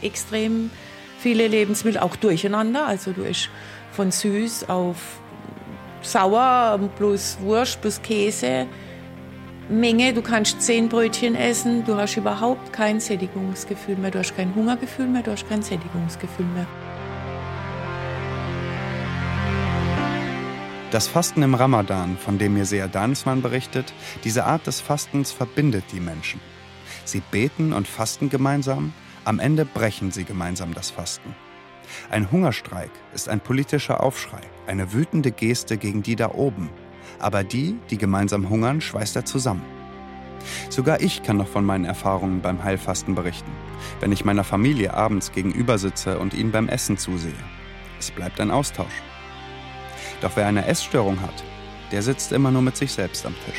Extrem 0.03 0.71
viele 1.19 1.49
Lebensmittel 1.49 2.01
auch 2.01 2.17
durcheinander. 2.17 2.87
Also 2.87 3.13
du 3.13 3.23
isst 3.23 3.49
von 3.93 4.11
süß 4.11 4.69
auf 4.69 4.97
sauer 6.03 6.79
plus 6.97 7.39
Wurst 7.41 7.81
plus 7.81 8.01
Käse. 8.03 8.67
Menge, 9.69 10.13
du 10.13 10.21
kannst 10.21 10.61
zehn 10.61 10.91
Brötchen 10.91 11.35
essen, 11.35 11.87
du 11.87 11.97
hast 11.97 12.17
überhaupt 12.17 12.71
kein 12.75 13.01
Sättigungsgefühl 13.01 13.97
mehr, 13.97 14.11
du 14.11 14.19
hast 14.19 14.37
kein 14.37 14.55
Hungergefühl 14.55 15.07
mehr, 15.07 15.23
du 15.23 15.31
hast 15.31 15.49
kein 15.49 15.63
Sättigungsgefühl 15.63 16.45
mehr. 16.55 16.67
Das 20.95 21.09
Fasten 21.09 21.43
im 21.43 21.57
Ramadan, 21.57 22.17
von 22.17 22.39
dem 22.39 22.55
mir 22.55 22.67
Sea 22.67 22.87
Danismann 22.87 23.43
berichtet, 23.43 23.93
diese 24.23 24.45
Art 24.45 24.69
des 24.69 24.81
Fastens 24.81 25.33
verbindet 25.33 25.87
die 25.91 25.99
Menschen. 25.99 26.39
Sie 27.05 27.21
beten 27.33 27.73
und 27.73 27.89
fasten 27.89 28.31
gemeinsam, 28.31 28.93
am 29.25 29.41
Ende 29.41 29.65
brechen 29.65 30.13
sie 30.13 30.23
gemeinsam 30.23 30.73
das 30.73 30.93
Fasten. 30.93 31.35
Ein 32.11 32.31
Hungerstreik 32.31 32.93
ist 33.13 33.29
ein 33.29 33.41
politischer 33.41 34.05
Aufschrei, 34.05 34.39
eine 34.69 34.93
wütende 34.93 35.33
Geste 35.33 35.79
gegen 35.79 36.05
die 36.05 36.15
da 36.15 36.31
oben. 36.31 36.71
Aber 37.19 37.43
die, 37.43 37.77
die 37.91 37.99
gemeinsam 37.99 38.49
hungern, 38.49 38.81
schweißt 38.81 39.17
er 39.17 39.25
zusammen. 39.25 39.65
Sogar 40.71 41.01
ich 41.01 41.25
kann 41.25 41.39
noch 41.39 41.49
von 41.49 41.65
meinen 41.65 41.87
Erfahrungen 41.87 42.41
beim 42.41 42.63
Heilfasten 42.63 43.17
berichten, 43.17 43.51
wenn 43.99 44.13
ich 44.13 44.25
meiner 44.25 44.45
Familie 44.45 44.95
abends 44.95 45.33
gegenüber 45.33 45.77
sitze 45.77 46.21
und 46.21 46.35
ihnen 46.35 46.53
beim 46.53 46.69
Essen 46.69 46.99
zusehe. 46.99 47.33
Es 47.99 48.13
bleibt 48.13 48.41
ein 48.41 48.53
Austausch. 48.53 49.03
Doch 50.25 50.37
wer 50.37 50.47
eine 50.47 50.65
Essstörung 50.65 51.21
hat, 51.21 51.45
der 51.93 52.01
sitzt 52.01 52.33
immer 52.33 52.51
nur 52.51 52.63
mit 52.63 52.79
sich 52.79 52.91
selbst 52.91 53.27
am 53.27 53.35
Tisch. 53.45 53.59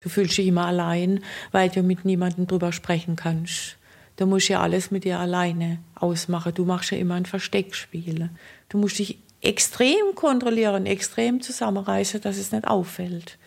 Du 0.00 0.08
fühlst 0.08 0.38
dich 0.38 0.46
immer 0.46 0.66
allein, 0.66 1.24
weil 1.50 1.70
du 1.70 1.82
mit 1.82 2.04
niemandem 2.04 2.46
drüber 2.46 2.70
sprechen 2.70 3.16
kannst. 3.16 3.78
Du 4.14 4.26
musst 4.26 4.48
ja 4.48 4.60
alles 4.60 4.92
mit 4.92 5.02
dir 5.02 5.18
alleine 5.18 5.80
ausmachen. 5.96 6.54
Du 6.54 6.64
machst 6.64 6.92
ja 6.92 6.98
immer 6.98 7.16
ein 7.16 7.26
Versteckspiel. 7.26 8.30
Du 8.68 8.78
musst 8.78 9.00
dich 9.00 9.18
extrem 9.40 10.14
kontrollieren, 10.14 10.86
extrem 10.86 11.40
zusammenreißen, 11.40 12.20
dass 12.20 12.36
es 12.36 12.52
nicht 12.52 12.68
auffällt. 12.68 13.38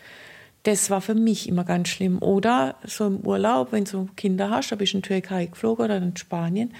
Das 0.64 0.90
war 0.90 1.00
für 1.00 1.14
mich 1.14 1.48
immer 1.48 1.64
ganz 1.64 1.88
schlimm. 1.88 2.18
Oder 2.20 2.74
so 2.84 3.06
im 3.06 3.20
Urlaub, 3.20 3.72
wenn 3.72 3.84
du 3.84 4.10
Kinder 4.14 4.50
hast, 4.50 4.72
da 4.72 4.76
bist 4.76 4.92
du 4.92 4.98
in 4.98 5.02
Türkei 5.02 5.46
geflogen 5.46 5.86
oder 5.86 5.96
in 5.96 6.14
Spanien 6.18 6.74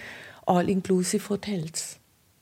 All-Inclusive 0.46 1.28
Hotels. 1.28 1.98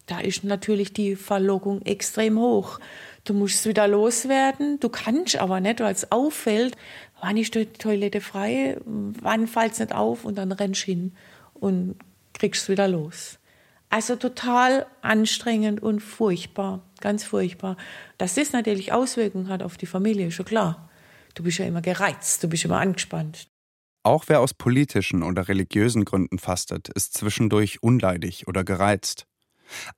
Da 0.07 0.19
ist 0.19 0.43
natürlich 0.43 0.93
die 0.93 1.15
Verlockung 1.15 1.83
extrem 1.83 2.39
hoch. 2.39 2.81
Du 3.25 3.33
musst 3.33 3.65
wieder 3.67 3.87
loswerden, 3.87 4.81
du 4.81 4.89
kannst 4.89 5.37
aber 5.37 5.61
nicht, 5.61 5.79
weil 5.81 5.93
es 5.93 6.11
auffällt, 6.11 6.77
wann 7.21 7.37
ist 7.37 7.55
die 7.55 7.67
Toilette 7.67 8.21
frei, 8.21 8.77
wann 8.85 9.47
fällt 9.47 9.75
es 9.75 9.79
nicht 9.79 9.95
auf 9.95 10.25
und 10.25 10.37
dann 10.37 10.51
rennst 10.51 10.83
du 10.83 10.87
hin 10.87 11.13
und 11.55 11.97
kriegst 12.33 12.63
es 12.63 12.69
wieder 12.69 12.89
los. 12.89 13.39
Also 13.89 14.17
total 14.17 14.87
anstrengend 15.03 15.83
und 15.83 16.01
furchtbar, 16.01 16.81
ganz 17.01 17.25
furchtbar. 17.25 17.77
Dass 18.19 18.35
das 18.35 18.53
natürlich 18.53 18.93
Auswirkungen 18.93 19.49
hat 19.49 19.63
auf 19.63 19.77
die 19.77 19.87
Familie, 19.87 20.29
ist 20.29 20.35
schon 20.35 20.47
klar. 20.47 20.89
Du 21.35 21.43
bist 21.43 21.59
ja 21.59 21.67
immer 21.67 21.83
gereizt, 21.83 22.43
du 22.43 22.49
bist 22.49 22.65
immer 22.65 22.81
angespannt. 22.81 23.49
Auch 24.03 24.25
wer 24.29 24.41
aus 24.41 24.55
politischen 24.55 25.23
oder 25.23 25.49
religiösen 25.49 26.07
Gründen 26.07 26.39
fastet, 26.39 26.89
ist 26.89 27.15
zwischendurch 27.15 27.83
unleidig 27.83 28.49
oder 28.49 28.65
gereizt. 28.65 29.27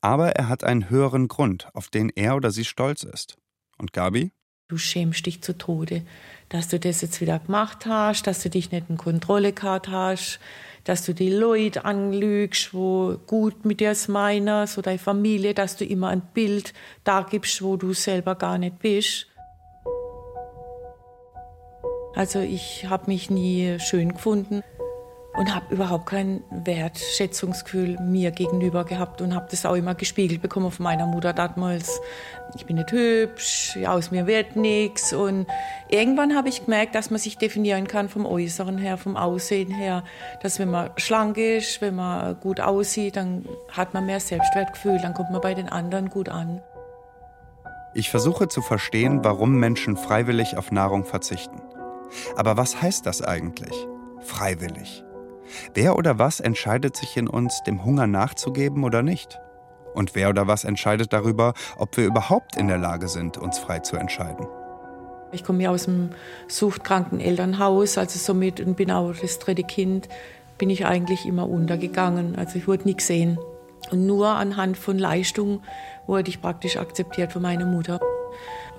Aber 0.01 0.33
er 0.33 0.49
hat 0.49 0.65
einen 0.65 0.91
höheren 0.91 1.29
Grund, 1.29 1.69
auf 1.73 1.89
den 1.89 2.11
er 2.11 2.37
oder 2.37 2.51
sie 2.51 2.65
stolz 2.65 3.05
ist. 3.05 3.37
Und 3.79 3.93
Gabi? 3.93 4.33
Du 4.69 4.77
schämst 4.77 5.27
dich 5.27 5.43
zu 5.43 5.57
Tode, 5.57 6.03
dass 6.49 6.69
du 6.69 6.81
das 6.81 7.01
jetzt 7.03 7.21
wieder 7.21 7.39
gemacht 7.39 7.87
hast, 7.87 8.27
dass 8.27 8.43
du 8.43 8.51
dich 8.51 8.73
nicht 8.73 8.89
in 8.89 8.97
Kontrolle 8.97 9.53
gehabt 9.53 9.89
hast, 9.89 10.41
dass 10.85 11.05
du 11.05 11.15
die 11.15 11.31
Leute 11.31 11.85
anlügst, 11.85 12.75
wo 12.75 13.19
gut 13.27 13.65
mit 13.65 13.81
dir 13.81 13.95
meinen, 14.09 14.67
so 14.67 14.83
deine 14.83 14.99
Familie, 14.99 15.55
dass 15.55 15.77
du 15.77 15.85
immer 15.85 16.09
ein 16.09 16.23
Bild 16.35 16.73
da 17.05 17.23
gibst, 17.23 17.63
wo 17.63 17.77
du 17.77 17.93
selber 17.93 18.35
gar 18.35 18.59
nicht 18.59 18.79
bist. 18.81 19.29
Also 22.15 22.41
ich 22.41 22.87
habe 22.89 23.05
mich 23.07 23.31
nie 23.31 23.79
schön 23.79 24.13
gefunden 24.13 24.63
und 25.35 25.55
habe 25.55 25.75
überhaupt 25.75 26.07
kein 26.07 26.43
Wertschätzungsgefühl 26.51 27.99
mir 28.01 28.33
gegenüber 28.33 28.85
gehabt 28.85 29.23
und 29.23 29.35
habe 29.35 29.47
das 29.51 29.65
auch 29.65 29.75
immer 29.75 29.95
gespiegelt 29.95 30.43
bekommen 30.43 30.71
von 30.71 30.85
meiner 30.85 31.07
Mutter 31.07 31.33
damals. 31.33 32.01
Ich 32.55 32.67
bin 32.67 32.77
nicht 32.77 32.93
hübsch, 32.93 33.79
aus 33.87 34.11
mir 34.11 34.27
wird 34.27 34.57
nichts 34.57 35.15
und 35.15 35.47
irgendwann 35.89 36.37
habe 36.37 36.51
ich 36.51 36.67
gemerkt, 36.67 36.95
dass 36.95 37.11
man 37.11 37.19
sich 37.19 37.39
definieren 37.39 37.87
kann 37.87 38.11
vom 38.11 38.27
Äußeren 38.27 38.77
her, 38.77 38.99
vom 38.99 39.17
Aussehen 39.17 39.71
her, 39.71 40.05
dass 40.43 40.59
wenn 40.59 40.71
man 40.71 40.91
schlank 40.99 41.39
ist, 41.39 41.81
wenn 41.81 41.95
man 41.95 42.39
gut 42.41 42.61
aussieht, 42.61 43.17
dann 43.17 43.47
hat 43.71 43.95
man 43.95 44.05
mehr 44.05 44.21
Selbstwertgefühl, 44.21 44.99
dann 45.01 45.15
kommt 45.15 45.31
man 45.31 45.41
bei 45.41 45.55
den 45.55 45.71
anderen 45.71 46.11
gut 46.11 46.29
an. 46.29 46.61
Ich 47.95 48.11
versuche 48.11 48.49
zu 48.49 48.61
verstehen, 48.61 49.25
warum 49.25 49.55
Menschen 49.55 49.97
freiwillig 49.97 50.59
auf 50.59 50.73
Nahrung 50.73 51.05
verzichten. 51.05 51.62
Aber 52.37 52.57
was 52.57 52.81
heißt 52.81 53.07
das 53.07 53.23
eigentlich? 53.23 53.75
Freiwillig. 54.21 55.05
Wer 55.75 55.97
oder 55.97 56.19
was 56.19 56.41
entscheidet 56.41 56.97
sich 56.97 57.17
in 57.17 57.29
uns, 57.29 57.63
dem 57.63 57.85
Hunger 57.85 58.07
nachzugeben 58.07 58.85
oder 58.85 59.03
nicht? 59.03 59.39
Und 59.95 60.15
wer 60.15 60.31
oder 60.31 60.47
was 60.47 60.65
entscheidet 60.65 61.13
darüber, 61.13 61.55
ob 61.77 61.97
wir 61.97 62.07
überhaupt 62.07 62.57
in 62.57 62.69
der 62.69 62.79
Lage 62.79 63.09
sind, 63.09 63.37
uns 63.37 63.59
frei 63.59 63.81
zu 63.81 63.97
entscheiden? 63.97 64.47
Ich 65.33 65.45
komme 65.45 65.63
ja 65.63 65.71
aus 65.71 65.85
dem 65.85 66.11
suchtkranken 66.49 67.21
Elternhaus, 67.21 67.97
also 67.99 68.19
somit 68.19 68.61
und 68.61 68.77
bin 68.77 68.91
auch 68.91 69.15
das 69.15 69.39
dritte 69.39 69.65
Kind, 69.65 70.09
bin 70.59 70.71
ich 70.71 70.87
eigentlich 70.87 71.27
immer 71.27 71.49
untergegangen. 71.49 72.37
Also 72.37 72.59
ich 72.59 72.69
wurde 72.69 72.85
nie 72.85 72.97
gesehen. 72.97 73.39
Und 73.91 74.07
nur 74.07 74.29
anhand 74.29 74.77
von 74.77 74.99
Leistung 74.99 75.63
wurde 76.07 76.31
ich 76.31 76.41
praktisch 76.41 76.77
akzeptiert 76.77 77.33
von 77.33 77.43
meiner 77.43 77.67
Mutter. 77.67 78.01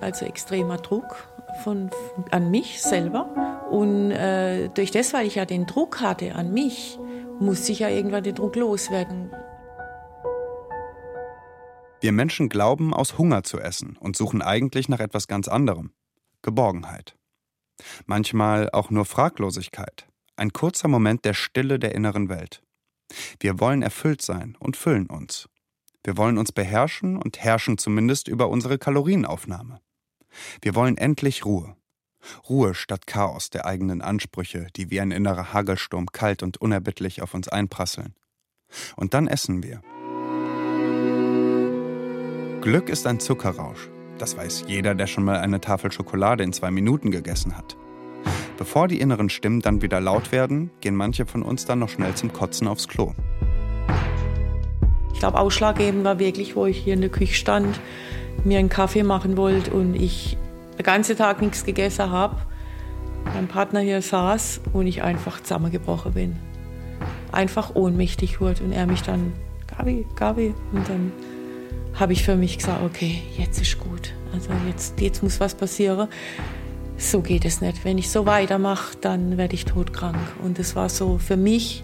Also 0.01 0.25
extremer 0.25 0.77
Druck, 0.77 1.29
von, 1.63 1.89
an 2.31 2.51
mich 2.51 2.81
selber. 2.81 3.67
Und 3.69 4.11
äh, 4.11 4.69
durch 4.69 4.91
das, 4.91 5.13
weil 5.13 5.27
ich 5.27 5.35
ja 5.35 5.45
den 5.45 5.65
Druck 5.65 6.01
hatte 6.01 6.35
an 6.35 6.53
mich, 6.53 6.99
musste 7.39 7.71
ich 7.71 7.79
ja 7.79 7.89
irgendwann 7.89 8.23
den 8.23 8.35
Druck 8.35 8.55
loswerden. 8.55 9.31
Wir 12.01 12.11
Menschen 12.11 12.49
glauben, 12.49 12.93
aus 12.93 13.17
Hunger 13.17 13.43
zu 13.43 13.59
essen 13.59 13.95
und 13.97 14.17
suchen 14.17 14.41
eigentlich 14.41 14.89
nach 14.89 14.99
etwas 14.99 15.27
ganz 15.27 15.47
anderem. 15.47 15.93
Geborgenheit. 16.41 17.15
Manchmal 18.05 18.69
auch 18.71 18.89
nur 18.89 19.05
Fraglosigkeit. 19.05 20.07
Ein 20.35 20.51
kurzer 20.51 20.87
Moment 20.87 21.25
der 21.25 21.33
Stille 21.33 21.79
der 21.79 21.95
inneren 21.95 22.27
Welt. 22.27 22.61
Wir 23.39 23.59
wollen 23.59 23.81
erfüllt 23.81 24.21
sein 24.21 24.57
und 24.59 24.75
füllen 24.75 25.07
uns. 25.07 25.47
Wir 26.03 26.17
wollen 26.17 26.37
uns 26.37 26.51
beherrschen 26.51 27.17
und 27.17 27.39
herrschen 27.39 27.77
zumindest 27.77 28.27
über 28.27 28.49
unsere 28.49 28.77
Kalorienaufnahme. 28.77 29.79
Wir 30.61 30.75
wollen 30.75 30.97
endlich 30.97 31.45
Ruhe. 31.45 31.75
Ruhe 32.49 32.73
statt 32.73 33.07
Chaos 33.07 33.49
der 33.49 33.65
eigenen 33.65 34.01
Ansprüche, 34.01 34.67
die 34.75 34.89
wie 34.89 35.01
ein 35.01 35.11
innerer 35.11 35.53
Hagelsturm 35.53 36.07
kalt 36.11 36.43
und 36.43 36.57
unerbittlich 36.57 37.21
auf 37.21 37.33
uns 37.33 37.47
einprasseln. 37.47 38.15
Und 38.95 39.13
dann 39.13 39.27
essen 39.27 39.63
wir. 39.63 39.81
Glück 42.61 42.89
ist 42.89 43.05
ein 43.07 43.19
Zuckerrausch. 43.19 43.89
Das 44.17 44.37
weiß 44.37 44.65
jeder, 44.67 44.95
der 44.95 45.07
schon 45.07 45.25
mal 45.25 45.37
eine 45.37 45.59
Tafel 45.59 45.91
Schokolade 45.91 46.43
in 46.43 46.53
zwei 46.53 46.71
Minuten 46.71 47.11
gegessen 47.11 47.57
hat. 47.57 47.75
Bevor 48.57 48.87
die 48.87 49.01
inneren 49.01 49.29
Stimmen 49.29 49.61
dann 49.61 49.81
wieder 49.81 49.99
laut 49.99 50.31
werden, 50.31 50.71
gehen 50.79 50.95
manche 50.95 51.25
von 51.25 51.43
uns 51.43 51.65
dann 51.65 51.79
noch 51.79 51.89
schnell 51.89 52.15
zum 52.15 52.31
Kotzen 52.31 52.67
aufs 52.67 52.87
Klo. 52.87 53.13
Ich 55.13 55.19
glaube, 55.19 55.39
ausschlaggebend 55.39 56.03
war 56.03 56.19
wirklich, 56.19 56.55
wo 56.55 56.65
ich 56.65 56.77
hier 56.77 56.93
in 56.93 57.01
der 57.01 57.09
Küche 57.09 57.33
stand 57.33 57.79
mir 58.43 58.59
einen 58.59 58.69
Kaffee 58.69 59.03
machen 59.03 59.37
wollte 59.37 59.71
und 59.71 59.95
ich 59.95 60.37
den 60.77 60.83
ganzen 60.83 61.17
Tag 61.17 61.41
nichts 61.41 61.65
gegessen 61.65 62.09
habe, 62.11 62.37
mein 63.33 63.47
Partner 63.47 63.79
hier 63.79 64.01
saß 64.01 64.61
und 64.73 64.87
ich 64.87 65.03
einfach 65.03 65.41
zusammengebrochen 65.41 66.13
bin. 66.13 66.35
Einfach 67.31 67.75
ohnmächtig 67.75 68.41
wurde 68.41 68.63
und 68.63 68.71
er 68.71 68.85
mich 68.85 69.01
dann, 69.01 69.33
Gabi, 69.67 70.05
Gabi, 70.15 70.53
und 70.71 70.87
dann 70.89 71.11
habe 71.93 72.13
ich 72.13 72.23
für 72.23 72.35
mich 72.35 72.57
gesagt, 72.57 72.83
okay, 72.83 73.21
jetzt 73.37 73.61
ist 73.61 73.79
gut. 73.79 74.13
Also 74.33 74.49
jetzt, 74.67 74.99
jetzt 74.99 75.23
muss 75.23 75.39
was 75.39 75.55
passieren. 75.55 76.07
So 76.97 77.21
geht 77.21 77.45
es 77.45 77.61
nicht. 77.61 77.85
Wenn 77.85 77.97
ich 77.97 78.09
so 78.09 78.25
weitermache, 78.25 78.97
dann 79.01 79.37
werde 79.37 79.53
ich 79.55 79.65
todkrank. 79.65 80.17
Und 80.43 80.59
es 80.59 80.75
war 80.75 80.89
so 80.89 81.17
für 81.17 81.37
mich, 81.37 81.83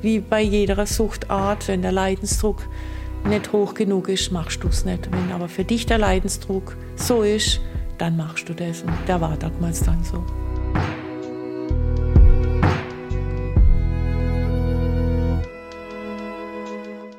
wie 0.00 0.20
bei 0.20 0.40
jeder 0.40 0.84
Suchtart, 0.86 1.68
wenn 1.68 1.82
der 1.82 1.92
Leidensdruck 1.92 2.62
nicht 3.24 3.52
hoch 3.52 3.74
genug 3.74 4.08
ist, 4.08 4.32
machst 4.32 4.62
du 4.62 4.68
es 4.68 4.84
nicht. 4.84 5.10
Wenn 5.10 5.32
aber 5.32 5.48
für 5.48 5.64
dich 5.64 5.86
der 5.86 5.98
Leidensdruck 5.98 6.76
so 6.96 7.22
ist, 7.22 7.60
dann 7.98 8.16
machst 8.16 8.48
du 8.48 8.54
das. 8.54 8.82
Und 8.82 8.92
der 9.06 9.20
war 9.20 9.36
damals 9.36 9.82
dann 9.82 10.02
so. 10.02 10.24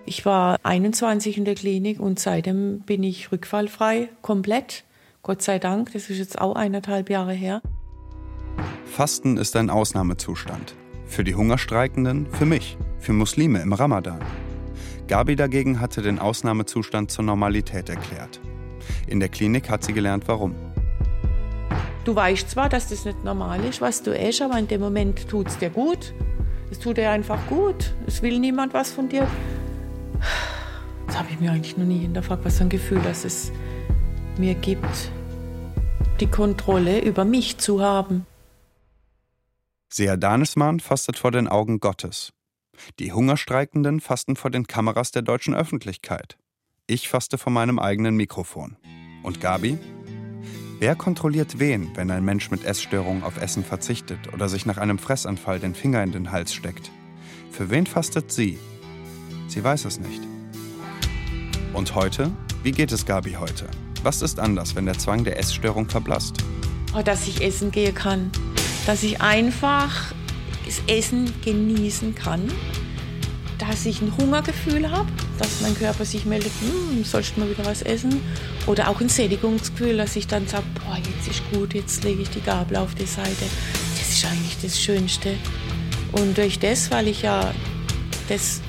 Ich 0.05 0.25
war 0.25 0.57
21 0.61 1.37
in 1.37 1.45
der 1.45 1.55
Klinik 1.55 1.99
und 1.99 2.19
seitdem 2.19 2.81
bin 2.81 3.01
ich 3.01 3.31
rückfallfrei, 3.31 4.09
komplett. 4.21 4.83
Gott 5.23 5.41
sei 5.41 5.57
Dank, 5.57 5.91
das 5.93 6.09
ist 6.09 6.19
jetzt 6.19 6.39
auch 6.39 6.55
eineinhalb 6.55 7.09
Jahre 7.09 7.33
her. 7.33 7.61
Fasten 8.85 9.37
ist 9.37 9.55
ein 9.55 9.69
Ausnahmezustand. 9.69 10.75
Für 11.07 11.23
die 11.23 11.33
Hungerstreikenden, 11.33 12.27
für 12.27 12.45
mich, 12.45 12.77
für 12.99 13.13
Muslime 13.13 13.61
im 13.61 13.73
Ramadan. 13.73 14.19
Gabi 15.07 15.35
dagegen 15.35 15.79
hatte 15.79 16.01
den 16.01 16.19
Ausnahmezustand 16.19 17.11
zur 17.11 17.25
Normalität 17.25 17.89
erklärt. 17.89 18.39
In 19.07 19.19
der 19.19 19.29
Klinik 19.29 19.69
hat 19.69 19.83
sie 19.83 19.93
gelernt, 19.93 20.27
warum. 20.27 20.55
Du 22.05 22.15
weißt 22.15 22.49
zwar, 22.49 22.69
dass 22.69 22.89
das 22.89 23.05
nicht 23.05 23.23
normal 23.23 23.63
ist, 23.63 23.79
was 23.81 24.03
du 24.03 24.11
isst, 24.11 24.41
aber 24.41 24.57
in 24.57 24.67
dem 24.67 24.81
Moment 24.81 25.27
tut 25.29 25.47
es 25.47 25.57
dir 25.57 25.69
gut. 25.69 26.13
Es 26.69 26.79
tut 26.79 26.97
dir 26.97 27.11
einfach 27.11 27.39
gut. 27.47 27.93
Es 28.07 28.21
will 28.21 28.39
niemand 28.39 28.73
was 28.73 28.91
von 28.91 29.07
dir. 29.09 29.27
Das 31.07 31.19
habe 31.19 31.29
ich 31.31 31.39
mir 31.39 31.51
eigentlich 31.51 31.77
noch 31.77 31.85
nie 31.85 31.99
hinterfragt, 31.99 32.43
was 32.43 32.57
für 32.57 32.63
ein 32.63 32.69
Gefühl 32.69 32.99
dass 33.01 33.23
es 33.23 33.51
mir 34.37 34.55
gibt, 34.55 35.11
die 36.19 36.27
Kontrolle 36.27 37.01
über 37.01 37.25
mich 37.25 37.57
zu 37.57 37.81
haben. 37.81 38.25
Sea 39.89 40.17
Danisman 40.17 40.79
fastet 40.79 41.19
vor 41.19 41.31
den 41.31 41.47
Augen 41.47 41.79
Gottes. 41.79 42.33
Die 42.99 43.11
Hungerstreikenden 43.11 43.99
fasten 43.99 44.35
vor 44.35 44.51
den 44.51 44.67
Kameras 44.67 45.11
der 45.11 45.21
deutschen 45.21 45.53
Öffentlichkeit. 45.55 46.37
Ich 46.87 47.09
faste 47.09 47.37
vor 47.37 47.51
meinem 47.51 47.79
eigenen 47.79 48.15
Mikrofon. 48.15 48.77
Und 49.23 49.39
Gabi? 49.41 49.77
Wer 50.79 50.95
kontrolliert 50.95 51.59
wen, 51.59 51.95
wenn 51.95 52.11
ein 52.11 52.25
Mensch 52.25 52.51
mit 52.51 52.65
Essstörung 52.65 53.23
auf 53.23 53.41
Essen 53.41 53.63
verzichtet 53.63 54.33
oder 54.33 54.49
sich 54.49 54.65
nach 54.65 54.77
einem 54.77 54.99
Fressanfall 54.99 55.59
den 55.59 55.75
Finger 55.75 56.03
in 56.03 56.11
den 56.11 56.31
Hals 56.31 56.53
steckt? 56.53 56.91
Für 57.51 57.69
wen 57.69 57.85
fastet 57.85 58.31
sie? 58.31 58.59
Sie 59.47 59.63
weiß 59.63 59.85
es 59.85 59.99
nicht. 59.99 60.21
Und 61.73 61.95
heute? 61.95 62.31
Wie 62.63 62.71
geht 62.71 62.91
es 62.91 63.05
Gabi 63.05 63.33
heute? 63.33 63.67
Was 64.03 64.21
ist 64.21 64.39
anders, 64.39 64.75
wenn 64.75 64.85
der 64.85 64.97
Zwang 64.97 65.23
der 65.23 65.39
Essstörung 65.39 65.89
verblasst? 65.89 66.43
Oh, 66.95 67.01
dass 67.01 67.27
ich 67.27 67.41
essen 67.41 67.71
gehen 67.71 67.95
kann. 67.95 68.31
Dass 68.85 69.03
ich 69.03 69.21
einfach 69.21 70.13
das 70.73 70.95
Essen 70.95 71.31
genießen 71.43 72.15
kann. 72.15 72.51
Dass 73.59 73.85
ich 73.85 74.01
ein 74.01 74.11
Hungergefühl 74.17 74.89
habe, 74.91 75.09
dass 75.39 75.61
mein 75.61 75.75
Körper 75.77 76.03
sich 76.03 76.25
meldet, 76.25 76.51
hm, 76.59 77.03
sollst 77.03 77.35
du 77.35 77.41
mal 77.41 77.49
wieder 77.49 77.65
was 77.65 77.81
essen. 77.81 78.21
Oder 78.65 78.89
auch 78.89 78.99
ein 78.99 79.09
Sättigungsgefühl, 79.09 79.97
dass 79.97 80.15
ich 80.15 80.27
dann 80.27 80.47
sage, 80.47 80.65
boah, 80.75 80.97
jetzt 80.97 81.27
ist 81.29 81.41
gut, 81.51 81.73
jetzt 81.73 82.03
lege 82.03 82.23
ich 82.23 82.29
die 82.29 82.41
Gabel 82.41 82.77
auf 82.77 82.95
die 82.95 83.05
Seite. 83.05 83.45
Das 83.97 84.09
ist 84.09 84.25
eigentlich 84.25 84.57
das 84.61 84.79
Schönste. 84.79 85.35
Und 86.11 86.37
durch 86.37 86.59
das, 86.59 86.91
weil 86.91 87.07
ich 87.07 87.21
ja 87.21 87.53
das 88.27 88.61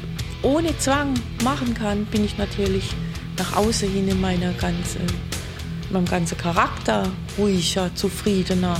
ohne 0.42 0.76
Zwang 0.78 1.14
machen 1.42 1.74
kann, 1.74 2.04
bin 2.06 2.24
ich 2.24 2.38
natürlich 2.38 2.84
nach 3.38 3.56
außen 3.56 3.90
hin 3.90 4.08
in 4.08 4.20
meiner 4.20 4.52
ganze, 4.52 4.98
meinem 5.90 6.04
ganzen 6.04 6.38
Charakter 6.38 7.10
ruhiger, 7.36 7.92
zufriedener. 7.94 8.76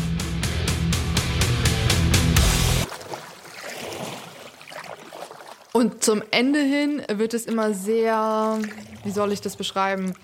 Und 5.76 6.04
zum 6.04 6.22
Ende 6.30 6.60
hin 6.60 7.02
wird 7.08 7.34
es 7.34 7.46
immer 7.46 7.74
sehr, 7.74 8.60
wie 9.02 9.10
soll 9.10 9.32
ich 9.32 9.40
das 9.40 9.56
beschreiben? 9.56 10.14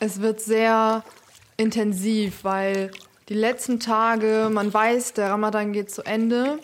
Es 0.00 0.22
wird 0.22 0.40
sehr 0.40 1.04
intensiv, 1.58 2.42
weil 2.42 2.90
die 3.28 3.34
letzten 3.34 3.78
Tage, 3.78 4.48
man 4.50 4.72
weiß, 4.72 5.12
der 5.12 5.28
Ramadan 5.28 5.74
geht 5.74 5.90
zu 5.90 6.02
Ende. 6.06 6.58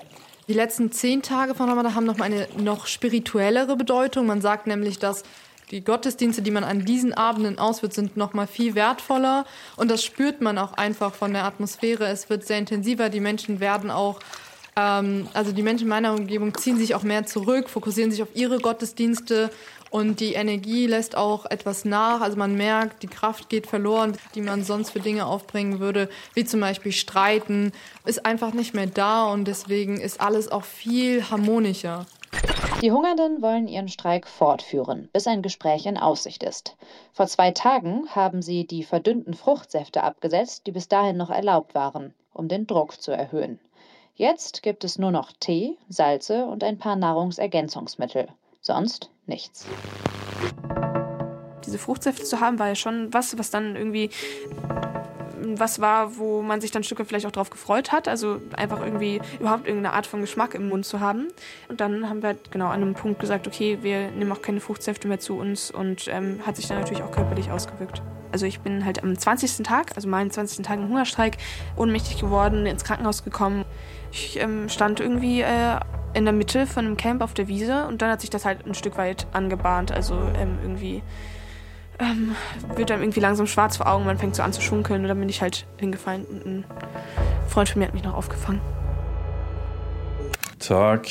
Die 0.48 0.54
letzten 0.54 0.90
zehn 0.90 1.20
Tage 1.20 1.54
von 1.54 1.68
Ramadan 1.68 1.94
haben 1.94 2.06
noch 2.06 2.18
eine 2.18 2.48
noch 2.56 2.86
spirituellere 2.86 3.76
Bedeutung. 3.76 4.24
Man 4.24 4.40
sagt 4.40 4.66
nämlich, 4.66 4.98
dass 4.98 5.22
die 5.70 5.84
Gottesdienste, 5.84 6.40
die 6.40 6.50
man 6.50 6.64
an 6.64 6.86
diesen 6.86 7.12
Abenden 7.12 7.58
ausführt, 7.58 7.92
sind 7.92 8.16
noch 8.16 8.32
mal 8.32 8.46
viel 8.46 8.74
wertvoller. 8.74 9.44
Und 9.76 9.90
das 9.90 10.02
spürt 10.02 10.40
man 10.40 10.56
auch 10.56 10.72
einfach 10.72 11.12
von 11.12 11.34
der 11.34 11.44
Atmosphäre. 11.44 12.06
Es 12.06 12.30
wird 12.30 12.46
sehr 12.46 12.56
intensiver. 12.56 13.10
Die 13.10 13.20
Menschen 13.20 13.60
werden 13.60 13.90
auch 13.90 14.18
ähm, 14.76 15.28
also 15.34 15.52
die 15.52 15.62
Menschen 15.62 15.84
in 15.84 15.90
meiner 15.90 16.14
Umgebung 16.14 16.54
ziehen 16.54 16.78
sich 16.78 16.94
auch 16.94 17.02
mehr 17.02 17.26
zurück, 17.26 17.68
fokussieren 17.68 18.10
sich 18.10 18.22
auf 18.22 18.34
ihre 18.34 18.58
Gottesdienste 18.58 19.50
und 19.90 20.20
die 20.20 20.32
Energie 20.32 20.86
lässt 20.86 21.16
auch 21.16 21.44
etwas 21.46 21.84
nach. 21.84 22.22
Also 22.22 22.38
man 22.38 22.56
merkt, 22.56 23.02
die 23.02 23.08
Kraft 23.08 23.50
geht 23.50 23.66
verloren, 23.66 24.16
die 24.34 24.40
man 24.40 24.64
sonst 24.64 24.90
für 24.90 25.00
Dinge 25.00 25.26
aufbringen 25.26 25.80
würde, 25.80 26.08
wie 26.34 26.44
zum 26.44 26.60
Beispiel 26.60 26.92
Streiten, 26.92 27.72
ist 28.06 28.24
einfach 28.24 28.54
nicht 28.54 28.72
mehr 28.72 28.86
da 28.86 29.30
und 29.30 29.44
deswegen 29.44 30.00
ist 30.00 30.20
alles 30.20 30.50
auch 30.50 30.64
viel 30.64 31.28
harmonischer. 31.30 32.06
Die 32.80 32.90
Hungernden 32.90 33.42
wollen 33.42 33.68
ihren 33.68 33.88
Streik 33.88 34.26
fortführen, 34.26 35.10
bis 35.12 35.26
ein 35.26 35.42
Gespräch 35.42 35.84
in 35.84 35.98
Aussicht 35.98 36.42
ist. 36.42 36.76
Vor 37.12 37.26
zwei 37.26 37.50
Tagen 37.50 38.08
haben 38.08 38.40
sie 38.40 38.66
die 38.66 38.84
verdünnten 38.84 39.34
Fruchtsäfte 39.34 40.02
abgesetzt, 40.02 40.66
die 40.66 40.72
bis 40.72 40.88
dahin 40.88 41.18
noch 41.18 41.28
erlaubt 41.28 41.74
waren, 41.74 42.14
um 42.32 42.48
den 42.48 42.66
Druck 42.66 43.00
zu 43.00 43.12
erhöhen. 43.12 43.60
Jetzt 44.14 44.62
gibt 44.62 44.84
es 44.84 44.98
nur 44.98 45.10
noch 45.10 45.32
Tee, 45.40 45.78
Salze 45.88 46.44
und 46.44 46.62
ein 46.62 46.78
paar 46.78 46.96
Nahrungsergänzungsmittel. 46.96 48.28
Sonst 48.60 49.10
nichts. 49.26 49.66
Diese 51.64 51.78
Fruchtsäfte 51.78 52.24
zu 52.24 52.40
haben, 52.40 52.58
war 52.58 52.68
ja 52.68 52.74
schon 52.74 53.12
was, 53.14 53.38
was 53.38 53.50
dann 53.50 53.74
irgendwie 53.74 54.10
was 55.58 55.80
war, 55.80 56.18
wo 56.18 56.42
man 56.42 56.60
sich 56.60 56.70
dann 56.70 56.84
Stücke 56.84 57.04
vielleicht 57.04 57.26
auch 57.26 57.32
drauf 57.32 57.50
gefreut 57.50 57.90
hat. 57.90 58.06
Also 58.06 58.40
einfach 58.56 58.80
irgendwie 58.80 59.20
überhaupt 59.40 59.66
irgendeine 59.66 59.94
Art 59.94 60.06
von 60.06 60.20
Geschmack 60.20 60.54
im 60.54 60.68
Mund 60.68 60.84
zu 60.84 61.00
haben. 61.00 61.28
Und 61.68 61.80
dann 61.80 62.08
haben 62.08 62.22
wir 62.22 62.28
halt 62.28 62.52
genau 62.52 62.66
an 62.66 62.82
einem 62.82 62.94
Punkt 62.94 63.18
gesagt, 63.18 63.46
okay, 63.46 63.78
wir 63.82 64.10
nehmen 64.10 64.30
auch 64.32 64.42
keine 64.42 64.60
Fruchtsäfte 64.60 65.08
mehr 65.08 65.20
zu 65.20 65.38
uns 65.38 65.70
und 65.70 66.06
ähm, 66.08 66.40
hat 66.46 66.56
sich 66.56 66.68
dann 66.68 66.78
natürlich 66.78 67.02
auch 67.02 67.10
körperlich 67.10 67.50
ausgewirkt. 67.50 68.02
Also 68.32 68.46
ich 68.46 68.60
bin 68.60 68.84
halt 68.84 69.02
am 69.02 69.16
20. 69.16 69.64
Tag, 69.64 69.92
also 69.94 70.08
meinen 70.08 70.30
20. 70.30 70.64
Tag 70.64 70.78
im 70.78 70.88
Hungerstreik, 70.88 71.36
ohnmächtig 71.76 72.18
geworden, 72.18 72.66
ins 72.66 72.84
Krankenhaus 72.84 73.24
gekommen. 73.24 73.64
Ich 74.10 74.38
ähm, 74.40 74.68
stand 74.68 75.00
irgendwie 75.00 75.42
äh, 75.42 75.78
in 76.14 76.24
der 76.24 76.34
Mitte 76.34 76.66
von 76.66 76.86
einem 76.86 76.96
Camp 76.96 77.22
auf 77.22 77.34
der 77.34 77.48
Wiese 77.48 77.86
und 77.86 78.02
dann 78.02 78.10
hat 78.10 78.20
sich 78.20 78.30
das 78.30 78.44
halt 78.44 78.66
ein 78.66 78.74
Stück 78.74 78.98
weit 78.98 79.26
angebahnt. 79.32 79.92
Also 79.92 80.14
ähm, 80.36 80.58
irgendwie 80.62 81.02
ähm, 81.98 82.34
wird 82.76 82.90
dann 82.90 83.00
irgendwie 83.00 83.20
langsam 83.20 83.46
schwarz 83.46 83.76
vor 83.76 83.86
Augen, 83.86 84.04
man 84.04 84.18
fängt 84.18 84.34
so 84.34 84.42
an 84.42 84.52
zu 84.52 84.60
schunkeln 84.60 85.02
und 85.02 85.08
dann 85.08 85.18
bin 85.18 85.28
ich 85.28 85.40
halt 85.40 85.66
hingefallen 85.78 86.24
und 86.24 86.46
ein 86.46 86.64
Freund 87.48 87.68
von 87.68 87.80
mir 87.80 87.86
hat 87.86 87.94
mich 87.94 88.02
noch 88.02 88.14
aufgefangen. 88.14 88.60
Tag, 90.58 91.08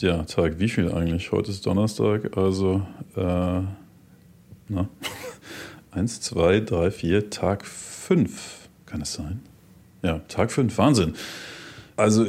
ja, 0.00 0.22
Tag 0.24 0.58
wie 0.58 0.68
viel 0.68 0.92
eigentlich? 0.92 1.32
Heute 1.32 1.50
ist 1.50 1.66
Donnerstag, 1.66 2.36
also 2.36 2.82
äh, 3.16 3.62
na, 4.68 4.88
eins, 5.90 6.20
zwei, 6.20 6.60
drei, 6.60 6.90
vier, 6.90 7.30
Tag 7.30 7.64
fünf, 7.66 8.68
kann 8.86 9.00
es 9.00 9.14
sein? 9.14 9.40
Ja, 10.02 10.20
Tag 10.28 10.52
fünf, 10.52 10.76
Wahnsinn. 10.78 11.14
Also, 11.96 12.26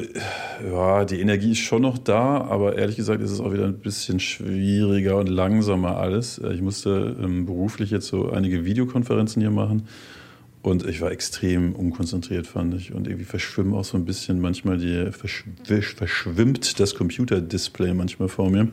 ja, 0.67 1.05
die 1.05 1.19
Energie 1.19 1.51
ist 1.51 1.59
schon 1.59 1.83
noch 1.83 1.99
da, 1.99 2.41
aber 2.41 2.75
ehrlich 2.75 2.95
gesagt 2.95 3.21
ist 3.21 3.29
es 3.29 3.39
auch 3.39 3.53
wieder 3.53 3.65
ein 3.65 3.77
bisschen 3.77 4.19
schwieriger 4.19 5.17
und 5.17 5.29
langsamer 5.29 5.97
alles. 5.97 6.39
Ich 6.39 6.61
musste 6.61 7.15
ähm, 7.21 7.45
beruflich 7.45 7.91
jetzt 7.91 8.07
so 8.07 8.31
einige 8.31 8.65
Videokonferenzen 8.65 9.41
hier 9.41 9.51
machen 9.51 9.83
und 10.63 10.85
ich 10.87 11.01
war 11.01 11.11
extrem 11.11 11.73
unkonzentriert, 11.73 12.47
fand 12.47 12.73
ich. 12.73 12.93
Und 12.93 13.07
irgendwie 13.07 13.25
verschwimmen 13.25 13.75
auch 13.75 13.85
so 13.85 13.95
ein 13.95 14.05
bisschen 14.05 14.41
manchmal 14.41 14.77
die, 14.77 15.11
verschwimmt 15.11 16.79
das 16.79 16.95
Computerdisplay 16.95 17.93
manchmal 17.93 18.27
vor 18.27 18.49
mir. 18.49 18.69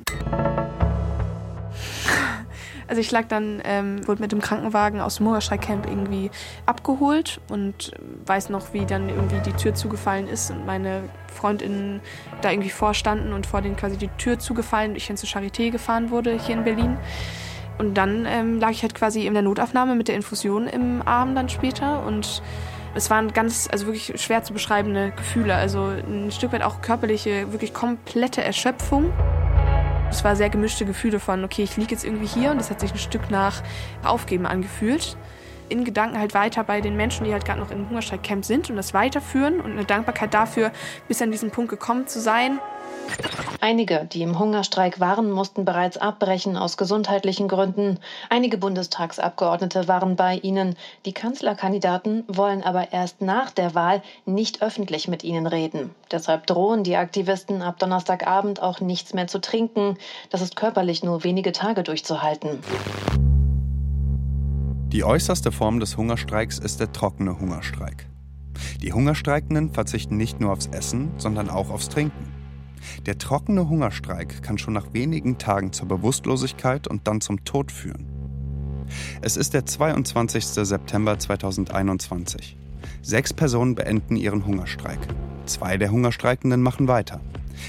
Also 2.89 3.01
ich 3.01 3.11
lag 3.11 3.27
dann, 3.29 3.61
ähm, 3.65 4.07
wurde 4.07 4.23
mit 4.23 4.33
dem 4.33 4.41
Krankenwagen 4.41 5.01
aus 5.01 5.17
dem 5.17 5.27
Hungerstreikcamp 5.27 5.87
irgendwie 5.87 6.31
abgeholt 6.67 7.41
und 7.49 7.93
weiß 8.27 8.51
noch, 8.51 8.73
wie 8.73 8.87
dann 8.87 9.09
irgendwie 9.09 9.41
die 9.41 9.53
Tür 9.53 9.75
zugefallen 9.75 10.29
ist 10.29 10.51
und 10.51 10.67
meine 10.67 11.03
Freundinnen 11.33 12.01
da 12.43 12.51
irgendwie 12.51 12.71
vorstanden 12.71 13.33
und 13.33 13.47
vor 13.47 13.61
denen 13.61 13.77
quasi 13.77 13.97
die 13.97 14.09
Tür 14.19 14.39
zugefallen 14.39 14.91
und 14.91 14.97
ich 14.97 15.07
dann 15.07 15.17
zur 15.17 15.29
Charité 15.29 15.71
gefahren 15.71 16.11
wurde 16.11 16.39
hier 16.39 16.57
in 16.57 16.65
Berlin. 16.65 16.97
Und 17.79 17.95
dann 17.95 18.25
ähm, 18.27 18.59
lag 18.59 18.71
ich 18.71 18.83
halt 18.83 18.95
quasi 18.95 19.27
in 19.27 19.35
der 19.35 19.43
Notaufnahme 19.43 19.95
mit 19.95 20.09
der 20.09 20.15
Infusion 20.15 20.67
im 20.67 21.03
Arm 21.05 21.35
dann 21.35 21.49
später 21.49 22.05
und 22.07 22.43
es 22.95 23.11
waren 23.11 23.33
ganz, 23.35 23.69
also 23.71 23.87
wirklich 23.87 24.19
schwer 24.21 24.43
zu 24.43 24.55
beschreibende 24.55 25.13
Gefühle. 25.15 25.55
Also 25.55 25.89
ein 25.89 26.31
Stück 26.31 26.53
weit 26.53 26.63
auch 26.63 26.81
körperliche, 26.81 27.53
wirklich 27.53 27.75
komplette 27.75 28.43
Erschöpfung. 28.43 29.13
Es 30.11 30.25
war 30.25 30.37
sehr 30.37 30.51
gemischte 30.51 30.87
Gefühle 30.87 31.21
von, 31.21 31.45
okay, 31.45 31.63
ich 31.63 31.77
liege 31.77 31.93
jetzt 31.93 32.05
irgendwie 32.05 32.27
hier 32.27 32.51
und 32.51 32.59
das 32.59 32.71
hat 32.71 32.81
sich 32.81 32.93
ein 32.93 32.99
Stück 32.99 33.31
nach 33.31 33.63
Aufgeben 34.05 34.47
angefühlt. 34.47 35.17
In 35.69 35.85
Gedanken 35.85 36.19
halt 36.19 36.35
weiter 36.35 36.63
bei 36.65 36.81
den 36.81 36.97
Menschen, 36.97 37.25
die 37.25 37.33
halt 37.33 37.45
gerade 37.45 37.61
noch 37.61 37.71
im 37.71 37.89
Hungerstreikcamp 37.89 38.45
sind 38.45 38.71
und 38.71 38.77
das 38.77 38.95
weiterführen 38.95 39.61
und 39.61 39.73
eine 39.73 39.85
Dankbarkeit 39.85 40.33
dafür, 40.33 40.71
bis 41.09 41.21
an 41.23 41.33
diesen 41.33 41.51
Punkt 41.51 41.71
gekommen 41.71 42.07
zu 42.07 42.21
sein. 42.21 42.61
Einige, 43.61 44.05
die 44.05 44.23
im 44.23 44.39
Hungerstreik 44.39 45.01
waren, 45.01 45.31
mussten 45.31 45.65
bereits 45.65 45.97
abbrechen 45.97 46.57
aus 46.57 46.77
gesundheitlichen 46.77 47.49
Gründen. 47.49 47.99
Einige 48.29 48.59
Bundestagsabgeordnete 48.59 49.89
waren 49.89 50.17
bei 50.17 50.37
ihnen. 50.37 50.77
Die 51.05 51.13
Kanzlerkandidaten 51.13 52.25
wollen 52.29 52.63
aber 52.63 52.93
erst 52.93 53.23
nach 53.23 53.51
der 53.51 53.75
Wahl 53.75 54.03
nicht 54.25 54.63
öffentlich 54.63 55.09
mit 55.09 55.25
ihnen 55.25 55.47
reden. 55.47 55.95
Deshalb 56.11 56.47
drohen 56.47 56.85
die 56.85 56.97
Aktivisten 56.97 57.63
ab 57.63 57.79
Donnerstagabend 57.79 58.61
auch 58.63 58.81
nichts 58.81 59.15
mehr 59.15 59.27
zu 59.27 59.41
trinken. 59.41 59.97
Das 60.31 60.43
ist 60.43 60.57
körperlich 60.57 61.03
nur 61.03 61.25
wenige 61.25 61.53
Tage 61.53 61.83
durchzuhalten. 61.83 62.61
Die 64.97 65.05
äußerste 65.05 65.53
Form 65.53 65.79
des 65.79 65.99
Hungerstreiks 65.99 66.59
ist 66.59 66.81
der 66.81 66.91
trockene 66.91 67.39
Hungerstreik. 67.39 68.07
Die 68.81 68.95
Hungerstreikenden 68.95 69.71
verzichten 69.71 70.17
nicht 70.17 70.41
nur 70.41 70.53
aufs 70.53 70.69
Essen, 70.69 71.11
sondern 71.19 71.51
auch 71.51 71.69
aufs 71.69 71.91
Trinken. 71.91 72.33
Der 73.05 73.19
trockene 73.19 73.69
Hungerstreik 73.69 74.43
kann 74.43 74.57
schon 74.57 74.73
nach 74.73 74.95
wenigen 74.95 75.37
Tagen 75.37 75.75
zur 75.75 75.87
Bewusstlosigkeit 75.89 76.89
und 76.89 77.07
dann 77.07 77.21
zum 77.21 77.45
Tod 77.45 77.73
führen. 77.73 78.07
Es 79.21 79.37
ist 79.37 79.53
der 79.53 79.67
22. 79.67 80.47
September 80.47 81.19
2021. 81.19 82.57
Sechs 83.03 83.35
Personen 83.35 83.75
beenden 83.75 84.17
ihren 84.17 84.47
Hungerstreik. 84.47 85.01
Zwei 85.45 85.77
der 85.77 85.91
Hungerstreikenden 85.91 86.63
machen 86.63 86.89
weiter. 86.89 87.21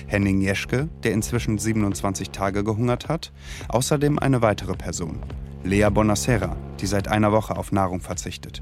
Henning 0.05 0.39
Jeschke, 0.39 0.87
der 1.03 1.11
inzwischen 1.11 1.57
27 1.57 2.29
Tage 2.29 2.63
gehungert 2.63 3.09
hat, 3.09 3.33
außerdem 3.67 4.17
eine 4.17 4.41
weitere 4.41 4.75
Person, 4.75 5.19
Lea 5.63 5.89
Bonacera, 5.89 6.55
die 6.79 6.85
seit 6.85 7.07
einer 7.07 7.31
Woche 7.31 7.57
auf 7.57 7.71
Nahrung 7.71 7.99
verzichtet. 7.99 8.61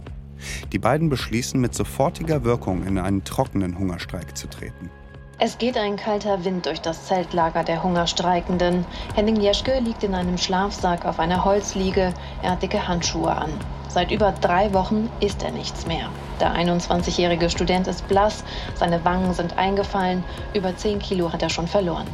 Die 0.71 0.79
beiden 0.79 1.09
beschließen 1.09 1.59
mit 1.59 1.73
sofortiger 1.73 2.43
Wirkung 2.43 2.85
in 2.85 2.97
einen 2.97 3.23
trockenen 3.23 3.77
Hungerstreik 3.77 4.37
zu 4.37 4.47
treten. 4.47 4.89
Es 5.37 5.57
geht 5.57 5.77
ein 5.77 5.97
kalter 5.97 6.45
Wind 6.45 6.65
durch 6.65 6.79
das 6.79 7.07
Zeltlager 7.07 7.63
der 7.65 7.83
Hungerstreikenden. 7.83 8.85
Henning 9.15 9.35
Jeschke 9.35 9.79
liegt 9.79 10.03
in 10.03 10.15
einem 10.15 10.37
Schlafsack 10.37 11.05
auf 11.05 11.19
einer 11.19 11.43
Holzliege. 11.43 12.13
Er 12.41 12.51
hat 12.51 12.63
dicke 12.63 12.87
Handschuhe 12.87 13.35
an. 13.35 13.51
Seit 13.89 14.11
über 14.11 14.31
drei 14.31 14.73
Wochen 14.73 15.09
isst 15.19 15.43
er 15.43 15.51
nichts 15.51 15.85
mehr. 15.87 16.09
Der 16.39 16.55
21-jährige 16.55 17.49
Student 17.49 17.87
ist 17.87 18.07
blass, 18.07 18.43
seine 18.75 19.03
Wangen 19.03 19.33
sind 19.33 19.57
eingefallen, 19.57 20.23
über 20.53 20.75
10 20.75 20.99
Kilo 20.99 21.31
hat 21.31 21.41
er 21.41 21.49
schon 21.49 21.67
verloren. 21.67 22.07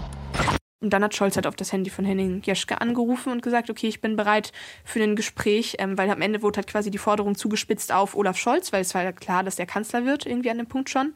Und 0.81 0.89
dann 0.89 1.03
hat 1.03 1.15
Scholz 1.15 1.35
halt 1.35 1.45
auf 1.45 1.55
das 1.55 1.71
Handy 1.71 1.91
von 1.91 2.05
Henning 2.05 2.41
Jeschke 2.43 2.81
angerufen 2.81 3.31
und 3.31 3.43
gesagt, 3.43 3.69
okay, 3.69 3.87
ich 3.87 4.01
bin 4.01 4.15
bereit 4.15 4.51
für 4.83 5.01
ein 5.01 5.15
Gespräch, 5.15 5.75
ähm, 5.77 5.95
weil 5.95 6.09
am 6.09 6.21
Ende 6.21 6.41
wurde 6.41 6.57
halt 6.57 6.67
quasi 6.67 6.89
die 6.89 6.97
Forderung 6.97 7.35
zugespitzt 7.35 7.91
auf 7.91 8.15
Olaf 8.15 8.37
Scholz, 8.37 8.73
weil 8.73 8.81
es 8.81 8.95
war 8.95 9.03
ja 9.03 9.11
klar, 9.11 9.43
dass 9.43 9.57
der 9.57 9.67
Kanzler 9.67 10.05
wird, 10.05 10.25
irgendwie 10.25 10.49
an 10.49 10.57
dem 10.57 10.65
Punkt 10.65 10.89
schon. 10.89 11.13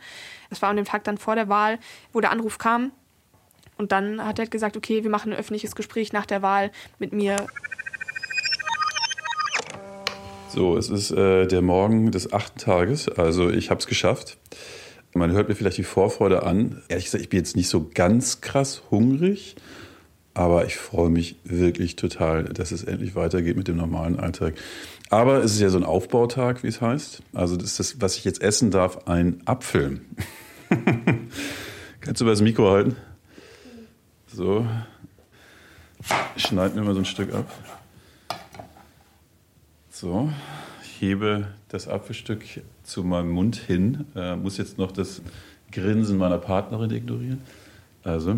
Das 0.51 0.61
war 0.61 0.69
an 0.69 0.75
dem 0.75 0.85
Tag 0.85 1.03
dann 1.05 1.17
vor 1.17 1.33
der 1.33 1.49
Wahl, 1.49 1.79
wo 2.13 2.21
der 2.21 2.31
Anruf 2.31 2.59
kam. 2.59 2.91
Und 3.77 3.91
dann 3.91 4.23
hat 4.23 4.37
er 4.37 4.43
halt 4.43 4.51
gesagt, 4.51 4.77
okay, 4.77 5.03
wir 5.03 5.09
machen 5.09 5.33
ein 5.33 5.37
öffentliches 5.37 5.75
Gespräch 5.75 6.13
nach 6.13 6.27
der 6.27 6.43
Wahl 6.43 6.71
mit 6.99 7.11
mir. 7.11 7.35
So, 10.49 10.77
es 10.77 10.89
ist 10.89 11.09
äh, 11.09 11.47
der 11.47 11.63
Morgen 11.63 12.11
des 12.11 12.31
achten 12.31 12.59
Tages, 12.59 13.09
also 13.09 13.49
ich 13.49 13.71
habe 13.71 13.79
es 13.79 13.87
geschafft. 13.87 14.37
Man 15.17 15.31
hört 15.31 15.47
mir 15.47 15.55
vielleicht 15.55 15.77
die 15.77 15.85
Vorfreude 15.85 16.43
an. 16.43 16.81
Ehrlich 16.89 17.05
gesagt, 17.05 17.23
ich 17.23 17.29
bin 17.29 17.39
jetzt 17.39 17.55
nicht 17.55 17.69
so 17.69 17.89
ganz 17.93 18.41
krass 18.41 18.83
hungrig, 18.91 19.55
aber 20.33 20.65
ich 20.65 20.75
freue 20.75 21.09
mich 21.09 21.37
wirklich 21.45 21.95
total, 21.95 22.43
dass 22.43 22.73
es 22.73 22.83
endlich 22.83 23.15
weitergeht 23.15 23.55
mit 23.55 23.69
dem 23.69 23.77
normalen 23.77 24.19
Alltag. 24.19 24.55
Aber 25.09 25.37
es 25.37 25.53
ist 25.53 25.61
ja 25.61 25.69
so 25.69 25.77
ein 25.77 25.85
Aufbautag, 25.85 26.63
wie 26.63 26.67
es 26.67 26.81
heißt. 26.81 27.23
Also 27.33 27.55
das 27.55 27.67
ist 27.67 27.79
das, 27.79 28.01
was 28.01 28.17
ich 28.17 28.25
jetzt 28.25 28.41
essen 28.41 28.71
darf, 28.71 29.07
ein 29.07 29.41
Apfel. 29.45 30.01
Kannst 32.01 32.19
du 32.19 32.25
mal 32.25 32.31
das 32.31 32.41
Mikro 32.41 32.69
halten? 32.69 32.97
So. 34.27 34.67
Ich 36.35 36.43
schneide 36.43 36.75
mir 36.75 36.83
mal 36.83 36.93
so 36.93 36.99
ein 36.99 37.05
Stück 37.05 37.33
ab. 37.33 37.49
So. 39.89 40.29
Ich 40.83 40.99
hebe 40.99 41.47
das 41.69 41.87
Apfelstück 41.87 42.43
zu 42.85 43.03
meinem 43.03 43.31
Mund 43.31 43.55
hin, 43.55 44.05
äh, 44.15 44.35
muss 44.35 44.57
jetzt 44.57 44.77
noch 44.77 44.91
das 44.91 45.21
Grinsen 45.71 46.17
meiner 46.17 46.37
Partnerin 46.37 46.91
ignorieren. 46.91 47.41
Also. 48.03 48.37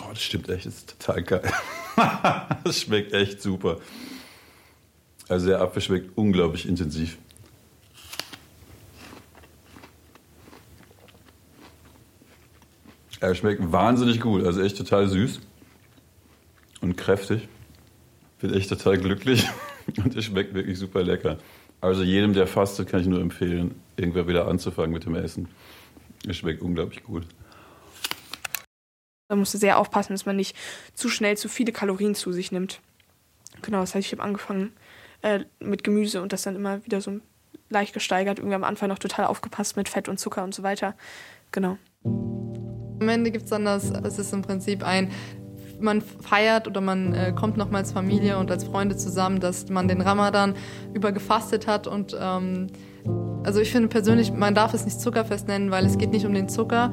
Oh, 0.00 0.08
das 0.10 0.22
stimmt 0.22 0.48
echt, 0.48 0.66
das 0.66 0.74
ist 0.74 0.98
total 0.98 1.22
geil. 1.22 1.52
das 2.64 2.80
schmeckt 2.80 3.12
echt 3.12 3.42
super. 3.42 3.78
Also 5.28 5.48
der 5.48 5.60
Apfel 5.60 5.82
schmeckt 5.82 6.16
unglaublich 6.16 6.66
intensiv. 6.66 7.18
Er 13.20 13.34
schmeckt 13.34 13.70
wahnsinnig 13.70 14.20
gut, 14.20 14.44
also 14.44 14.62
echt 14.62 14.78
total 14.78 15.06
süß 15.06 15.40
und 16.80 16.96
kräftig. 16.96 17.48
Bin 18.40 18.54
echt 18.54 18.68
total 18.68 18.98
glücklich 18.98 19.48
und 20.04 20.16
es 20.16 20.24
schmeckt 20.24 20.54
wirklich 20.54 20.78
super 20.78 21.02
lecker. 21.02 21.38
Also 21.80 22.02
jedem, 22.02 22.34
der 22.34 22.46
fastet, 22.46 22.88
kann 22.88 23.00
ich 23.00 23.06
nur 23.06 23.20
empfehlen, 23.20 23.74
irgendwann 23.96 24.28
wieder 24.28 24.46
anzufangen 24.48 24.92
mit 24.92 25.04
dem 25.04 25.14
Essen. 25.14 25.48
Es 26.28 26.36
schmeckt 26.36 26.62
unglaublich 26.62 27.02
gut. 27.02 27.26
Man 29.28 29.38
musste 29.38 29.58
sehr 29.58 29.78
aufpassen, 29.78 30.12
dass 30.12 30.26
man 30.26 30.36
nicht 30.36 30.56
zu 30.94 31.08
schnell 31.08 31.36
zu 31.36 31.48
viele 31.48 31.72
Kalorien 31.72 32.14
zu 32.14 32.32
sich 32.32 32.50
nimmt. 32.52 32.80
Genau, 33.62 33.80
das 33.80 33.94
heißt, 33.94 34.06
ich 34.06 34.12
habe 34.12 34.22
angefangen 34.22 34.72
äh, 35.22 35.40
mit 35.60 35.84
Gemüse 35.84 36.20
und 36.20 36.32
das 36.32 36.42
dann 36.42 36.56
immer 36.56 36.84
wieder 36.84 37.00
so 37.00 37.20
leicht 37.68 37.94
gesteigert. 37.94 38.38
Irgendwie 38.38 38.56
am 38.56 38.64
Anfang 38.64 38.88
noch 38.88 38.98
total 38.98 39.26
aufgepasst 39.26 39.76
mit 39.76 39.88
Fett 39.88 40.08
und 40.08 40.18
Zucker 40.18 40.44
und 40.44 40.54
so 40.54 40.62
weiter. 40.62 40.94
Genau. 41.52 41.78
Am 42.04 43.08
Ende 43.08 43.30
gibt 43.30 43.44
es 43.44 43.50
dann 43.50 43.64
das, 43.64 43.90
es 43.90 44.18
ist 44.18 44.32
im 44.32 44.42
Prinzip 44.42 44.84
ein 44.84 45.10
man 45.80 46.00
feiert 46.00 46.66
oder 46.68 46.80
man 46.80 47.14
äh, 47.14 47.32
kommt 47.32 47.56
noch 47.56 47.70
mal 47.70 47.78
als 47.78 47.92
Familie 47.92 48.38
und 48.38 48.50
als 48.50 48.64
Freunde 48.64 48.96
zusammen, 48.96 49.40
dass 49.40 49.68
man 49.68 49.88
den 49.88 50.00
Ramadan 50.00 50.54
über 50.94 51.12
gefastet 51.12 51.66
hat 51.66 51.86
und 51.86 52.16
ähm, 52.20 52.68
also 53.42 53.60
ich 53.60 53.70
finde 53.70 53.88
persönlich, 53.88 54.32
man 54.32 54.54
darf 54.54 54.74
es 54.74 54.84
nicht 54.84 55.00
zuckerfest 55.00 55.48
nennen, 55.48 55.70
weil 55.70 55.86
es 55.86 55.96
geht 55.96 56.10
nicht 56.10 56.26
um 56.26 56.34
den 56.34 56.48
Zucker. 56.48 56.92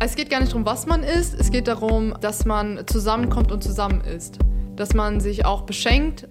Es 0.00 0.16
geht 0.16 0.28
gar 0.28 0.40
nicht 0.40 0.52
darum, 0.52 0.66
was 0.66 0.86
man 0.86 1.02
isst, 1.02 1.38
es 1.38 1.50
geht 1.50 1.68
darum, 1.68 2.14
dass 2.20 2.44
man 2.44 2.80
zusammenkommt 2.86 3.52
und 3.52 3.62
zusammen 3.62 4.00
isst. 4.00 4.38
Dass 4.76 4.92
man 4.92 5.20
sich 5.20 5.46
auch 5.46 5.62
beschenkt. 5.62 6.28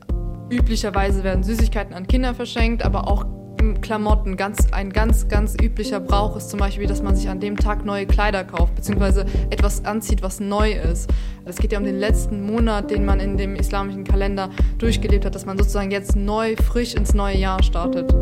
Üblicherweise 0.50 1.24
werden 1.24 1.44
Süßigkeiten 1.44 1.96
an 1.96 2.06
Kinder 2.06 2.36
verschenkt, 2.36 2.84
aber 2.84 3.08
auch 3.08 3.26
Klamotten. 3.82 4.38
Ganz, 4.38 4.72
ein 4.72 4.92
ganz, 4.92 5.28
ganz 5.28 5.56
üblicher 5.62 6.00
Brauch 6.00 6.36
ist 6.36 6.50
zum 6.50 6.60
Beispiel, 6.60 6.88
dass 6.88 7.02
man 7.02 7.16
sich 7.16 7.30
an 7.30 7.40
dem 7.40 7.58
Tag 7.58 7.86
neue 7.86 8.06
Kleider 8.06 8.44
kauft, 8.44 8.76
beziehungsweise 8.76 9.26
etwas 9.50 9.86
anzieht, 9.86 10.22
was 10.22 10.40
neu 10.40 10.74
ist. 10.74 11.10
Es 11.46 11.58
geht 11.58 11.72
ja 11.72 11.80
um 11.80 11.86
den 11.86 11.98
letzten 11.98 12.46
Monat, 12.46 12.92
den 12.92 13.06
man 13.06 13.20
in 13.20 13.38
dem 13.38 13.56
islamischen 13.56 14.04
Kalender 14.04 14.50
durchgelebt 14.78 15.26
hat, 15.26 15.36
dass 15.36 15.46
man 15.46 15.58
sozusagen 15.58 15.92
jetzt 15.92 16.16
neu, 16.16 16.56
frisch 16.56 16.94
ins 16.94 17.14
neue 17.14 17.38
Jahr 17.38 17.64
startet. 17.64 18.14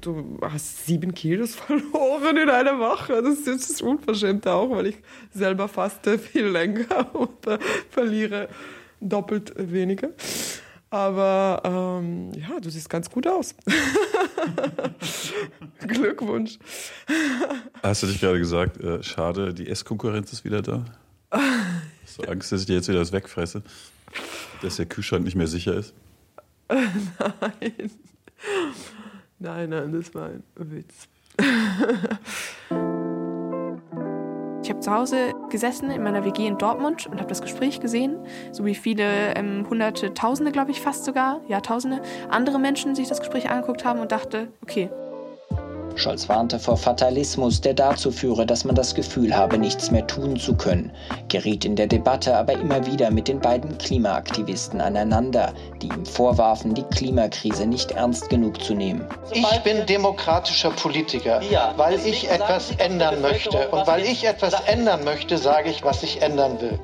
Du 0.00 0.38
hast 0.40 0.86
sieben 0.86 1.12
Kilos 1.14 1.54
verloren 1.56 2.36
in 2.36 2.48
einer 2.48 2.78
Woche. 2.78 3.20
Das 3.22 3.38
ist, 3.38 3.46
das 3.48 3.70
ist 3.70 3.82
unverschämt 3.82 4.46
auch, 4.46 4.70
weil 4.70 4.86
ich 4.86 4.96
selber 5.32 5.66
faste 5.66 6.18
viel 6.18 6.46
länger 6.46 6.86
und 7.14 7.46
äh, 7.46 7.58
verliere 7.90 8.48
doppelt 9.00 9.52
weniger. 9.56 10.10
Aber 10.90 11.62
ähm, 11.64 12.32
ja, 12.34 12.60
du 12.60 12.70
siehst 12.70 12.88
ganz 12.88 13.10
gut 13.10 13.26
aus. 13.26 13.54
Glückwunsch. 15.80 16.58
Hast 17.82 18.02
du 18.02 18.06
dich 18.06 18.20
gerade 18.20 18.38
gesagt, 18.38 18.80
äh, 18.80 19.02
schade, 19.02 19.52
die 19.52 19.68
Esskonkurrenz 19.68 20.32
ist 20.32 20.44
wieder 20.44 20.62
da? 20.62 20.84
Hast 21.30 22.18
du 22.18 22.22
Angst, 22.24 22.52
dass 22.52 22.60
ich 22.60 22.66
dir 22.66 22.76
jetzt 22.76 22.88
wieder 22.88 23.00
das 23.00 23.12
wegfresse? 23.12 23.62
Dass 24.62 24.76
der 24.76 24.86
Kühlschrank 24.86 25.24
nicht 25.24 25.36
mehr 25.36 25.48
sicher 25.48 25.74
ist? 25.74 25.92
nein. 26.68 27.90
Nein, 29.38 29.70
nein, 29.70 29.92
das 29.92 30.14
war 30.14 30.28
ein 30.28 30.42
Witz. 30.54 31.08
Ich 34.66 34.70
habe 34.70 34.80
zu 34.80 34.90
Hause 34.92 35.32
gesessen 35.48 35.92
in 35.92 36.02
meiner 36.02 36.24
WG 36.24 36.44
in 36.44 36.58
Dortmund 36.58 37.06
und 37.06 37.18
habe 37.18 37.28
das 37.28 37.40
Gespräch 37.40 37.78
gesehen, 37.78 38.18
so 38.50 38.64
wie 38.64 38.74
viele 38.74 39.32
ähm, 39.36 39.64
Hunderte, 39.70 40.12
Tausende, 40.12 40.50
glaube 40.50 40.72
ich, 40.72 40.80
fast 40.80 41.04
sogar, 41.04 41.40
ja, 41.46 41.60
Tausende 41.60 42.02
andere 42.30 42.58
Menschen 42.58 42.96
sich 42.96 43.06
das 43.06 43.20
Gespräch 43.20 43.48
angeguckt 43.48 43.84
haben 43.84 44.00
und 44.00 44.10
dachte, 44.10 44.48
okay, 44.64 44.90
Scholz 45.96 46.28
warnte 46.28 46.58
vor 46.58 46.76
Fatalismus, 46.76 47.60
der 47.60 47.74
dazu 47.74 48.10
führe, 48.10 48.46
dass 48.46 48.64
man 48.64 48.74
das 48.74 48.94
Gefühl 48.94 49.36
habe, 49.36 49.58
nichts 49.58 49.90
mehr 49.90 50.06
tun 50.06 50.36
zu 50.36 50.54
können, 50.54 50.92
geriet 51.28 51.64
in 51.64 51.76
der 51.76 51.86
Debatte 51.86 52.36
aber 52.36 52.52
immer 52.52 52.86
wieder 52.86 53.10
mit 53.10 53.28
den 53.28 53.40
beiden 53.40 53.76
Klimaaktivisten 53.78 54.80
aneinander, 54.80 55.52
die 55.80 55.88
ihm 55.88 56.04
vorwarfen, 56.04 56.74
die 56.74 56.82
Klimakrise 56.82 57.66
nicht 57.66 57.92
ernst 57.92 58.28
genug 58.28 58.62
zu 58.62 58.74
nehmen. 58.74 59.06
Ich 59.32 59.60
bin 59.60 59.86
demokratischer 59.86 60.70
Politiker, 60.70 61.40
weil 61.76 61.98
ich 62.06 62.30
etwas 62.30 62.70
ändern 62.78 63.20
möchte. 63.20 63.68
Und 63.68 63.86
weil 63.86 64.04
ich 64.04 64.24
etwas 64.24 64.54
ändern 64.66 65.04
möchte, 65.04 65.38
sage 65.38 65.70
ich, 65.70 65.82
was 65.84 66.02
ich 66.02 66.22
ändern 66.22 66.60
will. 66.60 66.78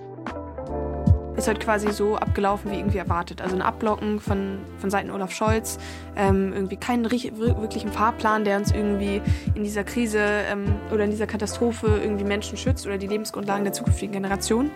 Ist 1.42 1.48
halt 1.48 1.58
quasi 1.58 1.90
so 1.90 2.14
abgelaufen 2.14 2.70
wie 2.70 2.76
irgendwie 2.76 2.98
erwartet. 2.98 3.40
Also 3.42 3.56
ein 3.56 3.62
Abblocken 3.62 4.20
von, 4.20 4.60
von 4.78 4.90
Seiten 4.90 5.10
Olaf 5.10 5.32
Scholz, 5.32 5.76
ähm, 6.16 6.52
irgendwie 6.52 6.76
keinen 6.76 7.10
wirklichen 7.10 7.90
Fahrplan, 7.90 8.44
der 8.44 8.58
uns 8.58 8.70
irgendwie 8.70 9.20
in 9.56 9.64
dieser 9.64 9.82
Krise 9.82 10.20
ähm, 10.20 10.76
oder 10.92 11.02
in 11.02 11.10
dieser 11.10 11.26
Katastrophe 11.26 12.00
irgendwie 12.00 12.22
Menschen 12.22 12.56
schützt 12.56 12.86
oder 12.86 12.96
die 12.96 13.08
Lebensgrundlagen 13.08 13.64
der 13.64 13.72
zukünftigen 13.72 14.12
Generation. 14.12 14.70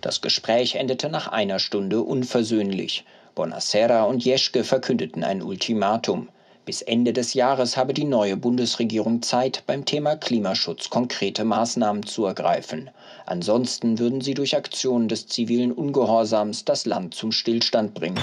Das 0.00 0.20
Gespräch 0.20 0.74
endete 0.74 1.08
nach 1.10 1.28
einer 1.28 1.60
Stunde 1.60 2.02
unversöhnlich. 2.02 3.04
Bonacera 3.36 4.02
und 4.02 4.24
Jeschke 4.24 4.64
verkündeten 4.64 5.22
ein 5.22 5.42
Ultimatum. 5.42 6.28
Bis 6.68 6.82
Ende 6.82 7.14
des 7.14 7.32
Jahres 7.32 7.78
habe 7.78 7.94
die 7.94 8.04
neue 8.04 8.36
Bundesregierung 8.36 9.22
Zeit, 9.22 9.62
beim 9.66 9.86
Thema 9.86 10.16
Klimaschutz 10.16 10.90
konkrete 10.90 11.42
Maßnahmen 11.42 12.02
zu 12.02 12.26
ergreifen. 12.26 12.90
Ansonsten 13.24 13.98
würden 13.98 14.20
sie 14.20 14.34
durch 14.34 14.54
Aktionen 14.54 15.08
des 15.08 15.28
zivilen 15.28 15.72
Ungehorsams 15.72 16.66
das 16.66 16.84
Land 16.84 17.14
zum 17.14 17.32
Stillstand 17.32 17.94
bringen. 17.94 18.20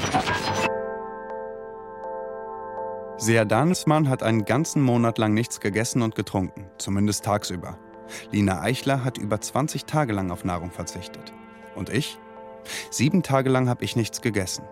Sea 3.18 3.46
Danismann 3.46 4.10
hat 4.10 4.22
einen 4.22 4.46
ganzen 4.46 4.84
Monat 4.84 5.18
lang 5.18 5.34
nichts 5.34 5.60
gegessen 5.60 6.04
und 6.04 6.14
getrunken, 6.14 6.70
zumindest 6.78 7.26
tagsüber. 7.26 7.80
Lina 8.32 8.62
Eichler 8.62 9.04
hat 9.04 9.18
über 9.18 9.42
20 9.42 9.86
Tage 9.86 10.14
lang 10.14 10.30
auf 10.30 10.46
Nahrung 10.46 10.70
verzichtet. 10.70 11.34
Und 11.74 11.90
ich? 11.90 12.20
Sieben 12.92 13.24
Tage 13.24 13.50
lang 13.50 13.70
habe 13.70 13.84
ich 13.84 13.96
nichts 13.96 14.22
gegessen. 14.22 14.66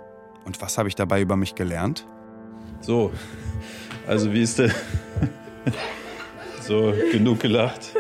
Und 0.45 0.61
was 0.61 0.77
habe 0.77 0.89
ich 0.89 0.95
dabei 0.95 1.21
über 1.21 1.37
mich 1.37 1.55
gelernt? 1.55 2.05
So, 2.83 3.11
also 4.05 4.33
wie 4.33 4.41
ist 4.41 4.59
denn. 4.59 4.71
so, 6.61 6.93
genug 7.13 7.39
gelacht. 7.39 7.93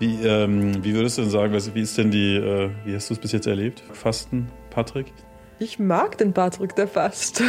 Wie, 0.00 0.26
ähm, 0.26 0.84
wie 0.84 0.94
würdest 0.94 1.16
du 1.16 1.22
denn 1.22 1.30
sagen, 1.30 1.54
wie 1.74 1.80
ist 1.80 1.96
denn 1.96 2.10
die, 2.10 2.34
äh, 2.34 2.70
wie 2.84 2.94
hast 2.94 3.08
du 3.08 3.14
es 3.14 3.20
bis 3.20 3.30
jetzt 3.30 3.46
erlebt? 3.46 3.84
Fasten, 3.92 4.48
Patrick? 4.70 5.12
Ich 5.60 5.78
mag 5.78 6.18
den 6.18 6.34
Patrick, 6.34 6.74
der 6.74 6.88
fast. 6.88 7.40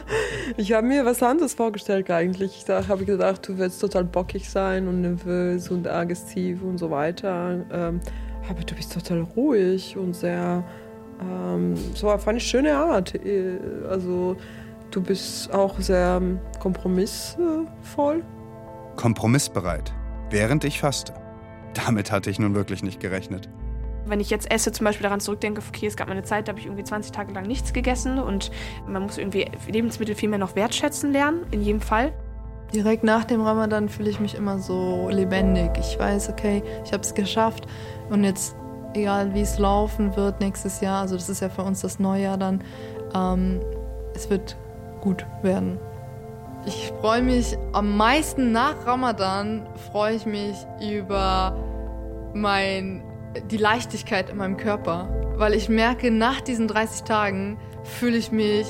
ich 0.56 0.72
habe 0.72 0.86
mir 0.86 1.04
was 1.04 1.20
anderes 1.22 1.54
vorgestellt 1.54 2.10
eigentlich. 2.10 2.64
Da 2.64 2.86
habe 2.86 3.02
ich 3.02 3.08
gedacht, 3.08 3.46
du 3.48 3.58
wirst 3.58 3.80
total 3.80 4.04
bockig 4.04 4.48
sein 4.48 4.86
und 4.86 5.00
nervös 5.00 5.68
und 5.68 5.88
aggressiv 5.88 6.62
und 6.62 6.78
so 6.78 6.90
weiter. 6.90 7.66
Ähm, 7.72 8.00
aber 8.48 8.62
du 8.62 8.74
bist 8.76 8.94
total 8.94 9.22
ruhig 9.22 9.96
und 9.96 10.14
sehr, 10.14 10.64
ähm, 11.20 11.74
so 11.94 12.08
auf 12.08 12.26
eine 12.28 12.40
schöne 12.40 12.76
Art. 12.76 13.14
Äh, 13.16 13.58
also 13.90 14.36
du 14.90 15.00
bist 15.00 15.52
auch 15.52 15.78
sehr 15.78 16.20
kompromissvoll. 16.58 18.24
Kompromissbereit, 18.96 19.92
während 20.30 20.64
ich 20.64 20.80
faste. 20.80 21.14
Damit 21.74 22.10
hatte 22.10 22.30
ich 22.30 22.38
nun 22.38 22.54
wirklich 22.54 22.82
nicht 22.82 23.00
gerechnet. 23.00 23.48
Wenn 24.06 24.20
ich 24.20 24.30
jetzt 24.30 24.50
esse, 24.50 24.72
zum 24.72 24.84
Beispiel 24.84 25.04
daran 25.04 25.20
zurückdenke, 25.20 25.62
okay, 25.68 25.86
es 25.86 25.96
gab 25.96 26.08
mal 26.08 26.14
eine 26.14 26.24
Zeit, 26.24 26.48
da 26.48 26.50
habe 26.50 26.60
ich 26.60 26.66
irgendwie 26.66 26.84
20 26.84 27.12
Tage 27.12 27.32
lang 27.32 27.46
nichts 27.46 27.72
gegessen 27.72 28.18
und 28.18 28.50
man 28.86 29.02
muss 29.02 29.18
irgendwie 29.18 29.46
Lebensmittel 29.68 30.14
viel 30.14 30.28
mehr 30.28 30.38
noch 30.38 30.56
wertschätzen 30.56 31.12
lernen, 31.12 31.46
in 31.50 31.62
jedem 31.62 31.80
Fall. 31.80 32.12
Direkt 32.74 33.04
nach 33.04 33.24
dem 33.24 33.42
Ramadan 33.42 33.88
fühle 33.88 34.10
ich 34.10 34.20
mich 34.20 34.34
immer 34.34 34.58
so 34.58 35.08
lebendig. 35.10 35.70
Ich 35.78 35.98
weiß, 35.98 36.30
okay, 36.30 36.62
ich 36.84 36.92
habe 36.92 37.02
es 37.02 37.14
geschafft 37.14 37.66
und 38.08 38.24
jetzt, 38.24 38.56
egal 38.94 39.34
wie 39.34 39.42
es 39.42 39.58
laufen 39.58 40.16
wird 40.16 40.40
nächstes 40.40 40.80
Jahr, 40.80 41.02
also 41.02 41.14
das 41.14 41.28
ist 41.28 41.40
ja 41.40 41.48
für 41.48 41.62
uns 41.62 41.80
das 41.80 41.98
Neujahr 41.98 42.38
dann, 42.38 42.64
ähm, 43.14 43.60
es 44.14 44.30
wird 44.30 44.56
gut 45.00 45.26
werden. 45.42 45.78
Ich 46.66 46.92
freue 47.00 47.22
mich 47.22 47.56
am 47.72 47.96
meisten 47.96 48.52
nach 48.52 48.86
Ramadan, 48.86 49.66
freue 49.90 50.16
ich 50.16 50.26
mich 50.26 50.54
über 50.80 51.56
mein, 52.34 53.02
die 53.50 53.56
Leichtigkeit 53.56 54.28
in 54.28 54.36
meinem 54.36 54.58
Körper. 54.58 55.08
Weil 55.36 55.54
ich 55.54 55.70
merke, 55.70 56.10
nach 56.10 56.42
diesen 56.42 56.68
30 56.68 57.04
Tagen 57.04 57.58
fühle 57.82 58.18
ich 58.18 58.30
mich 58.30 58.66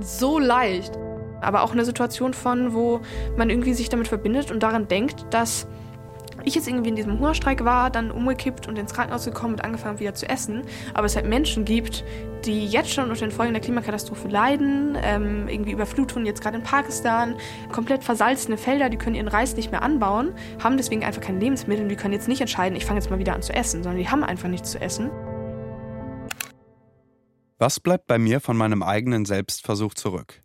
so 0.00 0.38
leicht. 0.38 0.98
Aber 1.42 1.62
auch 1.62 1.72
eine 1.72 1.84
Situation 1.84 2.32
von, 2.32 2.72
wo 2.72 3.00
man 3.36 3.50
irgendwie 3.50 3.74
sich 3.74 3.90
damit 3.90 4.08
verbindet 4.08 4.50
und 4.50 4.62
daran 4.62 4.88
denkt, 4.88 5.26
dass 5.30 5.66
ich 6.44 6.54
jetzt 6.54 6.68
irgendwie 6.68 6.90
in 6.90 6.96
diesem 6.96 7.18
Hungerstreik 7.18 7.64
war, 7.64 7.90
dann 7.90 8.10
umgekippt 8.10 8.68
und 8.68 8.78
ins 8.78 8.94
Krankenhaus 8.94 9.24
gekommen 9.24 9.54
und 9.54 9.64
angefangen 9.64 9.98
wieder 9.98 10.14
zu 10.14 10.28
essen. 10.28 10.62
Aber 10.94 11.06
es 11.06 11.16
halt 11.16 11.26
Menschen 11.26 11.64
gibt, 11.64 12.04
die 12.44 12.66
jetzt 12.66 12.92
schon 12.92 13.10
unter 13.10 13.20
den 13.20 13.30
Folgen 13.30 13.52
der 13.52 13.60
Klimakatastrophe 13.60 14.28
leiden, 14.28 14.96
ähm, 15.02 15.48
irgendwie 15.48 15.72
Überflutungen 15.72 16.26
jetzt 16.26 16.40
gerade 16.40 16.58
in 16.58 16.62
Pakistan, 16.62 17.36
komplett 17.70 18.04
versalzene 18.04 18.56
Felder, 18.56 18.88
die 18.88 18.96
können 18.96 19.16
ihren 19.16 19.28
Reis 19.28 19.56
nicht 19.56 19.70
mehr 19.70 19.82
anbauen, 19.82 20.32
haben 20.62 20.76
deswegen 20.76 21.04
einfach 21.04 21.20
keine 21.20 21.38
Lebensmittel 21.38 21.82
und 21.82 21.88
die 21.88 21.96
können 21.96 22.14
jetzt 22.14 22.28
nicht 22.28 22.40
entscheiden, 22.40 22.76
ich 22.76 22.86
fange 22.86 23.00
jetzt 23.00 23.10
mal 23.10 23.18
wieder 23.18 23.34
an 23.34 23.42
zu 23.42 23.52
essen, 23.52 23.82
sondern 23.82 23.98
die 23.98 24.08
haben 24.08 24.24
einfach 24.24 24.48
nichts 24.48 24.70
zu 24.70 24.80
essen. 24.80 25.10
Was 27.58 27.78
bleibt 27.78 28.06
bei 28.06 28.18
mir 28.18 28.40
von 28.40 28.56
meinem 28.56 28.82
eigenen 28.82 29.26
Selbstversuch 29.26 29.92
zurück? 29.92 30.42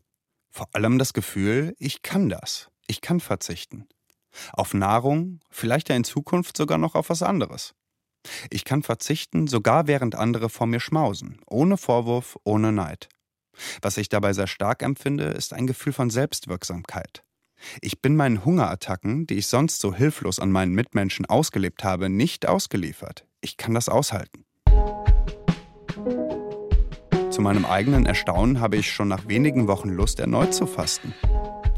Vor 0.51 0.67
allem 0.73 0.99
das 0.99 1.13
Gefühl, 1.13 1.73
ich 1.79 2.01
kann 2.01 2.27
das. 2.27 2.69
Ich 2.87 3.01
kann 3.01 3.19
verzichten. 3.19 3.87
Auf 4.53 4.73
Nahrung, 4.73 5.39
vielleicht 5.49 5.89
ja 5.89 5.95
in 5.95 6.03
Zukunft 6.03 6.57
sogar 6.57 6.77
noch 6.77 6.95
auf 6.95 7.09
was 7.09 7.23
anderes. 7.23 7.73
Ich 8.49 8.65
kann 8.65 8.83
verzichten, 8.83 9.47
sogar 9.47 9.87
während 9.87 10.15
andere 10.15 10.49
vor 10.49 10.67
mir 10.67 10.79
schmausen, 10.79 11.39
ohne 11.47 11.77
Vorwurf, 11.77 12.37
ohne 12.43 12.71
Neid. 12.71 13.09
Was 13.81 13.97
ich 13.97 14.09
dabei 14.09 14.33
sehr 14.33 14.47
stark 14.47 14.81
empfinde, 14.81 15.25
ist 15.25 15.53
ein 15.53 15.67
Gefühl 15.67 15.93
von 15.93 16.09
Selbstwirksamkeit. 16.09 17.23
Ich 17.81 18.01
bin 18.01 18.15
meinen 18.15 18.43
Hungerattacken, 18.43 19.27
die 19.27 19.35
ich 19.35 19.47
sonst 19.47 19.79
so 19.79 19.93
hilflos 19.93 20.39
an 20.39 20.51
meinen 20.51 20.73
Mitmenschen 20.73 21.25
ausgelebt 21.25 21.83
habe, 21.83 22.09
nicht 22.09 22.47
ausgeliefert. 22.47 23.25
Ich 23.41 23.57
kann 23.57 23.73
das 23.73 23.89
aushalten. 23.89 24.45
Zu 27.29 27.41
meinem 27.41 27.65
eigenen 27.65 28.05
Erstaunen 28.05 28.59
habe 28.59 28.77
ich 28.77 28.91
schon 28.91 29.07
nach 29.07 29.27
wenigen 29.27 29.67
Wochen 29.67 29.89
Lust, 29.89 30.19
erneut 30.19 30.53
zu 30.53 30.67
fasten. 30.67 31.13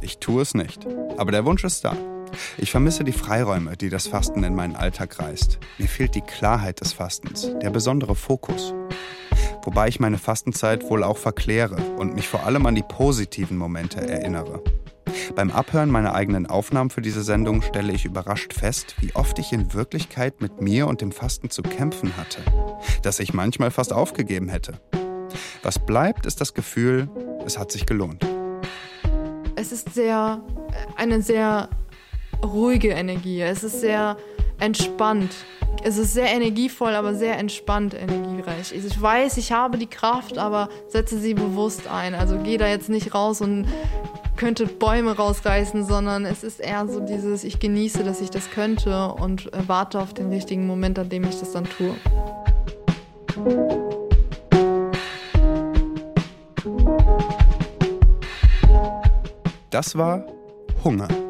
Ich 0.01 0.19
tue 0.19 0.41
es 0.41 0.53
nicht, 0.53 0.85
aber 1.17 1.31
der 1.31 1.45
Wunsch 1.45 1.63
ist 1.63 1.83
da. 1.83 1.95
Ich 2.57 2.71
vermisse 2.71 3.03
die 3.03 3.11
Freiräume, 3.11 3.77
die 3.77 3.89
das 3.89 4.07
Fasten 4.07 4.43
in 4.43 4.55
meinen 4.55 4.75
Alltag 4.75 5.19
reißt. 5.19 5.59
Mir 5.77 5.87
fehlt 5.87 6.15
die 6.15 6.21
Klarheit 6.21 6.81
des 6.81 6.93
Fastens, 6.93 7.51
der 7.61 7.69
besondere 7.69 8.15
Fokus. 8.15 8.73
Wobei 9.63 9.87
ich 9.87 9.99
meine 9.99 10.17
Fastenzeit 10.17 10.89
wohl 10.89 11.03
auch 11.03 11.17
verkläre 11.17 11.75
und 11.97 12.15
mich 12.15 12.27
vor 12.27 12.43
allem 12.43 12.65
an 12.65 12.75
die 12.75 12.83
positiven 12.83 13.57
Momente 13.57 13.99
erinnere. 13.99 14.63
Beim 15.35 15.51
Abhören 15.51 15.89
meiner 15.89 16.13
eigenen 16.13 16.45
Aufnahmen 16.47 16.89
für 16.89 17.01
diese 17.01 17.23
Sendung 17.23 17.61
stelle 17.61 17.93
ich 17.93 18.05
überrascht 18.05 18.53
fest, 18.53 18.95
wie 18.99 19.13
oft 19.15 19.37
ich 19.39 19.51
in 19.53 19.73
Wirklichkeit 19.73 20.41
mit 20.41 20.61
mir 20.61 20.87
und 20.87 21.01
dem 21.01 21.11
Fasten 21.11 21.49
zu 21.49 21.61
kämpfen 21.61 22.15
hatte, 22.17 22.41
dass 23.03 23.19
ich 23.19 23.33
manchmal 23.33 23.71
fast 23.71 23.93
aufgegeben 23.93 24.49
hätte. 24.49 24.79
Was 25.63 25.79
bleibt, 25.79 26.25
ist 26.25 26.41
das 26.41 26.53
Gefühl, 26.53 27.09
es 27.45 27.57
hat 27.57 27.71
sich 27.71 27.85
gelohnt. 27.85 28.25
Es 29.55 29.71
ist 29.71 29.93
sehr 29.93 30.41
eine 30.95 31.21
sehr 31.21 31.69
ruhige 32.43 32.89
Energie. 32.89 33.41
Es 33.41 33.63
ist 33.63 33.81
sehr 33.81 34.17
entspannt. 34.59 35.31
Es 35.83 35.97
ist 35.97 36.13
sehr 36.13 36.31
energievoll, 36.33 36.95
aber 36.95 37.13
sehr 37.13 37.37
entspannt 37.37 37.93
energiereich. 37.93 38.71
Ich 38.73 39.01
weiß, 39.01 39.37
ich 39.37 39.51
habe 39.51 39.77
die 39.77 39.87
Kraft, 39.87 40.37
aber 40.37 40.69
setze 40.87 41.19
sie 41.19 41.33
bewusst 41.33 41.87
ein. 41.87 42.15
Also 42.15 42.37
gehe 42.39 42.57
da 42.57 42.67
jetzt 42.67 42.89
nicht 42.89 43.13
raus 43.13 43.41
und 43.41 43.67
könnte 44.35 44.65
Bäume 44.65 45.15
rausreißen, 45.15 45.85
sondern 45.85 46.25
es 46.25 46.43
ist 46.43 46.59
eher 46.59 46.87
so 46.87 46.99
dieses, 46.99 47.43
ich 47.43 47.59
genieße, 47.59 48.03
dass 48.03 48.21
ich 48.21 48.29
das 48.29 48.49
könnte 48.51 49.09
und 49.13 49.49
warte 49.67 49.99
auf 49.99 50.13
den 50.13 50.29
richtigen 50.29 50.67
Moment, 50.67 50.99
an 50.99 51.09
dem 51.09 51.23
ich 51.23 51.39
das 51.39 51.51
dann 51.51 51.65
tue. 51.65 51.95
Das 59.69 59.95
war 59.95 60.25
Hunger. 60.83 61.26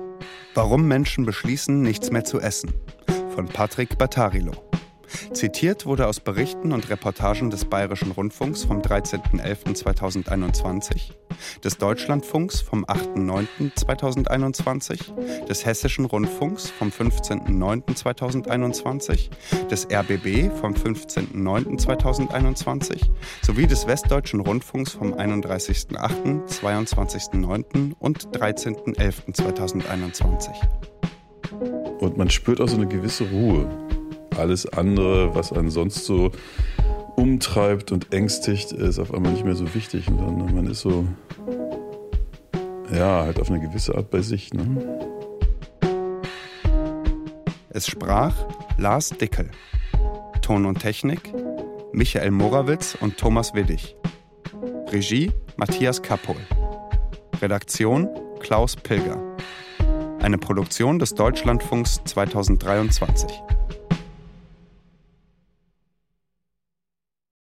Warum 0.58 0.88
Menschen 0.88 1.24
beschließen, 1.24 1.84
nichts 1.84 2.10
mehr 2.10 2.24
zu 2.24 2.40
essen. 2.40 2.74
Von 3.36 3.46
Patrick 3.46 4.00
Battarilo. 4.00 4.67
Zitiert 5.34 5.86
wurde 5.86 6.08
aus 6.08 6.20
Berichten 6.20 6.74
und 6.74 6.90
Reportagen 6.90 7.50
des 7.50 7.64
Bayerischen 7.66 8.12
Rundfunks 8.12 8.64
vom 8.64 8.82
13.11.2021, 8.82 11.14
des 11.64 11.78
Deutschlandfunks 11.78 12.62
vom 12.62 12.86
8.9.2021, 12.86 15.46
des 15.46 15.66
Hessischen 15.66 16.06
Rundfunks 16.06 16.70
vom 16.70 16.90
15.09.2021, 16.90 19.30
des 19.70 19.88
RBB 19.92 20.52
vom 20.60 20.74
15.09.2021 20.74 23.02
sowie 23.42 23.68
des 23.68 23.88
Westdeutschen 23.88 24.42
Rundfunks 24.42 24.92
vom 24.94 25.14
31.08., 25.14 26.62
22.09. 26.62 27.94
und 28.00 28.28
13.11.2021. 28.30 30.50
Und 32.00 32.18
man 32.18 32.30
spürt 32.30 32.62
auch 32.62 32.68
so 32.68 32.76
eine 32.76 32.88
gewisse 32.88 33.28
Ruhe 33.30 33.87
alles 34.36 34.66
andere, 34.68 35.36
was 35.36 35.54
einen 35.54 35.70
sonst 35.70 36.06
so 36.06 36.32
umtreibt 37.16 37.92
und 37.92 38.14
ängstigt, 38.14 38.72
ist 38.72 39.00
auf 39.00 39.14
einmal 39.14 39.32
nicht 39.32 39.46
mehr 39.46 39.56
so 39.56 39.74
wichtig, 39.74 40.06
sondern 40.06 40.54
man 40.54 40.68
ist 40.68 40.82
so, 40.82 41.08
ja, 42.94 43.24
halt 43.24 43.40
auf 43.40 43.50
eine 43.50 43.60
gewisse 43.60 43.96
Art 43.96 44.12
bei 44.12 44.22
sich. 44.22 44.54
Ne? 44.54 45.08
Es 47.70 47.88
sprach 47.88 48.34
Lars 48.78 49.10
Dickel. 49.10 49.50
Ton 50.42 50.66
und 50.66 50.80
Technik 50.80 51.34
Michael 51.92 52.32
Morawitz 52.32 52.96
und 53.00 53.18
Thomas 53.18 53.54
Widdig. 53.54 53.96
Regie 54.92 55.32
Matthias 55.58 56.02
Kappol. 56.02 56.38
Redaktion 57.42 58.08
Klaus 58.40 58.76
Pilger. 58.76 59.22
Eine 60.20 60.38
Produktion 60.38 61.00
des 61.00 61.16
Deutschlandfunks 61.16 62.02
2023. 62.06 63.32